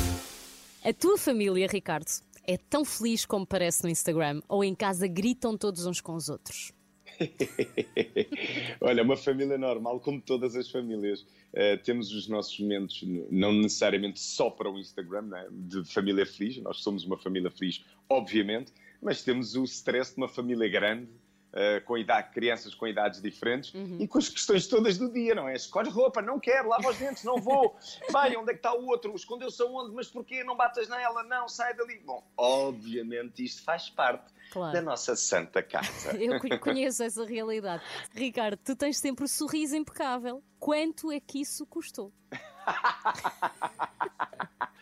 A 0.85 0.93
tua 0.93 1.17
família, 1.17 1.67
Ricardo, 1.67 2.05
é 2.47 2.59
tão 2.59 2.85
feliz 2.85 3.25
como 3.25 3.47
parece 3.47 3.83
no 3.83 3.89
Instagram 3.89 4.43
ou 4.47 4.63
em 4.63 4.75
casa 4.75 5.07
gritam 5.07 5.57
todos 5.57 5.87
uns 5.87 6.03
com 6.03 6.15
os 6.15 6.29
outros? 6.29 6.73
Olha, 8.83 9.03
uma 9.03 9.17
família 9.17 9.57
normal, 9.57 9.99
como 9.99 10.21
todas 10.21 10.55
as 10.57 10.71
famílias. 10.71 11.25
Eh, 11.55 11.79
temos 11.79 12.13
os 12.13 12.29
nossos 12.29 12.61
momentos, 12.61 13.03
não 13.31 13.55
necessariamente 13.55 14.21
só 14.21 14.51
para 14.51 14.71
o 14.71 14.79
Instagram, 14.79 15.23
né, 15.23 15.49
de 15.51 15.91
família 15.91 16.27
feliz. 16.27 16.59
Nós 16.59 16.83
somos 16.83 17.07
uma 17.07 17.17
família 17.17 17.51
feliz, 17.51 17.83
obviamente, 18.11 18.75
mas 19.01 19.23
temos 19.23 19.57
o 19.57 19.65
stress 19.65 20.11
de 20.11 20.19
uma 20.19 20.29
família 20.29 20.69
grande, 20.69 21.09
eh, 21.57 21.81
com 21.81 21.97
idade, 21.97 22.31
crianças 22.33 22.75
com 22.75 22.87
idades 22.87 23.23
diferentes 23.23 23.73
e 24.01 24.09
com 24.09 24.19
as 24.19 24.29
questões 24.29 24.67
todas 24.67 24.99
do 24.99 25.11
dia, 25.13 25.35
não 25.35 25.49
é? 25.49 25.55
Escolhe 25.55 25.89
roupa, 25.89 26.21
não 26.21 26.41
quero, 26.41 26.69
lava 26.69 26.89
os 26.89 26.97
dentes, 26.99 27.23
não 27.25 27.41
vou. 27.41 27.79
Vai, 28.11 28.35
onde 28.37 28.51
é 28.51 28.55
que 28.55 28.59
está 28.59 28.75
o 28.75 28.85
outro? 28.87 29.15
Escondeu-se 29.15 29.63
aonde? 29.63 29.95
Mas 29.95 30.09
porquê? 30.09 30.43
Não 30.43 30.57
batas 30.57 30.89
nela? 30.89 31.23
Não, 31.23 31.49
sai 31.49 31.73
dali. 31.75 32.01
Bom, 32.05 32.23
obviamente 32.37 33.45
isto 33.45 33.63
faz 33.63 33.89
parte 33.89 34.35
Claro. 34.51 34.73
da 34.73 34.83
nossa 34.83 35.17
santa 35.17 35.63
casa. 35.63 36.17
Eu 36.21 36.39
co- 36.41 36.49
conheço 36.61 37.03
essa 37.03 37.25
realidade. 37.25 37.83
Ricardo, 38.13 38.59
tu 38.65 38.75
tens 38.77 38.99
sempre 38.99 39.25
o 39.25 39.29
sorriso 39.29 39.75
impecável. 39.77 40.43
Quanto 40.59 41.11
é 41.13 41.21
que 41.21 41.41
isso 41.41 41.65
custou? 41.67 42.13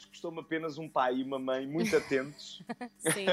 Custou-me 0.09 0.41
apenas 0.41 0.79
um 0.79 0.89
pai 0.89 1.17
e 1.17 1.23
uma 1.23 1.39
mãe 1.39 1.67
muito 1.67 1.97
atentos. 1.97 2.63
Sim. 2.99 3.27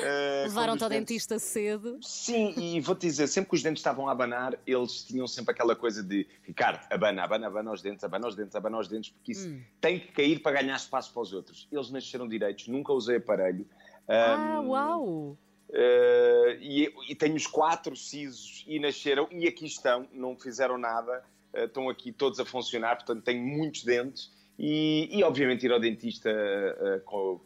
Eh, 0.00 0.42
Levaram-te 0.44 0.82
ao 0.84 0.88
dentes- 0.90 1.06
dentista 1.08 1.38
cedo. 1.38 1.98
Sim, 2.02 2.54
e 2.56 2.80
vou-te 2.80 3.06
dizer, 3.06 3.26
sempre 3.26 3.50
que 3.50 3.56
os 3.56 3.62
dentes 3.62 3.80
estavam 3.80 4.08
a 4.08 4.12
abanar, 4.12 4.58
eles 4.66 5.02
tinham 5.04 5.26
sempre 5.26 5.52
aquela 5.52 5.74
coisa 5.74 6.02
de 6.02 6.26
Ricardo, 6.42 6.86
abana, 6.90 7.22
abana, 7.24 7.46
abana 7.46 7.72
os 7.72 7.82
dentes, 7.82 8.04
abana 8.04 8.28
os 8.28 8.34
dentes, 8.36 8.54
abana 8.54 8.78
os 8.78 8.88
dentes, 8.88 9.10
porque 9.10 9.32
isso 9.32 9.48
Hum. 9.48 9.62
tem 9.80 9.98
que 10.00 10.08
cair 10.12 10.40
para 10.40 10.60
ganhar 10.62 10.76
espaço 10.76 11.12
para 11.12 11.22
os 11.22 11.32
outros. 11.32 11.66
Eles 11.70 11.90
nasceram 11.90 12.28
direitos, 12.28 12.68
nunca 12.68 12.92
usei 12.92 13.16
aparelho. 13.16 13.66
Ah, 14.08 14.34
Ahm, 14.34 14.66
uau! 14.68 15.36
eh, 15.72 16.58
e, 16.60 16.92
e 17.08 17.14
tenho 17.14 17.34
os 17.34 17.46
quatro 17.46 17.96
sisos 17.96 18.64
e 18.66 18.78
nasceram, 18.78 19.28
e 19.30 19.46
aqui 19.48 19.66
estão, 19.66 20.08
não 20.12 20.36
fizeram 20.38 20.76
nada, 20.78 21.24
eh, 21.52 21.64
estão 21.64 21.88
aqui 21.88 22.12
todos 22.12 22.38
a 22.40 22.44
funcionar, 22.44 22.96
portanto 22.96 23.22
tenho 23.24 23.42
muitos 23.44 23.82
dentes. 23.84 24.30
E, 24.58 25.08
e, 25.10 25.24
obviamente 25.24 25.64
ir 25.66 25.72
ao 25.72 25.80
dentista 25.80 26.30
eh, 26.30 27.00
com, 27.04 27.40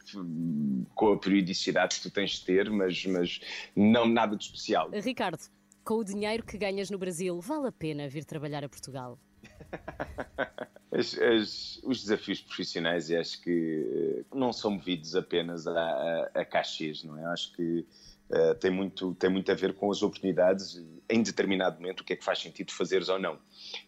com 0.94 1.12
a 1.12 1.18
periodicidade 1.18 1.96
que 1.96 2.02
tu 2.02 2.10
tens 2.10 2.32
de 2.32 2.44
ter, 2.44 2.68
mas, 2.68 3.06
mas 3.06 3.40
não 3.74 4.06
nada 4.06 4.36
de 4.36 4.44
especial. 4.44 4.90
Ricardo, 4.90 5.40
com 5.84 5.94
o 5.94 6.04
dinheiro 6.04 6.44
que 6.44 6.58
ganhas 6.58 6.90
no 6.90 6.98
Brasil, 6.98 7.40
vale 7.40 7.68
a 7.68 7.72
pena 7.72 8.08
vir 8.08 8.24
trabalhar 8.24 8.64
a 8.64 8.68
Portugal? 8.68 9.18
As- 10.92 11.18
as- 11.18 11.80
os 11.84 12.00
desafios 12.02 12.40
profissionais, 12.40 13.10
eu 13.10 13.20
acho 13.20 13.42
que 13.42 14.20
eh, 14.20 14.24
não 14.34 14.52
são 14.52 14.70
movidos 14.70 15.14
apenas 15.14 15.66
a, 15.66 15.72
a, 15.72 16.30
a 16.40 16.44
cachês, 16.44 17.02
não 17.02 17.18
é? 17.18 17.24
Eu 17.24 17.30
acho 17.30 17.52
que 17.52 17.84
eh, 18.30 18.54
tem, 18.54 18.70
muito, 18.70 19.14
tem 19.16 19.28
muito 19.28 19.50
a 19.50 19.54
ver 19.54 19.74
com 19.74 19.90
as 19.90 20.02
oportunidades, 20.02 20.82
em 21.10 21.22
determinado 21.22 21.80
momento, 21.80 22.00
o 22.00 22.04
que 22.04 22.12
é 22.14 22.16
que 22.16 22.24
faz 22.24 22.38
sentido 22.38 22.72
fazeres 22.72 23.08
ou 23.08 23.18
não. 23.18 23.38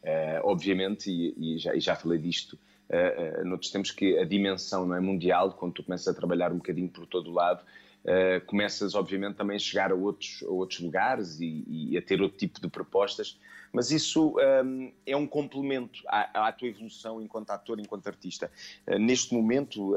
Eh, 0.02 0.40
obviamente, 0.44 1.08
e, 1.10 1.54
e 1.54 1.58
já, 1.58 1.74
e 1.74 1.80
já 1.80 1.96
falei 1.96 2.18
disto 2.18 2.58
uh, 2.90 3.40
uh, 3.40 3.44
noutros 3.44 3.70
tempos 3.70 3.90
que 3.90 4.18
a 4.18 4.24
dimensão 4.24 4.86
não 4.86 4.94
é 4.94 5.00
mundial, 5.00 5.52
quando 5.52 5.74
tu 5.74 5.82
começas 5.82 6.08
a 6.08 6.14
trabalhar 6.14 6.52
um 6.52 6.56
bocadinho 6.56 6.88
por 6.88 7.06
todo 7.06 7.30
o 7.30 7.34
lado, 7.34 7.62
uh, 8.04 8.44
começas 8.46 8.94
obviamente 8.94 9.36
também 9.36 9.56
a 9.56 9.60
chegar 9.60 9.92
a 9.92 9.94
outros, 9.94 10.42
a 10.42 10.50
outros 10.50 10.80
lugares 10.80 11.40
e, 11.40 11.64
e 11.66 11.96
a 11.96 12.02
ter 12.02 12.20
outro 12.20 12.38
tipo 12.38 12.60
de 12.60 12.68
propostas, 12.68 13.38
mas 13.72 13.90
isso 13.90 14.36
um, 14.64 14.92
é 15.04 15.14
um 15.14 15.26
complemento 15.26 16.02
à, 16.06 16.48
à, 16.48 16.52
tua 16.52 16.68
evolução 16.68 17.20
enquanto 17.20 17.50
ator, 17.50 17.78
enquanto 17.78 18.06
artista. 18.06 18.50
Uh, 18.86 18.98
neste 18.98 19.34
momento, 19.34 19.94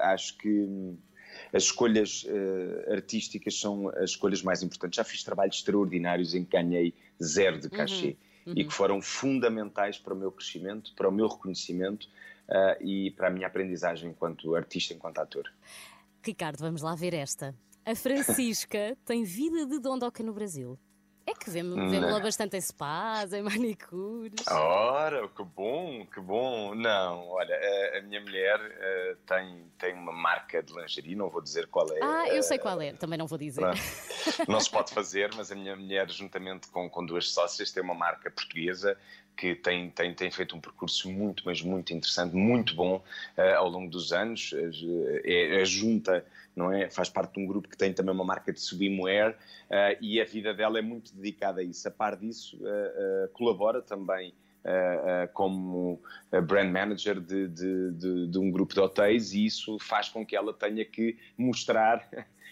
acho 0.00 0.36
que 0.36 0.96
as 1.52 1.64
escolhas 1.64 2.24
uh, 2.24 2.92
artísticas 2.92 3.58
são 3.58 3.88
as 3.90 4.10
escolhas 4.10 4.42
mais 4.42 4.62
importantes. 4.62 4.96
Já 4.96 5.04
fiz 5.04 5.22
trabalhos 5.22 5.56
extraordinários 5.56 6.34
em 6.34 6.44
que 6.44 6.50
ganhei 6.50 6.94
zero 7.22 7.58
de 7.58 7.70
cachê 7.70 8.08
uhum, 8.08 8.16
uhum. 8.48 8.54
e 8.56 8.64
que 8.64 8.72
foram 8.72 9.00
fundamentais 9.00 9.98
para 9.98 10.14
o 10.14 10.16
meu 10.16 10.32
crescimento, 10.32 10.92
para 10.94 11.08
o 11.08 11.12
meu 11.12 11.28
reconhecimento 11.28 12.08
uh, 12.48 12.82
e 12.82 13.10
para 13.12 13.28
a 13.28 13.30
minha 13.30 13.46
aprendizagem 13.46 14.10
enquanto 14.10 14.54
artista, 14.54 14.94
enquanto 14.94 15.18
ator. 15.18 15.52
Ricardo, 16.22 16.58
vamos 16.58 16.82
lá 16.82 16.94
ver 16.94 17.14
esta. 17.14 17.54
A 17.84 17.94
Francisca 17.94 18.96
tem 19.04 19.24
vida 19.24 19.66
de 19.66 19.78
dondoca 19.78 20.22
no 20.22 20.32
Brasil. 20.32 20.78
É 21.28 21.34
que 21.34 21.50
vemos-la 21.50 22.20
bastante 22.20 22.56
em 22.56 22.60
spas, 22.60 23.34
em 23.34 23.42
manicures. 23.42 24.46
Ora, 24.50 25.28
que 25.28 25.44
bom, 25.44 26.06
que 26.06 26.20
bom. 26.22 26.74
Não, 26.74 27.28
olha, 27.28 27.54
a, 27.54 27.98
a 27.98 28.00
minha 28.00 28.18
mulher 28.18 28.58
uh, 28.58 29.16
tem, 29.26 29.70
tem 29.76 29.92
uma 29.92 30.10
marca 30.10 30.62
de 30.62 30.72
lingerie, 30.72 31.14
não 31.14 31.28
vou 31.28 31.42
dizer 31.42 31.66
qual 31.66 31.86
é. 31.92 31.98
Ah, 32.02 32.28
eu 32.28 32.42
sei 32.42 32.56
qual 32.56 32.80
é, 32.80 32.94
também 32.94 33.18
não 33.18 33.26
vou 33.26 33.36
dizer. 33.36 33.60
Não, 33.60 33.74
não 34.48 34.58
se 34.58 34.70
pode 34.70 34.90
fazer, 34.94 35.30
mas 35.36 35.52
a 35.52 35.54
minha 35.54 35.76
mulher, 35.76 36.10
juntamente 36.10 36.68
com, 36.68 36.88
com 36.88 37.04
duas 37.04 37.30
sócias, 37.30 37.70
tem 37.70 37.82
uma 37.82 37.94
marca 37.94 38.30
portuguesa 38.30 38.96
que 39.38 39.54
tem, 39.54 39.88
tem, 39.90 40.12
tem 40.12 40.30
feito 40.32 40.56
um 40.56 40.60
percurso 40.60 41.08
muito, 41.08 41.44
mas 41.46 41.62
muito 41.62 41.92
interessante, 41.92 42.34
muito 42.34 42.74
bom 42.74 42.96
uh, 42.96 43.56
ao 43.56 43.68
longo 43.68 43.88
dos 43.88 44.12
anos. 44.12 44.52
É, 45.24 45.62
é 45.62 45.64
junta, 45.64 46.26
não 46.56 46.72
é? 46.72 46.90
Faz 46.90 47.08
parte 47.08 47.34
de 47.34 47.40
um 47.40 47.46
grupo 47.46 47.68
que 47.68 47.76
tem 47.76 47.92
também 47.92 48.12
uma 48.12 48.24
marca 48.24 48.52
de 48.52 48.60
swimwear 48.60 49.30
uh, 49.30 49.96
e 50.00 50.20
a 50.20 50.24
vida 50.24 50.52
dela 50.52 50.80
é 50.80 50.82
muito 50.82 51.14
dedicada 51.14 51.60
a 51.60 51.64
isso. 51.64 51.86
A 51.86 51.90
par 51.90 52.16
disso, 52.16 52.58
uh, 52.58 53.28
colabora 53.32 53.80
também. 53.80 54.34
Como 55.32 56.02
brand 56.46 56.70
manager 56.70 57.18
de, 57.20 57.48
de, 57.48 57.92
de, 57.92 58.26
de, 58.26 58.38
um 58.38 58.50
grupo 58.50 58.74
de 58.74 58.80
hotéis 58.80 59.32
e 59.32 59.46
isso 59.46 59.78
faz 59.78 60.10
com 60.10 60.26
que 60.26 60.36
ela 60.36 60.52
tenha 60.52 60.84
que 60.84 61.16
mostrar 61.38 62.06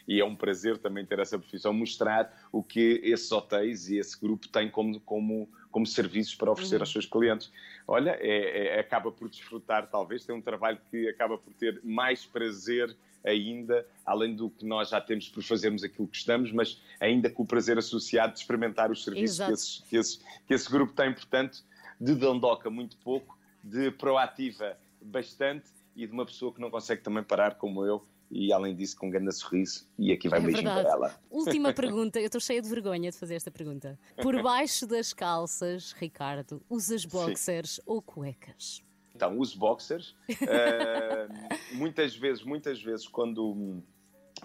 e 0.07 0.21
é 0.21 0.25
um 0.25 0.37
prazer 0.37 0.79
também 0.79 1.05
ter 1.05 1.19
essa 1.19 1.39
profissão, 1.39 1.73
mostrar 1.73 2.33
o 2.53 2.63
que 2.63 3.01
esses 3.03 3.31
hotéis 3.33 3.89
e 3.89 3.99
esse 3.99 4.19
grupo 4.21 4.49
têm 4.49 4.71
como, 4.71 5.01
como, 5.01 5.49
como 5.71 5.87
serviços 5.87 6.35
para 6.35 6.51
oferecer 6.51 6.77
uhum. 6.77 6.83
aos 6.83 6.93
seus 6.93 7.07
clientes. 7.07 7.51
Olha, 7.87 8.17
é, 8.21 8.77
é, 8.77 8.81
acaba 8.81 9.11
por 9.11 9.29
desfrutar, 9.29 9.89
talvez, 9.91 10.25
tem 10.25 10.35
um 10.35 10.41
trabalho 10.41 10.79
que 10.91 11.09
acaba 11.09 11.37
por 11.37 11.53
ter 11.55 11.81
mais 11.83 12.25
prazer 12.25 12.97
ainda, 13.25 13.85
além 14.05 14.37
do 14.37 14.49
que 14.49 14.65
nós 14.65 14.91
já 14.91 15.01
temos 15.01 15.29
por 15.29 15.43
fazermos 15.43 15.83
aquilo 15.83 16.07
que 16.07 16.17
estamos, 16.17 16.53
mas 16.53 16.81
ainda 17.01 17.29
com 17.29 17.43
o 17.43 17.47
prazer 17.47 17.77
associado 17.77 18.35
de 18.35 18.39
experimentar 18.39 18.91
os 18.91 19.03
serviços 19.03 19.45
que 19.45 19.53
esse, 19.53 19.83
que, 19.83 19.97
esse, 19.97 20.19
que 20.47 20.55
esse 20.55 20.71
grupo 20.71 20.93
tem, 20.93 21.13
portanto, 21.13 21.65
de 22.01 22.15
dondoca 22.15 22.71
muito 22.71 22.97
pouco, 22.99 23.37
de 23.63 23.91
proativa 23.91 24.79
bastante 25.03 25.67
e 25.97 26.07
de 26.07 26.13
uma 26.13 26.25
pessoa 26.25 26.53
que 26.53 26.61
não 26.61 26.71
consegue 26.71 27.03
também 27.03 27.25
parar 27.25 27.57
como 27.57 27.85
eu 27.85 28.07
e 28.31 28.53
além 28.53 28.75
disso 28.75 28.97
com 28.97 29.07
um 29.07 29.11
grande 29.11 29.33
sorriso 29.33 29.87
e 29.99 30.13
aqui 30.13 30.29
vai 30.29 30.39
é 30.39 30.43
um 30.43 30.47
beijinho 30.47 30.71
para 30.71 30.89
ela. 30.89 31.21
Última 31.31 31.73
pergunta, 31.75 32.19
eu 32.21 32.27
estou 32.27 32.41
cheia 32.41 32.61
de 32.61 32.69
vergonha 32.69 33.11
de 33.11 33.17
fazer 33.17 33.35
esta 33.35 33.51
pergunta. 33.51 33.99
Por 34.21 34.43
baixo 34.43 34.87
das 34.87 35.13
calças, 35.13 35.93
Ricardo, 35.93 36.63
usas 36.69 37.05
boxers 37.05 37.77
Sim. 37.77 37.83
ou 37.87 38.03
cuecas? 38.03 38.83
Então, 39.15 39.39
uso 39.39 39.59
boxers. 39.59 40.15
uh, 40.31 41.77
muitas 41.77 42.15
vezes, 42.15 42.45
muitas 42.45 42.83
vezes, 42.83 43.09
quando 43.09 43.83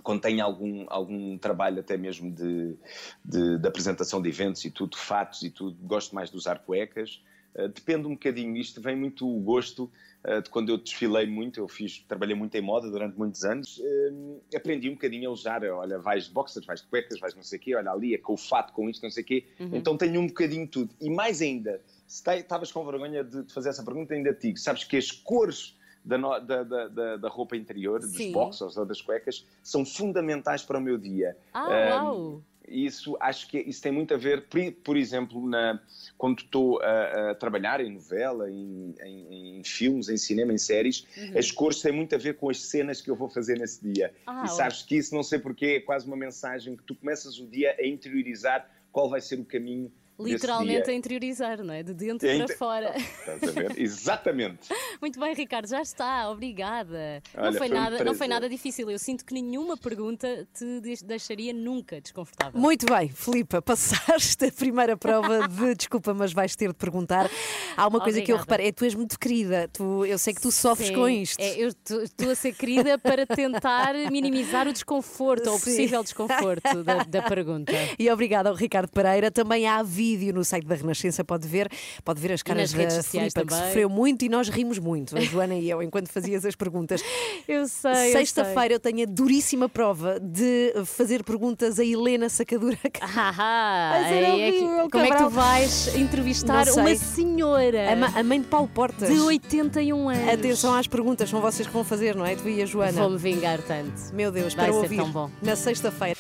quando 0.04 0.22
tenho 0.22 0.44
algum, 0.44 0.86
algum 0.88 1.38
trabalho 1.38 1.82
até 1.82 1.98
mesmo 1.98 2.32
de, 2.32 2.78
de, 3.26 3.58
de, 3.58 3.68
apresentação 3.68 4.22
de 4.22 4.30
eventos 4.30 4.64
e 4.64 4.72
tudo, 4.72 4.96
fatos 4.96 5.44
e 5.44 5.50
tudo, 5.50 5.78
gosto 5.82 6.16
mais 6.16 6.32
de 6.32 6.38
usar 6.38 6.60
cuecas. 6.60 7.22
Uh, 7.56 7.68
depende 7.68 8.08
um 8.08 8.12
bocadinho, 8.12 8.56
isto 8.56 8.80
vem 8.82 8.96
muito 8.96 9.28
o 9.28 9.40
gosto 9.40 9.92
uh, 10.26 10.42
de 10.42 10.50
quando 10.50 10.70
eu 10.70 10.78
desfilei 10.78 11.28
muito, 11.28 11.60
eu 11.60 11.68
fiz, 11.68 12.00
trabalhei 12.08 12.36
muito 12.36 12.56
em 12.56 12.62
moda 12.62 12.90
durante 12.90 13.18
muitos 13.18 13.44
anos, 13.44 13.78
uh, 13.80 14.42
aprendi 14.56 14.90
um 14.90 14.94
bocadinho 14.94 15.30
a 15.30 15.34
usar, 15.34 15.64
olha, 15.66 16.00
vais 16.00 16.26
de 16.26 16.32
boxers, 16.32 16.66
vais 16.66 16.82
de 16.82 16.88
cuecas, 16.88 17.20
vais 17.20 17.36
não 17.36 17.44
sei 17.44 17.60
o 17.60 17.62
quê, 17.62 17.76
olha 17.76 17.92
ali, 17.92 18.16
é 18.16 18.18
com 18.18 18.34
o 18.34 18.38
fato, 18.38 18.72
com 18.72 18.90
isto, 18.90 19.04
não 19.04 19.12
sei 19.12 19.24
o 19.24 19.26
quê, 19.26 19.46
uhum. 19.60 19.72
então 19.74 19.98
tenho 19.98 20.22
um 20.22 20.28
bocadinho 20.28 20.66
tudo. 20.66 20.96
E 21.02 21.10
mais 21.10 21.42
ainda, 21.42 21.82
se 22.08 22.24
estavas 22.38 22.72
com 22.72 22.86
vergonha 22.86 23.24
de, 23.24 23.44
de, 23.44 23.54
fazer 23.54 23.70
essa 23.70 23.84
pergunta, 23.84 24.14
ainda 24.14 24.34
te 24.34 24.48
digo, 24.48 24.58
sabes 24.58 24.86
que 24.86 24.96
as 24.96 25.12
cores 25.12 25.78
da, 26.06 26.18
no, 26.18 26.40
da, 26.40 26.64
da, 26.64 27.18
da, 27.18 27.28
roupa 27.28 27.56
interior, 27.58 28.02
Sim. 28.02 28.10
dos 28.10 28.34
boxers 28.34 28.78
ou 28.78 28.86
das 28.86 29.02
cuecas, 29.02 29.46
são 29.62 29.86
fundamentais 29.86 30.64
para 30.64 30.78
o 30.78 30.82
meu 30.82 30.98
dia. 30.98 31.38
Ah, 31.54 32.04
uau! 32.04 32.42
Isso 32.72 33.18
acho 33.20 33.48
que 33.48 33.60
isso 33.60 33.82
tem 33.82 33.92
muito 33.92 34.14
a 34.14 34.18
ver, 34.18 34.48
por 34.84 34.96
exemplo, 34.98 35.48
na, 35.48 35.80
quando 36.18 36.40
estou 36.40 36.82
a, 36.82 37.32
a, 37.32 37.36
trabalhar 37.36 37.82
em 37.82 37.92
novela, 37.92 38.50
em, 38.50 38.96
em, 39.04 39.60
em, 39.60 39.64
filmes, 39.64 40.10
em 40.10 40.18
cinema, 40.18 40.54
em 40.54 40.58
séries, 40.58 41.06
uhum. 41.18 41.38
as 41.38 41.52
cores 41.52 41.82
têm 41.82 41.92
muito 41.92 42.16
a 42.16 42.18
ver 42.18 42.38
com 42.38 42.50
as 42.50 42.62
cenas 42.62 43.02
que 43.02 43.10
eu 43.10 43.16
vou 43.16 43.30
fazer 43.30 43.60
nesse 43.60 43.84
dia. 43.84 44.14
Ah, 44.26 44.44
e 44.46 44.48
sabes 44.48 44.84
que 44.84 44.96
isso, 44.96 45.14
não 45.14 45.24
sei 45.24 45.40
porquê, 45.40 45.66
é 45.66 45.80
quase 45.80 46.08
uma 46.08 46.18
mensagem 46.18 46.76
que 46.76 46.84
tu 46.84 46.96
começas 46.96 47.40
o 47.40 47.48
dia 47.48 47.76
a 47.80 47.86
interiorizar 47.86 48.70
qual 48.92 49.10
vai 49.10 49.22
ser 49.22 49.40
o 49.40 49.46
caminho 49.46 49.92
Literalmente 50.24 50.90
a 50.90 50.94
interiorizar, 50.94 51.64
não 51.64 51.74
é? 51.74 51.84
De 51.84 51.94
dentro 51.94 52.28
é 52.28 52.46
para 52.46 52.56
fora. 52.56 52.96
Estás 52.98 53.44
a 53.44 53.52
ver? 53.52 53.80
Exatamente. 53.80 54.70
Muito 55.02 55.20
bem, 55.20 55.34
Ricardo, 55.34 55.68
já 55.68 55.82
está, 55.82 56.30
obrigada. 56.30 57.22
Olha, 57.36 57.52
não, 57.52 57.58
foi, 57.58 57.68
foi 57.68 57.78
nada, 57.78 58.02
um 58.02 58.04
não 58.06 58.16
foi 58.16 58.28
nada 58.28 58.50
difícil. 58.50 58.90
Eu 58.90 59.00
sinto 59.00 59.26
que 59.26 59.34
nenhuma 59.34 59.78
pergunta 59.78 60.48
te 60.54 60.82
deixaria 61.04 61.54
nunca 61.54 62.00
desconfortável. 62.00 62.60
Muito 62.60 62.86
bem, 62.86 63.10
Filipa, 63.10 63.62
passaste 63.64 64.46
a 64.46 64.52
primeira 64.52 64.96
prova 64.98 65.48
de 65.48 65.76
desculpa, 65.76 66.14
mas 66.14 66.34
vais 66.34 66.56
ter 66.56 66.70
de 66.70 66.76
perguntar. 66.76 67.30
Há 67.76 67.88
uma 67.88 68.00
coisa 68.00 68.20
obrigada. 68.20 68.26
que 68.26 68.32
eu 68.32 68.38
reparei, 68.38 68.68
é 68.68 68.72
tu 68.72 68.86
és 68.86 68.96
muito 68.96 69.18
querida, 69.20 69.70
tu, 69.72 70.06
eu 70.06 70.18
sei 70.18 70.34
que 70.34 70.42
tu 70.42 70.52
sofres 70.52 70.90
Sim, 70.90 70.96
com 70.96 71.08
isto. 71.08 71.40
É, 71.40 71.58
eu 71.58 71.70
estou 71.70 72.32
a 72.32 72.36
ser 72.36 72.54
querida 72.54 72.98
para 72.98 73.26
tentar 73.26 73.94
minimizar 74.12 74.68
o 74.68 74.74
desconforto, 74.74 75.50
ou 75.50 75.56
o 75.56 75.60
possível 75.60 76.04
desconforto 76.04 76.84
da, 76.84 77.04
da 77.04 77.22
pergunta. 77.22 77.72
E 77.98 78.10
obrigada 78.10 78.50
ao 78.50 78.56
Ricardo 78.56 78.90
Pereira. 78.90 79.32
Também 79.32 79.68
há 79.68 79.82
vídeo 80.18 80.34
no 80.34 80.46
site 80.46 80.66
da 80.66 80.76
Renascença, 80.76 81.24
pode 81.24 81.48
ver, 81.48 81.70
pode 82.04 82.20
ver 82.20 82.34
as 82.34 82.44
caras 82.44 82.72
da 82.72 83.04
Filipa, 83.04 83.46
que 83.46 83.54
sofreu 83.54 83.90
muito 83.90 84.24
e 84.26 84.30
nós 84.30 84.50
rimos 84.50 84.80
muito, 84.80 85.18
a 85.18 85.22
Joana 85.22 85.56
e 85.56 85.70
eu, 85.70 85.82
enquanto 85.82 86.10
fazias 86.10 86.46
as 86.46 86.56
perguntas. 86.56 87.02
Eu 87.48 87.68
sei. 87.68 88.12
Sexta-feira 88.12 88.74
eu, 88.74 88.76
eu, 88.76 88.80
tenho 88.80 89.04
a 89.04 89.06
duríssima 89.06 89.68
prova 89.68 90.20
de 90.20 90.74
fazer 90.86 91.24
perguntas 91.24 91.80
a 91.80 91.86
Helena 91.86 92.30
Sacadura. 92.30 92.78
Ah, 93.14 94.10
é, 94.10 94.50
é 94.50 94.52
que, 94.52 94.90
como 94.92 95.06
é 95.06 95.10
que 95.10 95.18
tu 95.18 95.30
vais 95.30 95.96
entrevistar 95.96 96.68
uma 96.70 96.96
senhora? 96.96 97.90
A, 97.90 98.20
a, 98.20 98.24
mãe 98.24 98.40
de 98.40 98.48
Paulo 98.48 98.68
Portas. 98.68 99.10
De 99.10 99.20
81 99.20 100.10
anos. 100.10 100.30
Atenção 100.30 100.74
às 100.74 100.88
perguntas, 100.88 101.30
são 101.30 101.42
vocês 101.42 101.68
que 101.68 101.74
vão 101.74 101.84
fazer, 101.84 102.16
não 102.16 102.26
é? 102.26 102.36
Tu 102.36 102.48
e 102.50 102.62
a 102.62 102.66
Joana. 102.66 103.02
Vou-me 103.02 103.18
vingar 103.18 103.62
tanto. 103.62 104.14
Meu 104.14 104.32
Deus, 104.32 104.54
vai 104.54 104.68
para 104.68 104.76
ouvir 104.76 104.98
tão 104.98 105.12
bom. 105.12 105.30
na 105.42 105.56
sexta-feira. 105.56 106.18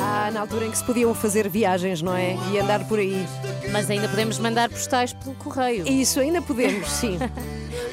Ah, 0.00 0.30
na 0.32 0.40
altura 0.40 0.66
em 0.66 0.70
que 0.70 0.78
se 0.78 0.84
podiam 0.84 1.14
fazer 1.14 1.48
viagens, 1.48 2.00
não 2.00 2.16
é? 2.16 2.36
E 2.52 2.58
andar 2.58 2.86
por 2.88 2.98
aí. 2.98 3.23
Mas 3.70 3.90
ainda 3.90 4.08
podemos 4.08 4.38
mandar 4.38 4.68
postais 4.68 5.12
pelo 5.12 5.34
correio. 5.36 5.86
Isso, 5.86 6.20
ainda 6.20 6.40
podemos, 6.42 6.88
sim. 6.88 7.18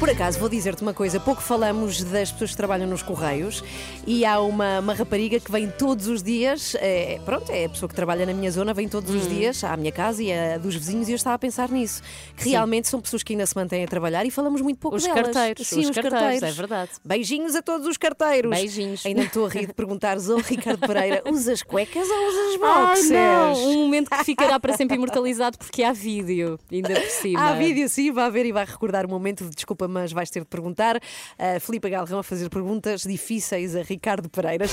Por 0.02 0.10
acaso, 0.10 0.40
vou 0.40 0.50
dizer-te 0.50 0.82
uma 0.82 0.96
coisa: 0.96 1.20
pouco 1.20 1.44
falamos 1.44 2.04
das 2.04 2.32
pessoas 2.32 2.50
que 2.50 2.58
trabalham 2.58 2.88
nos 2.88 3.04
Correios 3.04 3.64
e 4.08 4.26
há 4.26 4.42
uma, 4.42 4.80
uma 4.80 4.96
rapariga 4.96 5.40
que 5.40 5.52
vem 5.52 5.70
todos 5.70 6.08
os 6.08 6.24
dias, 6.24 6.76
é, 6.80 7.20
pronto, 7.24 7.52
é 7.52 7.66
a 7.66 7.70
pessoa 7.70 7.88
que 7.88 7.94
trabalha 7.94 8.26
na 8.26 8.34
minha 8.34 8.50
zona, 8.50 8.74
vem 8.74 8.90
todos 8.90 9.14
hum. 9.14 9.18
os 9.20 9.28
dias 9.28 9.64
à 9.64 9.78
minha 9.78 9.92
casa 9.92 10.24
e 10.24 10.34
a 10.34 10.58
dos 10.58 10.74
vizinhos 10.74 11.08
e 11.08 11.12
eu 11.12 11.16
estava 11.16 11.36
a 11.36 11.38
pensar 11.38 11.70
nisso. 11.70 12.02
Que 12.36 12.46
Sim. 12.46 12.50
realmente 12.50 12.88
são 12.88 13.00
pessoas 13.00 13.22
que 13.22 13.34
ainda 13.34 13.46
se 13.46 13.56
mantêm 13.56 13.84
a 13.84 13.88
trabalhar 13.88 14.26
e 14.26 14.32
falamos 14.32 14.60
muito 14.62 14.80
pouco 14.80 14.98
os 14.98 15.04
delas. 15.04 15.22
Carteiros, 15.22 15.68
Sim, 15.68 15.82
os, 15.82 15.90
os 15.90 15.96
carteiros, 15.96 16.20
carteiros, 16.20 16.50
é 16.50 16.52
verdade. 16.52 16.92
Beijinhos 17.06 17.56
a 17.56 17.62
todos 17.62 17.86
os 17.86 17.96
carteiros. 17.96 18.50
Beijinhos. 18.50 19.06
Ainda 19.06 19.22
estou 19.22 19.46
a 19.46 19.50
rir 19.50 19.68
de 19.68 19.74
perguntares 19.76 20.32
ao 20.32 20.40
Ricardo 20.40 20.80
Pereira: 20.80 21.22
usas 21.30 21.62
cuecas 21.62 22.08
ou 22.10 22.28
usas 22.28 22.60
boxers? 22.60 23.10
Não. 23.12 23.54
Um 23.54 23.84
momento 23.84 24.10
que 24.10 24.24
ficará 24.24 24.60
para 24.60 24.76
sempre 24.76 24.96
imortalizado 24.96 25.60
porque 25.60 25.84
há 25.84 25.94
vídeo, 25.94 26.60
ainda 26.72 27.00
por 27.00 27.10
cima. 27.10 27.40
Há 27.40 27.54
vídeo, 27.54 27.88
sim, 27.88 28.12
vai 28.12 28.32
ver 28.32 28.48
e 28.48 28.52
vai 28.52 28.66
recordar 28.66 29.06
o 29.06 29.10
momento 29.10 29.44
de 29.44 29.52
desculpa, 29.52 29.91
mas 29.92 30.12
vais 30.12 30.30
ter 30.30 30.40
de 30.40 30.48
perguntar. 30.48 31.00
A 31.38 31.60
Filipe 31.60 31.90
Galrão 31.90 32.20
a 32.20 32.24
fazer 32.24 32.50
perguntas 32.50 33.04
difíceis 33.04 33.76
a 33.76 33.84
Ricardo 33.84 34.30
Pereira. 34.30 34.66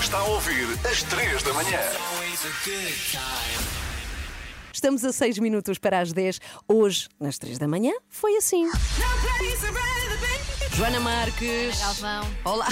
Está 0.00 0.18
a 0.18 0.24
ouvir 0.24 0.66
às 0.84 1.02
3 1.04 1.42
da 1.42 1.54
manhã. 1.54 1.78
Estamos 4.72 5.04
a 5.04 5.12
6 5.12 5.38
minutos 5.38 5.78
para 5.78 6.00
as 6.00 6.12
10. 6.12 6.40
Hoje, 6.68 7.08
nas 7.18 7.38
3 7.38 7.58
da 7.58 7.66
manhã, 7.66 7.92
foi 8.08 8.36
assim. 8.36 8.68
Joana 10.78 11.00
Marques. 11.00 11.76
Galvão. 11.80 12.24
Olá. 12.44 12.68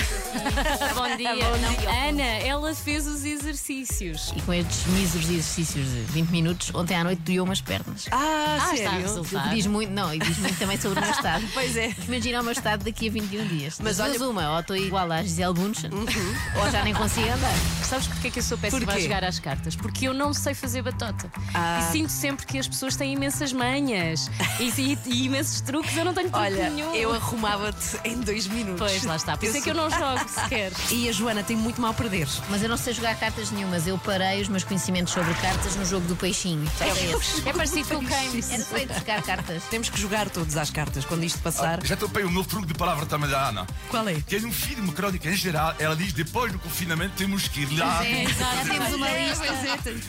Bom 0.94 1.16
dia. 1.16 1.34
Bom 1.34 1.56
Não, 1.58 1.74
dia. 1.74 1.90
Ana, 2.08 2.22
ela 2.22 2.72
fez 2.72 3.04
os 3.04 3.24
exercícios. 3.24 4.32
E 4.36 4.40
com 4.42 4.52
estes 4.54 4.86
míseros 4.86 5.28
exercícios 5.28 5.88
de 5.88 6.00
20 6.12 6.28
minutos, 6.30 6.72
ontem 6.72 6.94
à 6.94 7.02
noite 7.02 7.18
doeu 7.22 7.42
umas 7.42 7.60
pernas. 7.60 8.06
Ah, 8.12 8.58
Ah, 8.60 8.74
está 8.74 8.86
a 8.88 8.90
sério? 8.92 9.00
resultar. 9.02 9.48
Diz 9.52 9.66
muito, 9.66 9.90
não, 9.92 10.14
e 10.14 10.20
diz 10.20 10.38
muito 10.38 10.56
também 10.56 10.80
sobre 10.80 11.00
o 11.00 11.02
meu 11.02 11.10
estado. 11.10 11.44
Pois 11.52 11.76
é. 11.76 11.92
Imagina 12.06 12.40
o 12.40 12.44
meu 12.44 12.52
estado 12.52 12.84
daqui 12.84 13.08
a 13.08 13.10
21 13.10 13.46
dias. 13.48 13.78
Mas 13.82 13.98
Mas 13.98 14.00
olha- 14.08 14.20
Uhum. 14.20 14.30
uma, 14.30 14.52
ou 14.54 14.60
estou 14.60 14.76
igual 14.76 15.10
à 15.10 15.20
Gisele 15.22 15.52
Bunchen, 15.54 15.90
ou 16.62 16.70
já 16.70 16.84
nem 16.84 16.94
consigo 16.94 17.26
andar. 17.28 17.54
Sabes 17.82 18.06
porque 18.06 18.28
é 18.28 18.30
que 18.30 18.38
eu 18.38 18.42
sou 18.42 18.56
péssima 18.56 18.92
a 18.92 19.00
jogar 19.00 19.24
às 19.24 19.40
cartas? 19.40 19.74
Porque 19.74 20.06
eu 20.06 20.14
não 20.14 20.32
sei 20.32 20.54
fazer 20.54 20.82
batota. 20.82 21.28
Ah. 21.52 21.80
E 21.80 21.92
sinto 21.92 22.10
sempre 22.10 22.46
que 22.46 22.56
as 22.58 22.68
pessoas 22.68 22.94
têm 22.94 23.14
imensas 23.14 23.52
manhas 23.52 24.30
e, 24.60 24.64
e- 24.80 24.98
e 25.06 25.24
imensos 25.24 25.60
truques. 25.60 25.96
Eu 25.96 26.04
não 26.04 26.14
tenho 26.14 26.30
truque 26.30 26.44
Olha, 26.46 26.70
nenhum. 26.70 26.94
eu 26.94 27.12
arrumava-te 27.12 27.95
em 28.04 28.20
dois 28.20 28.46
minutos. 28.46 28.78
Pois, 28.78 29.04
lá 29.04 29.16
está. 29.16 29.36
Por 29.36 29.46
isso 29.46 29.56
é 29.58 29.60
que 29.60 29.70
eu 29.70 29.74
não 29.74 29.90
jogo 29.90 30.26
sequer. 30.28 30.72
E 30.90 31.08
a 31.08 31.12
Joana 31.12 31.42
tem 31.42 31.56
muito 31.56 31.80
mal 31.80 31.90
a 31.90 31.94
perder. 31.94 32.26
Mas 32.48 32.62
eu 32.62 32.68
não 32.68 32.76
sei 32.76 32.92
jogar 32.94 33.14
cartas 33.16 33.50
nenhumas. 33.50 33.86
Eu 33.86 33.98
parei 33.98 34.40
os 34.42 34.48
meus 34.48 34.64
conhecimentos 34.64 35.12
sobre 35.12 35.32
cartas 35.34 35.76
no 35.76 35.84
jogo 35.84 36.06
do 36.06 36.16
peixinho. 36.16 36.70
Era 36.80 37.16
esse. 37.18 37.48
É 37.48 37.52
parecido 37.52 37.88
com 37.88 37.96
o 37.96 38.02
Games. 38.02 38.50
Era 38.50 38.64
feito 38.64 38.94
jogar 38.94 39.22
cartas. 39.22 39.62
Temos 39.70 39.88
que 39.88 40.00
jogar 40.00 40.28
todos 40.30 40.56
às 40.56 40.70
cartas 40.70 41.04
quando 41.04 41.24
isto 41.24 41.38
passar. 41.40 41.84
Já 41.84 41.96
topei 41.96 42.24
um 42.24 42.30
novo 42.30 42.48
truque 42.48 42.66
de 42.66 42.74
palavra 42.74 43.06
também 43.06 43.28
da 43.28 43.48
Ana. 43.48 43.66
Qual 43.88 44.06
é? 44.08 44.14
Que 44.26 44.36
é 44.36 44.38
um 44.40 44.52
filme, 44.52 44.92
crónica 44.92 45.28
em 45.28 45.36
geral, 45.36 45.74
ela 45.78 45.94
diz 45.96 46.12
depois 46.12 46.52
do 46.52 46.58
confinamento 46.58 47.14
temos 47.16 47.48
que 47.48 47.60
ir 47.62 47.78
lá. 47.78 48.02
É, 48.06 48.24
já 48.28 48.64
temos 48.72 48.94
uma 48.94 49.08
É, 49.08 49.28
lista. 49.28 49.46
é, 49.46 49.66
Já 49.66 49.76
temos 49.78 50.04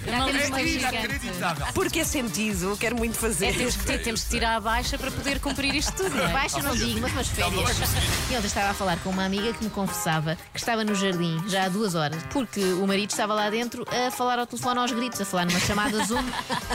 uma 0.50 0.60
É 0.60 0.64
lista. 0.64 0.80
inacreditável. 0.90 1.68
Porque 1.74 2.00
é 2.00 2.04
sentido, 2.04 2.70
eu 2.72 2.78
quero 2.78 2.96
muito 2.96 3.18
fazer. 3.18 3.48
É, 3.48 3.54
temos, 3.54 3.76
que 3.76 3.86
ter- 3.86 4.02
temos 4.04 4.24
que 4.24 4.30
tirar 4.30 4.56
a 4.56 4.60
baixa 4.60 4.98
para 4.98 5.10
poder 5.12 5.40
cumprir 5.40 5.74
isto 5.76 5.92
tudo. 5.94 6.16
Não 6.16 6.26
é? 6.26 6.34
Baixa 6.34 6.62
não 6.62 6.76
digo, 6.76 7.00
mas 7.14 7.28
férias. 7.28 7.77
E 8.30 8.36
ontem 8.36 8.48
estava 8.48 8.70
a 8.70 8.74
falar 8.74 8.98
com 9.00 9.10
uma 9.10 9.24
amiga 9.24 9.54
que 9.54 9.64
me 9.64 9.70
confessava 9.70 10.36
que 10.54 10.60
estava 10.60 10.84
no 10.84 10.96
jardim 10.96 11.42
já 11.48 11.66
há 11.66 11.70
duas 11.70 11.96
horas, 11.96 12.22
porque 12.32 12.60
o 12.62 12.88
marido 12.88 13.10
estava 13.12 13.34
lá 13.34 13.50
dentro 13.50 13.86
a 13.90 14.12
falar 14.12 14.40
ao 14.40 14.48
telefone 14.48 14.80
aos 14.80 14.92
gritos, 14.92 15.22
a 15.22 15.26
falar 15.26 15.46
numa 15.46 15.60
chamada 15.60 16.04
Zoom. 16.04 16.24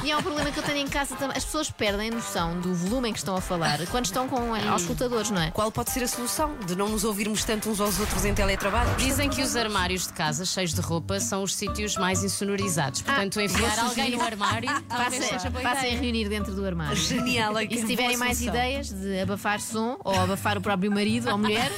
E 0.05 0.11
é 0.11 0.17
um 0.17 0.23
problema 0.23 0.51
que 0.51 0.59
eu 0.59 0.63
tenho 0.63 0.79
em 0.79 0.89
casa 0.89 1.15
também. 1.17 1.37
As 1.37 1.45
pessoas 1.45 1.71
perdem 1.71 2.11
a 2.11 2.15
noção 2.15 2.59
do 2.61 2.73
volume 2.75 3.11
em 3.11 3.13
que 3.13 3.19
estão 3.19 3.37
a 3.37 3.41
falar 3.41 3.79
quando 3.91 4.07
estão 4.07 4.29
com 4.29 4.55
aos 4.55 4.83
escutadores, 4.83 5.31
não 5.31 5.43
é? 5.43 5.51
Qual 5.51 5.71
pode 5.73 5.91
ser 5.91 6.05
a 6.05 6.09
solução 6.09 6.57
de 6.67 6.77
não 6.77 6.89
nos 6.89 7.05
ouvirmos 7.05 7.45
tanto 7.45 7.69
uns 7.69 7.81
aos 7.81 7.99
outros 7.99 8.25
em 8.25 8.33
teletrabalho? 8.35 8.95
Dizem 8.97 9.29
que 9.29 9.43
os 9.43 9.57
armários 9.57 10.07
de 10.07 10.13
casa 10.13 10.45
cheios 10.45 10.73
de 10.73 10.81
roupa 10.81 11.21
são 11.21 11.43
os 11.43 11.55
sítios 11.55 11.97
mais 11.97 12.23
insonorizados. 12.23 13.03
Portanto, 13.03 13.41
enfiar 13.41 13.77
vou 13.77 13.85
alguém 13.87 14.17
no 14.17 14.23
armário 14.23 14.71
Passem, 14.89 15.97
a 15.97 16.01
reunir 16.01 16.29
dentro 16.29 16.55
do 16.55 16.65
armário. 16.65 16.97
Genial, 16.97 17.59
é 17.59 17.65
E 17.65 17.79
se 17.79 17.87
tiverem 17.87 18.17
mais 18.17 18.39
solução. 18.39 18.55
ideias 18.55 18.91
de 18.91 19.21
abafar 19.21 19.61
som 19.61 19.99
ou 20.05 20.19
abafar 20.21 20.57
o 20.59 20.61
próprio 20.61 20.92
marido 20.93 21.31
ou 21.31 21.39
mulher, 21.39 21.71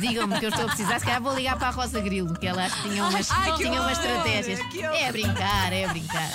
digam-me 0.00 0.38
que 0.38 0.46
eu 0.46 0.50
estou 0.50 0.64
a 0.64 0.68
precisar. 0.68 0.98
Se 0.98 1.04
calhar 1.06 1.22
vou 1.22 1.34
ligar 1.34 1.56
para 1.58 1.68
a 1.68 1.70
Rosa 1.70 2.00
Grilo, 2.00 2.34
que 2.38 2.46
ela 2.46 2.64
acho 2.64 2.82
que 2.82 2.88
tinha 2.88 3.04
umas, 3.04 3.30
Ai, 3.30 3.52
que 3.52 3.56
tinha 3.58 3.80
umas 3.80 3.98
estratégias. 3.98 4.60
É 5.00 5.12
brincar, 5.12 5.72
é 5.72 5.86
brincar. 5.88 6.30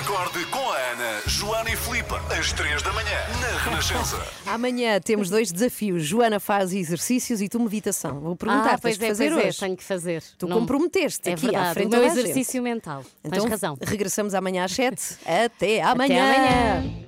Acorde 0.00 0.44
com 0.46 0.58
a 0.70 0.76
Ana, 0.76 1.22
Joana 1.26 1.70
e 1.70 1.76
Filipe, 1.76 2.14
às 2.38 2.52
3 2.52 2.82
da 2.82 2.92
manhã, 2.92 3.18
na 3.40 3.58
Renascença. 3.64 4.22
Amanhã 4.46 5.00
temos 5.00 5.30
dois 5.30 5.50
desafios. 5.50 6.04
Joana 6.04 6.38
faz 6.38 6.72
exercícios 6.72 7.40
e 7.40 7.48
tu 7.48 7.58
meditação. 7.58 8.20
Vou 8.20 8.36
perguntar, 8.36 8.74
Ah, 8.74 8.78
pois 8.80 8.98
tens 8.98 8.98
de 8.98 9.04
é, 9.06 9.08
fazer 9.08 9.30
pois 9.32 9.44
é, 9.44 9.48
hoje. 9.48 9.58
tenho 9.60 9.76
que 9.76 9.84
fazer. 9.84 10.22
Tu 10.38 10.46
Não- 10.46 10.60
comprometeste 10.60 11.28
É 11.30 11.32
aqui 11.32 11.46
à 11.46 11.50
verdade, 11.50 11.74
frente 11.74 11.86
o 11.86 11.90
meu 11.90 12.00
de 12.00 12.06
toda 12.08 12.12
a 12.12 12.22
gente. 12.22 12.30
exercício 12.30 12.62
mental. 12.62 13.04
Então, 13.24 13.40
Tens 13.40 13.50
razão. 13.50 13.78
regressamos 13.82 14.34
amanhã 14.34 14.64
às 14.64 14.72
7. 14.72 15.16
Até 15.26 15.80
amanhã. 15.82 16.30
Até 16.30 16.36
amanhã. 16.36 17.06